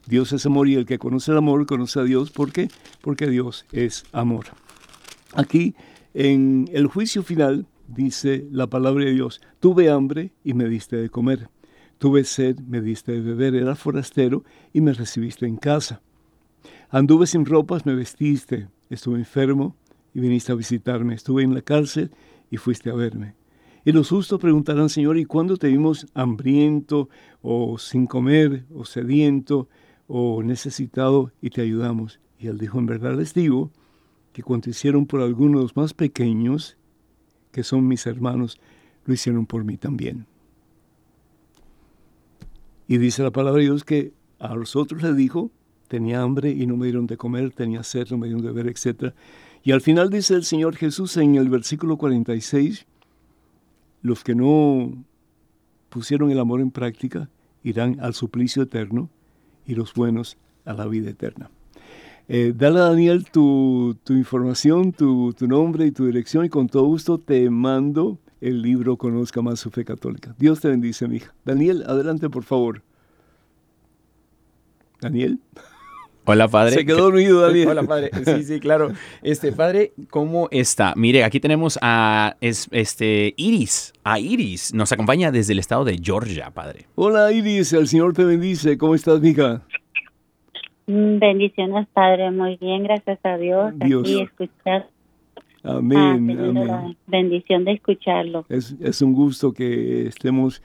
Dios 0.07 0.33
es 0.33 0.47
amor 0.47 0.69
y 0.69 0.75
el 0.75 0.87
que 0.87 0.99
conoce 0.99 1.31
el 1.31 1.39
amor 1.39 1.67
conoce 1.67 2.01
a 2.01 2.05
Dios. 2.05 2.31
¿Por 2.31 2.53
qué? 2.53 2.69
Porque 3.01 3.27
Dios 3.29 3.67
es 3.73 4.05
amor. 4.13 4.47
Aquí, 5.35 5.75
en 6.15 6.69
el 6.73 6.87
juicio 6.87 7.23
final, 7.23 7.67
dice 7.87 8.47
la 8.51 8.67
palabra 8.67 9.05
de 9.05 9.13
Dios, 9.13 9.41
tuve 9.61 9.91
hambre 9.91 10.33
y 10.45 10.55
me 10.55 10.69
diste 10.69 10.97
de 10.97 11.11
comer, 11.11 11.49
tuve 12.01 12.25
sed, 12.25 12.59
me 12.61 12.81
diste 12.81 13.13
de 13.13 13.21
beber, 13.21 13.55
era 13.55 13.77
forastero 13.77 14.43
y 14.73 14.81
me 14.81 14.95
recibiste 14.95 15.47
en 15.47 15.59
casa. 15.59 16.01
Anduve 16.89 17.27
sin 17.27 17.45
ropas, 17.45 17.85
me 17.85 17.95
vestiste, 17.95 18.69
estuve 18.89 19.19
enfermo 19.19 19.77
y 20.15 20.21
viniste 20.21 20.51
a 20.51 20.55
visitarme, 20.55 21.13
estuve 21.15 21.43
en 21.43 21.53
la 21.53 21.61
cárcel 21.61 22.11
y 22.51 22.57
fuiste 22.57 22.89
a 22.89 22.95
verme. 22.95 23.35
Y 23.85 23.93
los 23.93 24.09
justos 24.09 24.41
preguntarán, 24.41 24.89
Señor, 24.89 25.19
¿y 25.19 25.27
cuándo 25.27 25.59
te 25.59 25.69
vimos 25.69 26.07
hambriento 26.15 27.11
o 27.43 27.77
sin 27.77 28.07
comer 28.07 28.65
o 28.75 28.87
sediento 28.87 29.69
o 30.07 30.43
necesitado 30.43 31.33
y 31.43 31.51
te 31.51 31.61
ayudamos? 31.61 32.19
Y 32.39 32.47
él 32.47 32.57
dijo, 32.57 32.79
en 32.79 32.87
verdad 32.87 33.15
les 33.15 33.35
digo 33.35 33.73
que 34.33 34.43
cuanto 34.43 34.71
hicieron 34.71 35.05
por 35.05 35.21
algunos 35.21 35.61
de 35.61 35.65
los 35.65 35.77
más 35.77 35.93
pequeños, 35.93 36.79
que 37.53 37.63
son 37.63 37.87
mis 37.87 38.07
hermanos, 38.07 38.59
lo 39.05 39.13
hicieron 39.13 39.45
por 39.45 39.65
mí 39.65 39.77
también. 39.77 40.27
Y 42.91 42.99
dice 42.99 43.23
la 43.23 43.31
palabra 43.31 43.61
de 43.61 43.67
Dios 43.67 43.85
que 43.85 44.13
a 44.41 44.57
los 44.57 44.75
otros 44.75 45.01
le 45.05 45.15
dijo, 45.15 45.53
tenía 45.87 46.23
hambre 46.23 46.51
y 46.51 46.67
no 46.67 46.77
me 46.77 46.87
dieron 46.87 47.07
de 47.07 47.17
comer, 47.17 47.53
tenía 47.53 47.85
sed, 47.85 48.09
no 48.11 48.19
me 48.19 48.27
dieron 48.27 48.43
de 48.43 48.51
beber, 48.51 48.67
etc. 48.67 49.15
Y 49.63 49.71
al 49.71 49.81
final 49.81 50.11
dice 50.11 50.35
el 50.35 50.43
Señor 50.43 50.75
Jesús 50.75 51.17
en 51.17 51.37
el 51.37 51.49
versículo 51.49 51.97
46, 51.99 52.87
los 54.03 54.25
que 54.25 54.35
no 54.35 55.05
pusieron 55.89 56.33
el 56.33 56.41
amor 56.41 56.61
en 56.61 56.73
práctica 56.73 57.31
irán 57.63 57.97
al 58.01 58.15
suplicio 58.15 58.65
eterno 58.65 59.09
y 59.65 59.77
los 59.77 59.95
buenos 59.95 60.37
a 60.65 60.73
la 60.73 60.89
vida 60.89 61.11
eterna. 61.11 61.49
Eh, 62.27 62.53
dale 62.57 62.81
a 62.81 62.87
Daniel 62.87 63.31
tu, 63.31 63.97
tu 64.03 64.15
información, 64.15 64.91
tu, 64.91 65.33
tu, 65.33 65.47
nombre 65.47 65.87
y 65.87 65.93
tu 65.93 66.07
dirección 66.07 66.45
y 66.45 66.49
con 66.49 66.69
todo 66.69 66.87
gusto 66.87 67.19
te 67.19 67.51
mando 67.51 68.19
el 68.41 68.63
libro 68.63 68.97
Conozca 68.97 69.43
más 69.43 69.61
su 69.61 69.71
fe 69.71 69.85
católica. 69.85 70.35
Dios 70.39 70.61
te 70.61 70.69
bendice, 70.69 71.07
mi 71.09 71.17
hija. 71.17 71.35
Daniel, 71.45 71.85
adelante, 71.87 72.29
por 72.31 72.45
favor. 72.45 72.83
Daniel. 75.01 75.39
Hola, 76.25 76.49
padre. 76.49 76.73
Se 76.73 76.87
quedó 76.87 77.05
dormido, 77.05 77.41
Daniel. 77.47 77.69
Hola, 77.69 77.83
padre. 77.83 78.11
Sí, 78.25 78.45
sí, 78.45 78.61
claro. 78.61 78.93
Este, 79.23 79.53
padre, 79.53 79.93
¿cómo 80.11 80.49
está? 80.51 80.95
Mire, 80.97 81.25
aquí 81.25 81.41
tenemos 81.41 81.79
a 81.83 82.37
es, 82.41 82.69
este, 82.71 83.35
Iris. 83.37 83.93
A 84.05 84.19
Iris. 84.19 84.73
Nos 84.75 84.93
acompaña 84.93 85.33
desde 85.33 85.55
el 85.55 85.59
estado 85.59 85.85
de 85.85 85.99
Georgia, 86.03 86.51
padre. 86.51 86.87
Hola, 86.95 87.33
Iris. 87.33 87.73
El 87.73 87.89
Señor 87.89 88.13
te 88.13 88.25
bendice. 88.25 88.79
¿Cómo 88.79 88.95
estás, 88.95 89.21
mija? 89.21 89.63
Mm, 90.87 91.19
Bendiciones, 91.19 91.87
Padre. 91.93 92.31
Muy 92.31 92.57
bien, 92.57 92.83
gracias 92.83 93.19
a 93.25 93.37
Dios. 93.37 93.73
Dios. 93.77 94.03
Aquí 94.03 94.23
escuchar. 94.23 94.89
Amén, 95.63 95.99
ah, 95.99 96.49
amén. 96.49 96.67
la 96.67 96.95
bendición 97.07 97.65
de 97.65 97.73
escucharlo. 97.73 98.47
Es, 98.49 98.75
es 98.81 99.03
un 99.03 99.13
gusto 99.13 99.53
que 99.53 100.07
estemos 100.07 100.63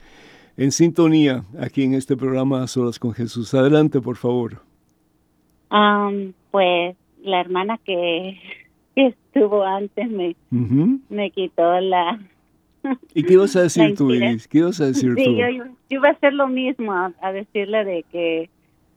en 0.56 0.72
sintonía 0.72 1.44
aquí 1.60 1.82
en 1.82 1.94
este 1.94 2.16
programa 2.16 2.62
A 2.62 2.66
Solas 2.66 2.98
con 2.98 3.12
Jesús. 3.12 3.52
Adelante, 3.54 4.00
por 4.00 4.16
favor. 4.16 4.62
Um, 5.70 6.32
pues 6.50 6.96
la 7.22 7.40
hermana 7.40 7.78
que, 7.84 8.38
estuvo 8.96 9.62
antes 9.62 10.10
me, 10.10 10.34
me 11.10 11.30
quitó 11.30 11.78
la... 11.80 12.18
¿Y 13.14 13.24
qué 13.24 13.34
ibas 13.34 13.56
a 13.56 13.62
decir 13.64 13.94
tú, 13.96 14.12
Iris? 14.12 14.48
¿Qué 14.48 14.58
ibas 14.58 14.80
a 14.80 14.86
decir 14.86 15.14
sí, 15.16 15.24
tú? 15.24 15.30
Yo, 15.32 15.48
yo, 15.50 15.64
iba 15.90 16.08
a 16.08 16.12
hacer 16.12 16.32
lo 16.32 16.48
mismo, 16.48 16.92
a, 16.92 17.32
decirle 17.32 17.84
de 17.84 18.04
que... 18.10 18.50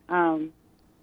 Um, 0.10 0.50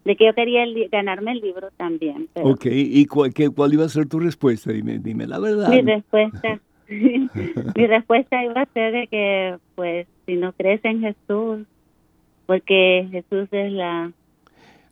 de 0.06 0.16
que 0.16 0.26
yo 0.26 0.34
quería 0.34 0.64
ganarme 0.90 1.32
el 1.32 1.40
libro 1.40 1.68
también. 1.76 2.28
Pero... 2.32 2.50
Ok, 2.50 2.66
¿y 2.66 3.04
cuál, 3.06 3.32
cuál 3.54 3.74
iba 3.74 3.84
a 3.84 3.88
ser 3.88 4.06
tu 4.06 4.20
respuesta? 4.20 4.72
Dime, 4.72 4.98
dime 5.00 5.26
la 5.26 5.40
verdad. 5.40 5.68
Mi 5.68 5.82
respuesta, 5.82 6.60
mi 6.88 7.86
respuesta 7.86 8.44
iba 8.44 8.62
a 8.62 8.66
ser 8.66 8.92
de 8.92 9.06
que, 9.08 9.56
pues, 9.74 10.06
si 10.24 10.36
no 10.36 10.52
crees 10.52 10.84
en 10.84 11.00
Jesús, 11.00 11.66
porque 12.46 13.08
Jesús 13.10 13.48
es 13.50 13.72
la 13.72 14.12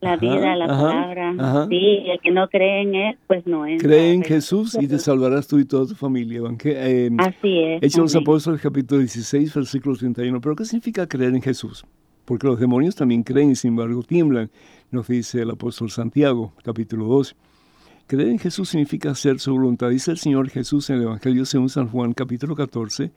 la 0.00 0.16
vida, 0.16 0.54
la 0.54 0.66
palabra. 0.66 1.66
Sí, 1.68 2.02
el 2.06 2.20
que 2.20 2.30
no 2.30 2.48
cree 2.48 2.82
en 2.82 2.94
él, 2.94 3.16
pues 3.26 3.46
no 3.46 3.64
es. 3.64 3.82
Cree 3.82 4.12
en 4.12 4.22
Jesús 4.22 4.76
y 4.78 4.86
te 4.86 4.98
salvarás 4.98 5.48
tú 5.48 5.58
y 5.58 5.64
toda 5.64 5.86
tu 5.86 5.94
familia. 5.94 6.42
Eh, 6.64 7.10
Así 7.18 7.58
es. 7.58 7.82
Hechos 7.82 8.12
los 8.12 8.16
Apóstoles, 8.16 8.60
capítulo 8.60 8.98
16, 8.98 9.54
versículo 9.54 9.96
31. 9.96 10.40
¿Pero 10.42 10.56
qué 10.56 10.64
significa 10.66 11.06
creer 11.06 11.34
en 11.34 11.40
Jesús? 11.40 11.86
Porque 12.26 12.46
los 12.46 12.60
demonios 12.60 12.94
también 12.96 13.22
creen 13.22 13.50
y 13.50 13.54
sin 13.54 13.70
embargo 13.70 14.02
tiemblan, 14.02 14.50
nos 14.94 15.08
dice 15.08 15.42
el 15.42 15.50
apóstol 15.50 15.90
Santiago, 15.90 16.52
capítulo 16.62 17.06
2. 17.06 17.36
Creer 18.06 18.28
en 18.28 18.38
Jesús 18.38 18.68
significa 18.68 19.10
hacer 19.10 19.40
su 19.40 19.52
voluntad. 19.52 19.90
Dice 19.90 20.12
el 20.12 20.18
Señor 20.18 20.48
Jesús 20.48 20.88
en 20.88 20.96
el 20.96 21.02
Evangelio 21.02 21.44
según 21.44 21.68
San 21.68 21.88
Juan, 21.88 22.12
capítulo 22.12 22.54
14, 22.54 23.12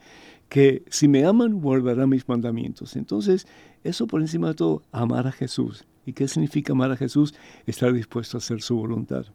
que 0.49 0.83
si 0.89 1.07
me 1.07 1.25
aman, 1.25 1.61
guardarán 1.61 2.09
mis 2.09 2.27
mandamientos. 2.27 2.95
Entonces, 2.95 3.47
eso 3.83 4.07
por 4.07 4.21
encima 4.21 4.49
de 4.49 4.55
todo, 4.55 4.81
amar 4.91 5.27
a 5.27 5.31
Jesús. 5.31 5.85
¿Y 6.05 6.13
qué 6.13 6.27
significa 6.27 6.73
amar 6.73 6.91
a 6.91 6.97
Jesús? 6.97 7.35
Estar 7.65 7.93
dispuesto 7.93 8.37
a 8.37 8.39
hacer 8.39 8.61
su 8.61 8.75
voluntad. 8.75 9.25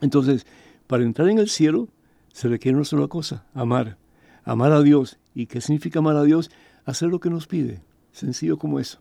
Entonces, 0.00 0.46
para 0.88 1.04
entrar 1.04 1.28
en 1.28 1.38
el 1.38 1.48
cielo 1.48 1.88
se 2.32 2.48
requiere 2.48 2.76
una 2.76 2.84
sola 2.84 3.06
cosa, 3.06 3.46
amar. 3.54 3.98
Amar 4.42 4.72
a 4.72 4.82
Dios. 4.82 5.18
¿Y 5.34 5.46
qué 5.46 5.60
significa 5.60 6.00
amar 6.00 6.16
a 6.16 6.24
Dios? 6.24 6.50
Hacer 6.84 7.08
lo 7.08 7.20
que 7.20 7.30
nos 7.30 7.46
pide. 7.46 7.82
Sencillo 8.10 8.58
como 8.58 8.80
eso. 8.80 8.98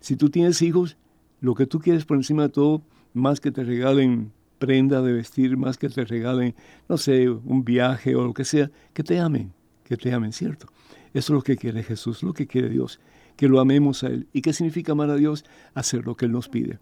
Si 0.00 0.16
tú 0.16 0.30
tienes 0.30 0.62
hijos, 0.62 0.96
lo 1.40 1.54
que 1.54 1.66
tú 1.66 1.78
quieres 1.78 2.04
por 2.04 2.16
encima 2.16 2.44
de 2.44 2.48
todo, 2.50 2.82
más 3.14 3.40
que 3.40 3.50
te 3.50 3.64
regalen 3.64 4.32
prenda 4.58 5.00
de 5.00 5.12
vestir, 5.12 5.56
más 5.56 5.78
que 5.78 5.88
te 5.88 6.04
regalen, 6.04 6.54
no 6.88 6.98
sé, 6.98 7.28
un 7.30 7.64
viaje 7.64 8.14
o 8.14 8.24
lo 8.24 8.34
que 8.34 8.44
sea, 8.44 8.70
que 8.92 9.02
te 9.02 9.18
amen, 9.18 9.52
que 9.84 9.96
te 9.96 10.12
amen, 10.12 10.32
¿cierto? 10.32 10.66
Eso 11.14 11.32
es 11.32 11.36
lo 11.36 11.42
que 11.42 11.56
quiere 11.56 11.82
Jesús, 11.82 12.22
lo 12.22 12.34
que 12.34 12.46
quiere 12.46 12.68
Dios 12.68 13.00
que 13.40 13.48
lo 13.48 13.58
amemos 13.58 14.04
a 14.04 14.08
Él. 14.08 14.28
¿Y 14.34 14.42
qué 14.42 14.52
significa 14.52 14.92
amar 14.92 15.08
a 15.08 15.16
Dios? 15.16 15.46
Hacer 15.72 16.04
lo 16.04 16.14
que 16.14 16.26
Él 16.26 16.32
nos 16.32 16.50
pide. 16.50 16.78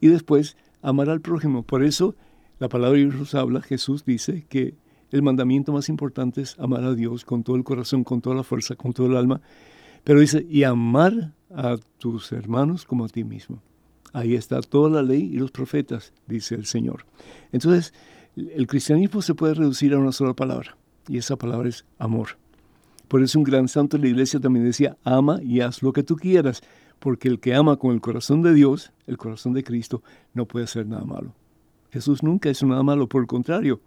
Y 0.00 0.06
después, 0.06 0.56
amar 0.80 1.10
al 1.10 1.20
prójimo. 1.20 1.64
Por 1.64 1.82
eso, 1.82 2.14
la 2.60 2.68
palabra 2.68 2.96
de 2.96 3.06
Dios 3.10 3.34
habla, 3.34 3.62
Jesús 3.62 4.04
dice 4.04 4.46
que 4.48 4.76
el 5.10 5.22
mandamiento 5.22 5.72
más 5.72 5.88
importante 5.88 6.40
es 6.40 6.56
amar 6.60 6.84
a 6.84 6.94
Dios 6.94 7.24
con 7.24 7.42
todo 7.42 7.56
el 7.56 7.64
corazón, 7.64 8.04
con 8.04 8.20
toda 8.20 8.36
la 8.36 8.44
fuerza, 8.44 8.76
con 8.76 8.92
todo 8.92 9.08
el 9.08 9.16
alma. 9.16 9.40
Pero 10.04 10.20
dice, 10.20 10.46
y 10.48 10.62
amar 10.62 11.32
a 11.52 11.78
tus 11.98 12.30
hermanos 12.30 12.84
como 12.84 13.04
a 13.04 13.08
ti 13.08 13.24
mismo. 13.24 13.60
Ahí 14.12 14.34
está 14.34 14.60
toda 14.60 14.90
la 14.90 15.02
ley 15.02 15.22
y 15.22 15.38
los 15.38 15.50
profetas, 15.50 16.12
dice 16.26 16.54
el 16.54 16.66
Señor. 16.66 17.04
Entonces, 17.52 17.92
el 18.36 18.66
cristianismo 18.66 19.22
se 19.22 19.34
puede 19.34 19.54
reducir 19.54 19.92
a 19.94 19.98
una 19.98 20.12
sola 20.12 20.34
palabra, 20.34 20.76
y 21.08 21.18
esa 21.18 21.36
palabra 21.36 21.68
es 21.68 21.84
amor. 21.98 22.38
Por 23.08 23.22
eso 23.22 23.38
un 23.38 23.44
gran 23.44 23.68
santo 23.68 23.96
de 23.96 24.04
la 24.04 24.10
iglesia 24.10 24.38
también 24.38 24.64
decía, 24.64 24.96
ama 25.04 25.40
y 25.42 25.60
haz 25.60 25.82
lo 25.82 25.92
que 25.92 26.02
tú 26.02 26.16
quieras, 26.16 26.62
porque 26.98 27.28
el 27.28 27.40
que 27.40 27.54
ama 27.54 27.76
con 27.76 27.92
el 27.92 28.00
corazón 28.00 28.42
de 28.42 28.52
Dios, 28.52 28.92
el 29.06 29.16
corazón 29.16 29.54
de 29.54 29.64
Cristo, 29.64 30.02
no 30.34 30.46
puede 30.46 30.64
hacer 30.64 30.86
nada 30.86 31.04
malo. 31.04 31.34
Jesús 31.90 32.22
nunca 32.22 32.50
hizo 32.50 32.66
nada 32.66 32.82
malo, 32.82 33.08
por 33.08 33.22
el 33.22 33.26
contrario. 33.26 33.80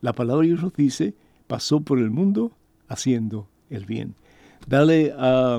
La 0.00 0.12
palabra 0.12 0.46
de 0.46 0.54
Dios 0.54 0.72
dice, 0.76 1.14
pasó 1.46 1.80
por 1.80 1.98
el 1.98 2.10
mundo 2.10 2.52
haciendo 2.88 3.48
el 3.70 3.84
bien. 3.84 4.14
Dale 4.66 5.12
a, 5.16 5.58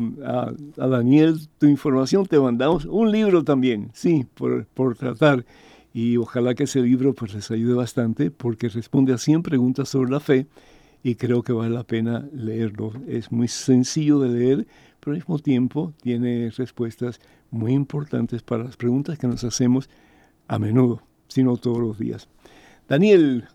Daniel 0.75 1.39
tu 1.57 1.67
información, 1.67 2.25
te 2.25 2.39
mandamos 2.39 2.85
un 2.85 3.11
libro 3.11 3.43
también, 3.43 3.91
sí, 3.93 4.25
por, 4.33 4.65
por 4.67 4.95
tratar. 4.97 5.45
Y 5.93 6.17
ojalá 6.17 6.55
que 6.55 6.63
ese 6.63 6.81
libro 6.81 7.13
pues 7.13 7.33
les 7.33 7.49
ayude 7.51 7.73
bastante 7.73 8.31
porque 8.31 8.67
responde 8.67 9.13
a 9.13 9.17
100 9.17 9.43
preguntas 9.43 9.89
sobre 9.89 10.11
la 10.11 10.19
fe 10.19 10.47
y 11.03 11.15
creo 11.15 11.43
que 11.43 11.53
vale 11.53 11.73
la 11.73 11.83
pena 11.83 12.27
leerlo. 12.33 12.91
Es 13.07 13.31
muy 13.31 13.47
sencillo 13.47 14.19
de 14.19 14.29
leer, 14.29 14.67
pero 14.99 15.13
al 15.13 15.19
mismo 15.19 15.39
tiempo 15.39 15.93
tiene 16.01 16.49
respuestas 16.49 17.21
muy 17.51 17.73
importantes 17.73 18.41
para 18.41 18.63
las 18.63 18.75
preguntas 18.75 19.17
que 19.19 19.27
nos 19.27 19.43
hacemos 19.43 19.89
a 20.47 20.59
menudo, 20.59 21.01
sino 21.27 21.57
todos 21.57 21.77
los 21.79 21.99
días. 21.99 22.27
Daniel. 22.89 23.45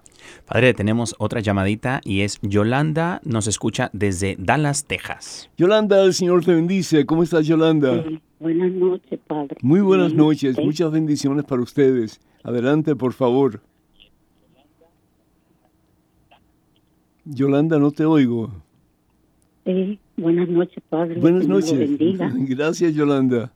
Padre, 0.46 0.74
tenemos 0.74 1.14
otra 1.18 1.40
llamadita 1.40 2.00
y 2.04 2.20
es 2.22 2.38
Yolanda, 2.42 3.20
nos 3.24 3.46
escucha 3.46 3.90
desde 3.92 4.36
Dallas, 4.38 4.84
Texas. 4.84 5.50
Yolanda, 5.56 6.02
el 6.04 6.14
Señor 6.14 6.44
te 6.44 6.54
bendice. 6.54 7.06
¿Cómo 7.06 7.22
estás, 7.22 7.46
Yolanda? 7.46 8.04
buenas 8.38 8.72
noches, 8.72 9.20
Padre. 9.26 9.56
Muy 9.62 9.80
buenas 9.80 10.14
noches, 10.14 10.58
muchas 10.58 10.90
bendiciones 10.90 11.44
para 11.44 11.62
ustedes. 11.62 12.20
Adelante, 12.42 12.96
por 12.96 13.12
favor. 13.12 13.60
Yolanda, 17.24 17.78
no 17.78 17.90
te 17.90 18.04
oigo. 18.04 18.50
Sí, 19.64 19.98
buenas 20.16 20.48
noches, 20.48 20.82
Padre. 20.88 21.20
Buenas 21.20 21.46
noches. 21.46 21.90
Gracias, 22.48 22.94
Yolanda. 22.94 23.52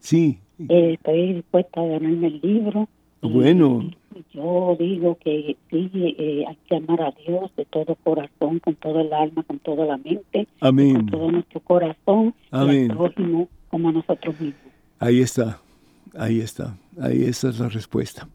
Sí. 0.00 0.38
Eh, 0.68 0.94
estoy 0.94 1.34
dispuesta 1.34 1.80
a 1.80 1.86
ganarme 1.86 2.26
el 2.26 2.40
libro. 2.42 2.88
Bueno. 3.22 3.90
Yo 4.32 4.76
digo 4.78 5.16
que 5.16 5.56
sí, 5.70 5.90
eh, 5.94 6.44
hay 6.46 6.58
que 6.68 6.76
amar 6.76 7.02
a 7.02 7.14
Dios 7.26 7.50
de 7.56 7.64
todo 7.64 7.96
corazón, 7.96 8.58
con 8.60 8.74
todo 8.76 9.00
el 9.00 9.12
alma, 9.12 9.42
con 9.42 9.58
toda 9.58 9.86
la 9.86 9.96
mente, 9.96 10.46
Amén. 10.60 10.94
con 10.94 11.06
todo 11.06 11.30
nuestro 11.30 11.60
corazón, 11.60 12.34
Amén. 12.50 12.90
y 12.90 13.46
como 13.68 13.92
nosotros 13.92 14.40
mismos. 14.40 14.72
Ahí 14.98 15.20
está, 15.20 15.60
ahí 16.16 16.40
está, 16.40 16.76
ahí 17.00 17.22
esa 17.24 17.50
es 17.50 17.58
la 17.58 17.68
respuesta 17.68 18.28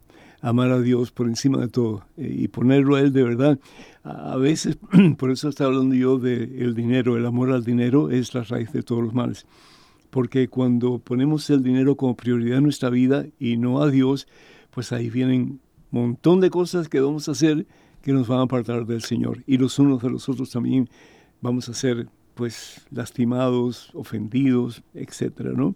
amar 0.43 0.71
a 0.71 0.81
Dios 0.81 1.11
por 1.11 1.27
encima 1.27 1.57
de 1.59 1.69
todo 1.69 2.05
eh, 2.17 2.35
y 2.37 2.47
ponerlo 2.49 2.97
a 2.97 2.99
Él 2.99 3.13
de 3.13 3.23
verdad. 3.23 3.59
A, 4.03 4.35
veces, 4.35 4.77
por 5.17 5.31
eso 5.31 5.47
está 5.47 5.65
hablando 5.65 5.95
yo 5.95 6.19
del 6.19 6.61
el 6.61 6.75
dinero, 6.75 7.17
el 7.17 7.25
amor 7.25 7.51
al 7.51 7.63
dinero 7.63 8.11
es 8.11 8.33
la 8.35 8.43
raíz 8.43 8.71
de 8.73 8.83
todos 8.83 9.01
los 9.01 9.13
males. 9.13 9.47
Porque 10.09 10.49
cuando 10.49 10.99
ponemos 10.99 11.49
el 11.49 11.63
dinero 11.63 11.95
como 11.95 12.15
prioridad 12.15 12.57
en 12.57 12.65
nuestra 12.65 12.89
vida 12.89 13.25
y 13.39 13.55
no 13.57 13.81
a 13.81 13.89
Dios, 13.89 14.27
pues 14.69 14.91
ahí 14.91 15.09
vienen 15.09 15.59
montón 15.93 16.41
de 16.41 16.49
cosas 16.49 16.89
que 16.89 16.99
vamos 16.99 17.29
a 17.29 17.31
hacer 17.31 17.65
que 18.01 18.13
nos 18.13 18.27
van 18.27 18.39
a 18.39 18.43
apartar 18.43 18.85
del 18.85 19.01
Señor. 19.01 19.43
Y 19.47 19.57
los 19.57 19.79
unos 19.79 20.01
de 20.01 20.09
los 20.09 20.27
otros 20.27 20.49
también 20.49 20.89
vamos 21.41 21.69
a 21.69 21.73
ser 21.73 22.09
pues 22.33 22.85
lastimados, 22.91 23.91
ofendidos, 23.93 24.83
etcétera, 24.93 25.51
¿no? 25.55 25.75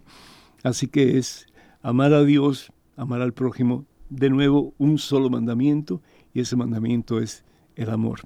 Así 0.64 0.88
que 0.88 1.18
es 1.18 1.46
amar 1.82 2.12
a 2.12 2.24
Dios, 2.24 2.72
amar 2.96 3.22
al 3.22 3.32
prójimo 3.32 3.86
de 4.10 4.28
nuevo 4.28 4.74
un 4.78 4.98
solo 4.98 5.30
mandamiento 5.30 6.02
y 6.34 6.40
ese 6.40 6.56
mandamiento 6.56 7.20
es 7.20 7.44
el 7.76 7.90
amor. 7.90 8.20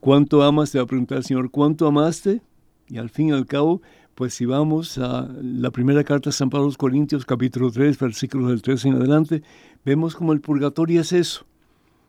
¿Cuánto 0.00 0.42
amas? 0.42 0.70
Te 0.70 0.78
va 0.78 0.84
a 0.84 0.86
preguntar 0.86 1.18
el 1.18 1.24
Señor, 1.24 1.50
¿cuánto 1.50 1.86
amaste? 1.86 2.40
Y 2.88 2.98
al 2.98 3.10
fin 3.10 3.30
y 3.30 3.32
al 3.32 3.46
cabo, 3.46 3.82
pues 4.14 4.34
si 4.34 4.46
vamos 4.46 4.96
a 4.98 5.28
la 5.42 5.70
primera 5.70 6.04
carta 6.04 6.30
de 6.30 6.34
San 6.34 6.50
Pablo 6.50 6.66
a 6.66 6.68
los 6.68 6.78
Corintios, 6.78 7.26
capítulo 7.26 7.70
3, 7.70 7.98
versículos 7.98 8.48
del 8.48 8.62
3 8.62 8.84
en 8.84 8.94
adelante, 8.94 9.42
vemos 9.86 10.16
como 10.16 10.32
el 10.32 10.40
purgatorio 10.40 11.00
es 11.00 11.12
eso. 11.12 11.46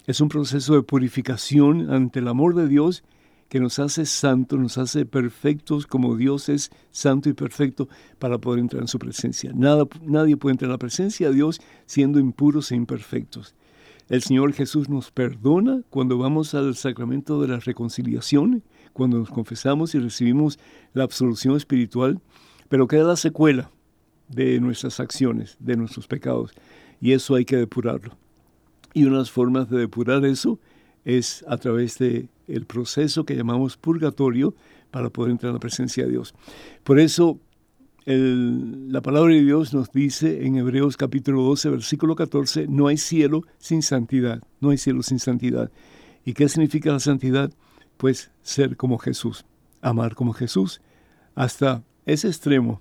Es 0.08 0.20
un 0.20 0.30
proceso 0.30 0.74
de 0.74 0.82
purificación 0.82 1.94
ante 1.94 2.20
el 2.20 2.28
amor 2.28 2.56
de 2.56 2.68
Dios 2.68 3.04
que 3.50 3.60
nos 3.60 3.78
hace 3.78 4.06
santos, 4.08 4.60
nos 4.60 4.78
hace 4.80 5.06
perfectos 5.06 5.86
como 5.86 6.18
Dios 6.18 6.50
es 6.50 6.72
santo 6.92 7.30
y 7.30 7.34
perfecto 7.34 7.88
para 8.18 8.40
poder 8.40 8.60
entrar 8.60 8.82
en 8.82 8.88
su 8.88 8.98
presencia. 8.98 9.52
Nada, 9.54 9.86
nadie 10.02 10.36
puede 10.38 10.54
entrar 10.54 10.70
en 10.70 10.74
la 10.74 10.80
presencia 10.80 11.30
de 11.30 11.36
Dios 11.36 11.62
siendo 11.86 12.20
impuros 12.20 12.72
e 12.72 12.76
imperfectos. 12.76 13.54
El 14.10 14.24
Señor 14.24 14.54
Jesús 14.54 14.90
nos 14.90 15.12
perdona 15.12 15.82
cuando 15.92 16.18
vamos 16.18 16.56
al 16.56 16.76
sacramento 16.76 17.40
de 17.42 17.50
la 17.50 17.60
reconciliación, 17.60 18.64
cuando 18.92 19.20
nos 19.20 19.30
confesamos 19.30 19.94
y 19.94 20.00
recibimos 20.00 20.58
la 20.94 21.04
absolución 21.04 21.56
espiritual, 21.56 22.20
pero 22.70 22.88
queda 22.88 23.04
la 23.04 23.18
secuela 23.18 23.70
de 24.30 24.60
nuestras 24.60 25.00
acciones, 25.00 25.58
de 25.60 25.78
nuestros 25.78 26.08
pecados, 26.08 26.54
y 27.02 27.14
eso 27.14 27.36
hay 27.36 27.45
que 27.45 27.58
depurarlo. 27.58 28.18
Y 28.93 29.04
una 29.04 29.14
de 29.14 29.20
las 29.20 29.32
formas 29.32 29.70
de 29.70 29.80
depurar 29.80 30.26
eso 30.26 30.60
es 31.06 31.45
a 31.48 31.58
través 31.58 31.98
de 31.98 32.30
el 32.48 32.66
proceso 32.66 33.26
que 33.26 33.36
llamamos 33.36 33.78
purgatorio 33.78 34.56
para 34.91 35.10
poder 35.10 35.32
entrar 35.32 35.52
a 35.52 35.54
la 35.54 35.60
presencia 35.60 36.06
de 36.06 36.12
Dios. 36.12 36.34
Por 36.84 37.00
eso 37.00 37.39
la 38.06 39.02
palabra 39.02 39.34
de 39.34 39.43
Dios 39.43 39.74
nos 39.74 39.91
dice 39.91 40.45
en 40.45 40.56
Hebreos 40.56 40.95
capítulo 40.95 41.43
12, 41.43 41.70
versículo 41.72 42.16
14, 42.16 42.68
no 42.70 42.88
hay 42.88 42.95
cielo 42.95 43.43
sin 43.58 43.82
santidad, 43.82 44.41
no 44.62 44.70
hay 44.70 44.78
cielo 44.78 45.04
sin 45.04 45.20
santidad. 45.20 45.70
¿Y 46.24 46.34
qué 46.34 46.48
significa 46.48 46.93
la 46.93 47.02
santidad? 47.02 47.52
Pues 47.98 48.32
ser 48.43 48.78
como 48.78 48.98
Jesús, 48.98 49.45
amar 49.82 50.16
como 50.16 50.32
Jesús, 50.32 50.80
hasta 51.36 51.84
ese 52.06 52.30
extremo, 52.30 52.80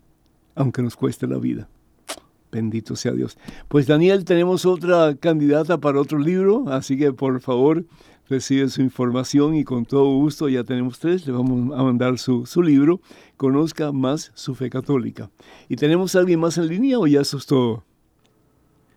aunque 0.55 0.81
nos 0.81 0.95
cueste 0.95 1.27
la 1.27 1.39
vida. 1.39 1.69
Bendito 2.51 2.97
sea 2.97 3.13
Dios. 3.13 3.39
Pues 3.69 3.87
Daniel, 3.87 4.25
tenemos 4.25 4.65
otra 4.67 5.17
candidata 5.17 5.79
para 5.79 6.01
otro 6.01 6.19
libro, 6.19 6.65
así 6.69 6.97
que 6.97 7.13
por 7.13 7.41
favor 7.41 7.85
recibe 8.29 8.69
su 8.69 8.83
información 8.83 9.55
y 9.55 9.65
con 9.65 9.85
todo 9.85 10.15
gusto, 10.17 10.49
ya 10.49 10.65
tenemos 10.65 10.99
tres, 10.99 11.27
le 11.27 11.33
vamos 11.33 11.79
a 11.79 11.83
mandar 11.83 12.19
su, 12.19 12.47
su 12.47 12.63
libro, 12.63 13.01
Conozca 13.37 13.93
más 13.93 14.33
su 14.35 14.55
fe 14.55 14.71
católica. 14.71 15.31
¿Y 15.69 15.77
tenemos 15.77 16.17
a 16.17 16.21
alguien 16.21 16.41
más 16.41 16.57
en 16.57 16.69
línea 16.69 16.99
o 16.99 17.07
ya 17.07 17.21
eso 17.21 17.37
es 17.37 17.45
todo? 17.45 17.85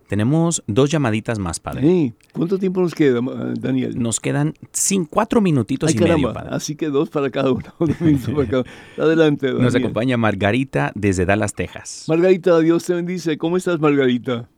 Tenemos 0.09 0.63
dos 0.65 0.89
llamaditas 0.89 1.37
más, 1.37 1.59
padre. 1.59 2.15
¿Cuánto 2.33 2.57
tiempo 2.57 2.81
nos 2.81 2.95
queda, 2.95 3.21
Daniel? 3.59 3.93
Nos 3.95 4.19
quedan 4.19 4.55
sin 4.71 5.05
cuatro 5.05 5.39
minutitos 5.39 5.93
y 5.93 5.99
medio, 5.99 6.33
padre. 6.33 6.49
Así 6.51 6.75
que 6.75 6.87
dos 6.87 7.11
para 7.11 7.29
cada 7.29 7.51
uno. 7.51 7.65
Adelante, 8.97 9.45
Daniel. 9.45 9.63
Nos 9.63 9.75
acompaña 9.75 10.17
Margarita 10.17 10.91
desde 10.95 11.27
Dallas, 11.27 11.53
Texas. 11.53 12.05
Margarita, 12.07 12.57
Dios 12.57 12.85
te 12.85 12.95
bendice. 12.95 13.37
¿Cómo 13.37 13.55
estás, 13.55 13.79
Margarita? 13.79 14.49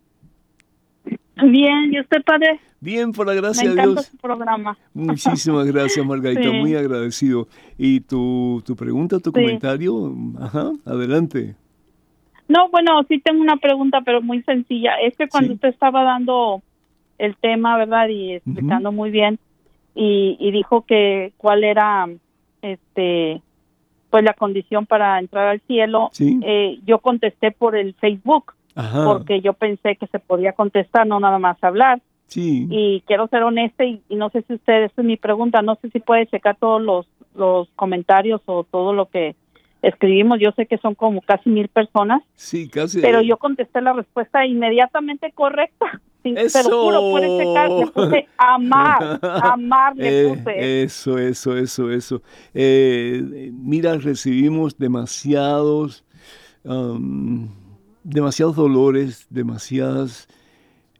Bien, 1.03 1.91
¿y 1.91 1.99
usted, 1.99 2.23
padre? 2.25 2.61
Bien, 2.79 3.11
por 3.11 3.27
la 3.27 3.33
gracia 3.33 3.69
Me 3.69 3.75
de 3.75 3.81
Dios. 3.89 4.05
su 4.05 4.17
programa. 4.19 4.77
Muchísimas 4.93 5.65
gracias, 5.73 6.05
Margarita. 6.05 6.49
Muy 6.49 6.75
agradecido. 6.75 7.49
¿Y 7.77 7.99
tu, 7.99 8.63
tu 8.65 8.77
pregunta, 8.77 9.19
tu 9.19 9.33
comentario? 9.33 10.15
Ajá, 10.39 10.71
adelante. 10.85 11.55
No, 12.51 12.67
bueno, 12.69 13.01
sí 13.07 13.19
tengo 13.19 13.41
una 13.41 13.55
pregunta, 13.55 14.01
pero 14.01 14.21
muy 14.21 14.41
sencilla. 14.43 14.95
Es 14.95 15.15
que 15.15 15.29
cuando 15.29 15.53
usted 15.53 15.69
estaba 15.69 16.03
dando 16.03 16.61
el 17.17 17.37
tema, 17.37 17.77
¿verdad? 17.77 18.09
Y 18.09 18.33
explicando 18.33 18.91
muy 18.91 19.09
bien, 19.09 19.39
y, 19.95 20.35
y, 20.37 20.51
dijo 20.51 20.81
que 20.81 21.31
cuál 21.37 21.63
era, 21.63 22.09
este, 22.61 23.41
pues 24.09 24.25
la 24.25 24.33
condición 24.33 24.85
para 24.85 25.17
entrar 25.17 25.47
al 25.47 25.61
cielo, 25.61 26.11
eh, 26.19 26.79
yo 26.85 26.99
contesté 26.99 27.51
por 27.51 27.77
el 27.77 27.93
Facebook, 27.93 28.53
porque 29.05 29.39
yo 29.39 29.53
pensé 29.53 29.95
que 29.95 30.07
se 30.07 30.19
podía 30.19 30.51
contestar, 30.51 31.07
no 31.07 31.21
nada 31.21 31.39
más 31.39 31.61
hablar. 31.63 32.01
Sí. 32.27 32.67
Y 32.69 33.01
quiero 33.07 33.27
ser 33.27 33.43
honesta 33.43 33.85
y, 33.85 34.01
y 34.09 34.15
no 34.15 34.29
sé 34.29 34.41
si 34.41 34.55
usted, 34.55 34.83
esa 34.83 35.01
es 35.01 35.07
mi 35.07 35.15
pregunta, 35.15 35.61
no 35.61 35.75
sé 35.75 35.89
si 35.89 35.99
puede 35.99 36.27
checar 36.27 36.57
todos 36.57 36.81
los, 36.81 37.07
los 37.33 37.69
comentarios 37.77 38.41
o 38.45 38.65
todo 38.65 38.91
lo 38.91 39.05
que 39.05 39.35
escribimos, 39.81 40.39
yo 40.39 40.51
sé 40.51 40.65
que 40.65 40.77
son 40.77 40.95
como 40.95 41.21
casi 41.21 41.49
mil 41.49 41.67
personas. 41.67 42.21
Sí, 42.35 42.69
casi. 42.69 43.01
Pero 43.01 43.21
yo 43.21 43.37
contesté 43.37 43.81
la 43.81 43.93
respuesta 43.93 44.45
inmediatamente 44.45 45.31
correcta. 45.33 46.01
Sí, 46.23 46.35
eso. 46.37 46.59
Pero 46.61 46.83
juro, 46.83 46.99
por 46.99 47.23
ese 47.23 47.51
caso, 47.51 47.79
le 47.79 47.87
puse 47.87 48.27
amar, 48.37 49.19
amar 49.41 49.95
le 49.97 50.21
eh, 50.21 50.27
puse. 50.27 50.83
eso, 50.83 51.17
eso, 51.17 51.57
eso, 51.57 51.89
eso. 51.89 52.21
Eh, 52.53 53.49
mira, 53.51 53.97
recibimos 53.97 54.77
demasiados, 54.77 56.05
um, 56.63 57.49
demasiados 58.03 58.55
dolores, 58.55 59.25
demasiadas, 59.31 60.27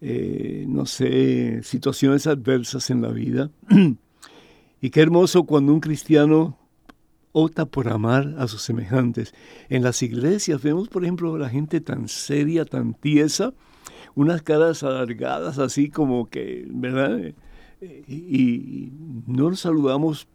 eh, 0.02 0.66
no 0.68 0.88
sé, 0.88 1.62
situaciones 1.62 2.26
adversas 2.26 2.90
en 2.90 3.04
la 3.04 3.10
vida. 3.10 3.52
y 4.82 4.90
qué 4.90 5.02
hermoso 5.02 5.44
cuando 5.44 5.72
un 5.72 5.82
cristiano 5.82 6.58
opta 7.32 7.66
por 7.66 7.90
amar 7.90 8.36
a 8.38 8.48
sus 8.48 8.62
semejantes. 8.62 9.34
En 9.70 9.84
las 9.84 10.02
iglesias 10.02 10.62
vemos, 10.62 10.90
por 10.90 11.04
ejemplo, 11.04 11.38
la 11.38 11.50
gente 11.50 11.82
tan 11.82 12.08
seria, 12.08 12.66
tan 12.66 12.94
tiesa, 12.94 13.54
unas 14.16 14.42
caras 14.42 14.84
alargadas 14.84 15.58
así 15.60 15.90
como 15.90 16.30
que, 16.30 16.68
¿verdad? 16.70 17.34
Y, 18.08 18.92
no 19.28 19.50
nos 19.50 19.62
saludamos 19.62 20.28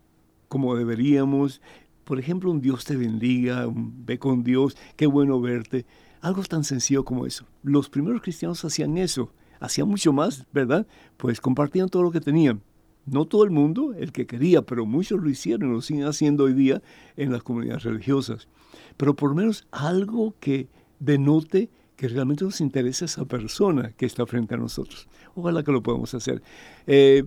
como 0.49 0.77
deberíamos. 0.77 1.61
Por 2.05 2.19
ejemplo, 2.19 2.51
un 2.51 2.61
Dios 2.61 2.85
te 2.85 2.97
bendiga, 2.97 3.67
un 3.67 4.05
ve 4.07 4.19
con 4.19 4.43
Dios, 4.43 4.77
qué 4.97 5.07
bueno 5.07 5.41
verte. 5.41 5.85
Algo 6.21 6.43
tan 6.43 6.65
sencillo 6.65 7.05
como 7.05 7.27
eso. 7.27 7.45
Los 7.63 7.89
primeros 7.89 8.23
cristianos 8.23 8.65
hacían 8.65 8.97
eso, 8.97 9.31
hacían 9.61 9.89
mucho 9.89 10.13
más, 10.13 10.47
¿verdad? 10.53 10.87
Pues 11.17 11.41
compartían 11.41 11.89
todo 11.89 12.03
lo 12.03 12.11
que 12.11 12.21
tenían. 12.21 12.63
No 13.07 13.25
todo 13.25 13.45
el 13.45 13.51
mundo, 13.51 13.95
el 13.95 14.13
que 14.13 14.27
quería, 14.27 14.63
pero 14.63 14.85
muchos 14.85 15.23
lo 15.23 15.31
hicieron, 15.31 15.73
lo 15.73 15.81
siguen 15.81 16.05
haciendo 16.05 16.45
hoy 16.45 16.55
día 16.55 16.83
en 17.17 17.33
las 17.33 17.43
comunidades 17.43 17.85
religiosas. 17.85 18.49
Pero 18.97 19.15
por 19.15 19.31
lo 19.31 19.37
menos 19.37 19.67
algo 19.71 20.35
que 20.41 20.69
denote 20.99 21.71
que 21.97 22.09
realmente 22.09 22.45
nos 22.45 22.61
interesa 22.61 23.07
esa 23.07 23.25
persona 23.25 23.93
que 23.93 24.07
está 24.07 24.27
frente 24.27 24.55
a 24.55 24.59
nosotros. 24.59 25.09
Ojalá 25.35 25.63
que 25.63 25.73
lo 25.73 25.83
podamos 25.83 26.13
hacer. 26.15 26.43
Eh, 26.87 27.25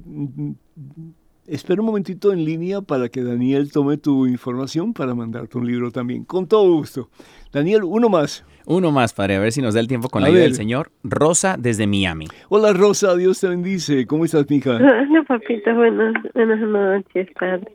espera 1.49 1.81
un 1.81 1.87
momentito 1.87 2.31
en 2.31 2.45
línea 2.45 2.81
para 2.81 3.09
que 3.09 3.23
Daniel 3.23 3.71
tome 3.71 3.97
tu 3.97 4.27
información 4.27 4.93
para 4.93 5.15
mandarte 5.15 5.57
un 5.57 5.67
libro 5.67 5.91
también. 5.91 6.23
Con 6.23 6.47
todo 6.47 6.71
gusto. 6.71 7.09
Daniel, 7.51 7.83
uno 7.83 8.09
más. 8.09 8.45
Uno 8.65 8.91
más, 8.91 9.13
padre, 9.13 9.35
a 9.35 9.39
ver 9.39 9.51
si 9.51 9.61
nos 9.61 9.73
da 9.73 9.79
el 9.79 9.87
tiempo 9.87 10.09
con 10.09 10.21
la 10.21 10.27
ayuda 10.27 10.41
del 10.41 10.53
Señor. 10.53 10.91
Rosa 11.03 11.55
desde 11.57 11.87
Miami. 11.87 12.27
Hola 12.49 12.71
Rosa, 12.71 13.15
Dios 13.15 13.39
te 13.39 13.47
bendice. 13.47 14.05
¿Cómo 14.05 14.25
estás, 14.25 14.47
mija? 14.49 14.75
Hola, 14.75 15.23
papito, 15.27 15.73
buenas, 15.73 16.13
buenas 16.35 16.59
noches, 16.59 17.27
padre. 17.39 17.71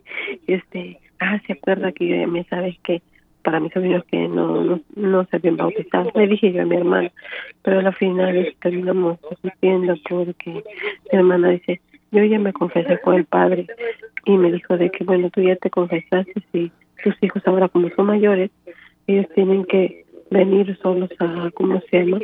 Este, 0.47 1.01
ah, 1.19 1.41
se 1.47 1.55
acuerda 1.55 1.91
que 1.91 2.07
yo 2.07 2.29
me 2.29 2.45
sabes 2.45 2.77
que 2.85 3.03
para 3.43 3.61
mis 3.61 3.73
sobrinos 3.73 4.05
que 4.05 4.29
no, 4.29 4.63
no, 4.63 4.81
no 4.95 5.25
se 5.27 5.37
habían 5.37 5.57
bautizado. 5.57 6.11
Le 6.15 6.29
dije 6.29 6.53
yo 6.53 6.63
a 6.63 6.65
mi 6.65 6.77
hermana, 6.77 7.11
pero 7.63 7.81
al 7.81 7.95
final 7.95 8.55
terminamos 8.63 9.19
discutiendo 9.43 9.95
porque 10.09 10.51
mi 10.51 10.63
hermana 11.11 11.51
dice, 11.51 11.81
yo 12.15 12.25
ya 12.25 12.39
me 12.39 12.53
confesé 12.53 13.01
con 13.01 13.15
el 13.15 13.25
padre 13.25 13.67
y 14.25 14.37
me 14.37 14.53
dijo 14.53 14.77
de 14.77 14.91
que, 14.91 15.05
bueno, 15.05 15.31
tú 15.31 15.43
ya 15.43 15.57
te 15.57 15.69
confesaste 15.69 16.33
y 16.53 16.71
tus 17.03 17.15
hijos 17.21 17.43
ahora 17.47 17.69
como 17.69 17.91
son 17.91 18.07
mayores, 18.07 18.51
ellos 19.07 19.27
tienen 19.35 19.65
que 19.65 20.05
venir 20.31 20.79
solos 20.83 21.11
a, 21.19 21.51
¿cómo 21.55 21.81
se 21.91 21.99
llama? 21.99 22.21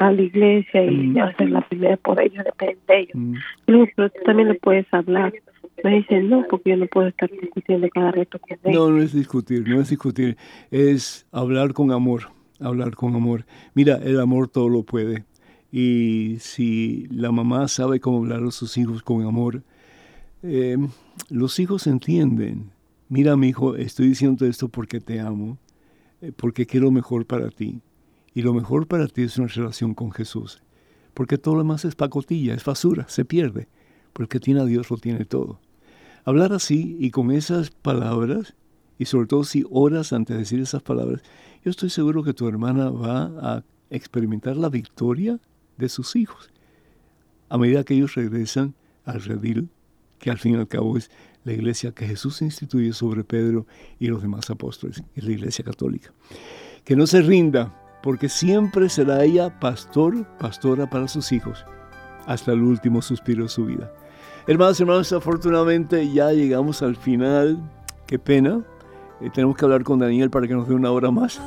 A 0.00 0.12
la 0.12 0.22
iglesia 0.22 0.84
y 0.84 1.08
mm. 1.08 1.18
hacer 1.18 1.50
la 1.50 1.60
primera 1.62 1.96
por 1.96 2.20
ellos, 2.20 2.44
depende 2.44 2.78
de 2.86 3.00
ellos. 3.00 3.14
Mm. 3.14 3.34
pero 3.96 4.10
tú 4.10 4.20
también 4.24 4.48
le 4.48 4.54
puedes 4.54 4.86
hablar. 4.92 5.32
Me 5.84 5.94
dicen, 5.94 6.28
no, 6.28 6.44
porque 6.50 6.70
yo 6.70 6.76
no 6.76 6.86
puedo 6.86 7.06
estar 7.06 7.30
discutiendo 7.30 7.88
cada 7.90 8.10
rato 8.10 8.38
con 8.40 8.58
ellos. 8.64 8.80
No, 8.80 8.90
no 8.90 9.02
es 9.02 9.12
discutir, 9.12 9.68
no 9.68 9.80
es 9.80 9.90
discutir, 9.90 10.36
es 10.72 11.26
hablar 11.30 11.72
con 11.72 11.92
amor, 11.92 12.22
hablar 12.60 12.96
con 12.96 13.14
amor. 13.14 13.44
Mira, 13.74 13.98
el 14.02 14.18
amor 14.20 14.48
todo 14.48 14.68
lo 14.68 14.82
puede. 14.82 15.24
Y 15.70 16.36
si 16.40 17.06
la 17.10 17.30
mamá 17.30 17.68
sabe 17.68 18.00
cómo 18.00 18.18
hablar 18.18 18.42
a 18.42 18.50
sus 18.50 18.76
hijos 18.78 19.02
con 19.02 19.24
amor, 19.24 19.62
eh, 20.42 20.76
los 21.28 21.58
hijos 21.58 21.86
entienden. 21.86 22.70
Mira, 23.08 23.36
mi 23.36 23.48
hijo, 23.48 23.76
estoy 23.76 24.08
diciendo 24.08 24.46
esto 24.46 24.68
porque 24.68 25.00
te 25.00 25.20
amo 25.20 25.58
eh, 26.20 26.32
porque 26.34 26.66
quiero 26.66 26.90
mejor 26.90 27.26
para 27.26 27.50
ti. 27.50 27.80
Y 28.34 28.42
lo 28.42 28.52
mejor 28.52 28.86
para 28.86 29.06
ti 29.08 29.22
es 29.22 29.38
una 29.38 29.48
relación 29.48 29.94
con 29.94 30.10
Jesús. 30.10 30.62
Porque 31.14 31.38
todo 31.38 31.54
lo 31.54 31.62
demás 31.62 31.84
es 31.84 31.94
pacotilla, 31.94 32.54
es 32.54 32.64
basura, 32.64 33.08
se 33.08 33.24
pierde. 33.24 33.68
Porque 34.12 34.40
tiene 34.40 34.60
a 34.60 34.64
Dios 34.64 34.90
lo 34.90 34.96
tiene 34.96 35.24
todo. 35.24 35.60
Hablar 36.24 36.52
así 36.52 36.96
y 37.00 37.10
con 37.10 37.30
esas 37.30 37.70
palabras, 37.70 38.54
y 38.98 39.06
sobre 39.06 39.28
todo 39.28 39.44
si 39.44 39.64
oras 39.70 40.12
antes 40.12 40.34
de 40.34 40.40
decir 40.40 40.60
esas 40.60 40.82
palabras, 40.82 41.22
yo 41.64 41.70
estoy 41.70 41.90
seguro 41.90 42.22
que 42.22 42.34
tu 42.34 42.46
hermana 42.48 42.90
va 42.90 43.32
a 43.40 43.64
experimentar 43.90 44.56
la 44.56 44.68
victoria 44.68 45.38
de 45.78 45.88
sus 45.88 46.16
hijos. 46.16 46.50
A 47.48 47.56
medida 47.56 47.84
que 47.84 47.94
ellos 47.94 48.14
regresan 48.14 48.74
al 49.04 49.22
redil, 49.22 49.70
que 50.18 50.30
al 50.30 50.38
fin 50.38 50.54
y 50.54 50.58
al 50.58 50.68
cabo 50.68 50.98
es 50.98 51.10
la 51.44 51.52
iglesia 51.52 51.92
que 51.92 52.06
Jesús 52.06 52.42
instituye 52.42 52.92
sobre 52.92 53.24
Pedro 53.24 53.66
y 53.98 54.08
los 54.08 54.20
demás 54.20 54.50
apóstoles, 54.50 55.02
es 55.14 55.24
la 55.24 55.32
iglesia 55.32 55.64
católica. 55.64 56.12
Que 56.84 56.96
no 56.96 57.06
se 57.06 57.22
rinda, 57.22 57.74
porque 58.02 58.28
siempre 58.28 58.88
será 58.88 59.24
ella 59.24 59.58
pastor, 59.60 60.26
pastora 60.38 60.90
para 60.90 61.08
sus 61.08 61.32
hijos, 61.32 61.64
hasta 62.26 62.52
el 62.52 62.62
último 62.62 63.00
suspiro 63.00 63.44
de 63.44 63.48
su 63.48 63.66
vida. 63.66 63.90
Hermanos, 64.46 64.80
hermanos, 64.80 65.12
afortunadamente 65.12 66.10
ya 66.10 66.32
llegamos 66.32 66.82
al 66.82 66.96
final. 66.96 67.58
Qué 68.06 68.18
pena. 68.18 68.64
Eh, 69.20 69.30
tenemos 69.32 69.56
que 69.56 69.64
hablar 69.64 69.84
con 69.84 69.98
Daniel 69.98 70.30
para 70.30 70.46
que 70.46 70.54
nos 70.54 70.68
dé 70.68 70.74
una 70.74 70.90
hora 70.90 71.10
más. 71.10 71.38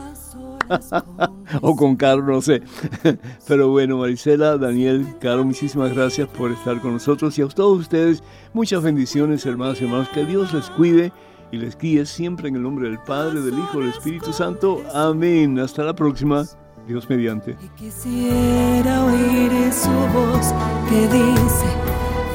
o 1.62 1.76
con 1.76 1.96
Carlos, 1.96 2.28
no 2.28 2.42
sé. 2.42 2.62
Pero 3.48 3.70
bueno, 3.70 3.98
Marisela, 3.98 4.58
Daniel, 4.58 5.06
Carlos, 5.20 5.46
muchísimas 5.46 5.94
gracias 5.94 6.28
por 6.30 6.52
estar 6.52 6.80
con 6.82 6.94
nosotros 6.94 7.38
y 7.38 7.42
a 7.42 7.48
todos 7.48 7.80
ustedes 7.80 8.24
muchas 8.54 8.84
bendiciones, 8.84 9.46
hermanos 9.46 9.82
y 9.82 9.86
hermanos. 9.86 10.10
Que 10.10 10.26
Dios 10.26 10.54
les 10.54 10.70
cuide 10.70 11.12
y 11.52 11.58
les 11.58 11.78
guíe 11.78 12.06
siempre 12.06 12.50
en 12.50 12.56
el 12.56 12.64
nombre 12.64 12.90
del 12.90 13.00
Padre, 13.00 13.42
del 13.42 13.58
Hijo, 13.58 13.80
del 13.80 13.90
Espíritu 13.90 14.32
Santo. 14.34 14.82
Amén. 14.94 15.60
Hasta 15.60 15.84
la 15.84 15.94
próxima. 15.94 16.46
Dios 16.88 17.10
mediante. 17.10 17.56
quisiera 17.76 19.06
oír 19.06 19.72
su 19.72 19.90
voz 19.90 20.54
que 20.90 21.08
dice, 21.08 21.66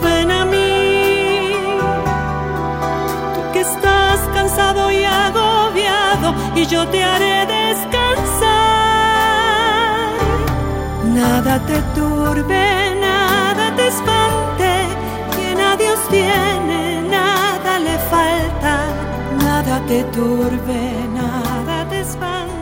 ven 0.02 0.30
a 0.30 0.44
mí, 0.44 1.52
tú 3.34 3.52
que 3.52 3.60
estás 3.60 4.20
cansado 4.32 4.90
y 4.90 5.02
agobiado, 5.04 6.34
y 6.54 6.64
yo 6.66 6.86
te 6.88 7.02
haré 7.02 7.55
descansar 7.66 8.76
Nada 11.14 11.58
te 11.66 11.80
turbe, 11.94 12.64
nada 13.00 13.74
te 13.74 13.86
espante, 13.86 14.70
quien 15.34 15.58
a 15.60 15.74
Dios 15.76 15.98
tiene, 16.10 17.00
nada 17.08 17.78
le 17.78 17.96
falta. 18.10 18.74
Nada 19.38 19.80
te 19.86 20.04
turbe, 20.04 20.80
nada 21.14 21.88
te 21.88 22.00
espanto 22.00 22.55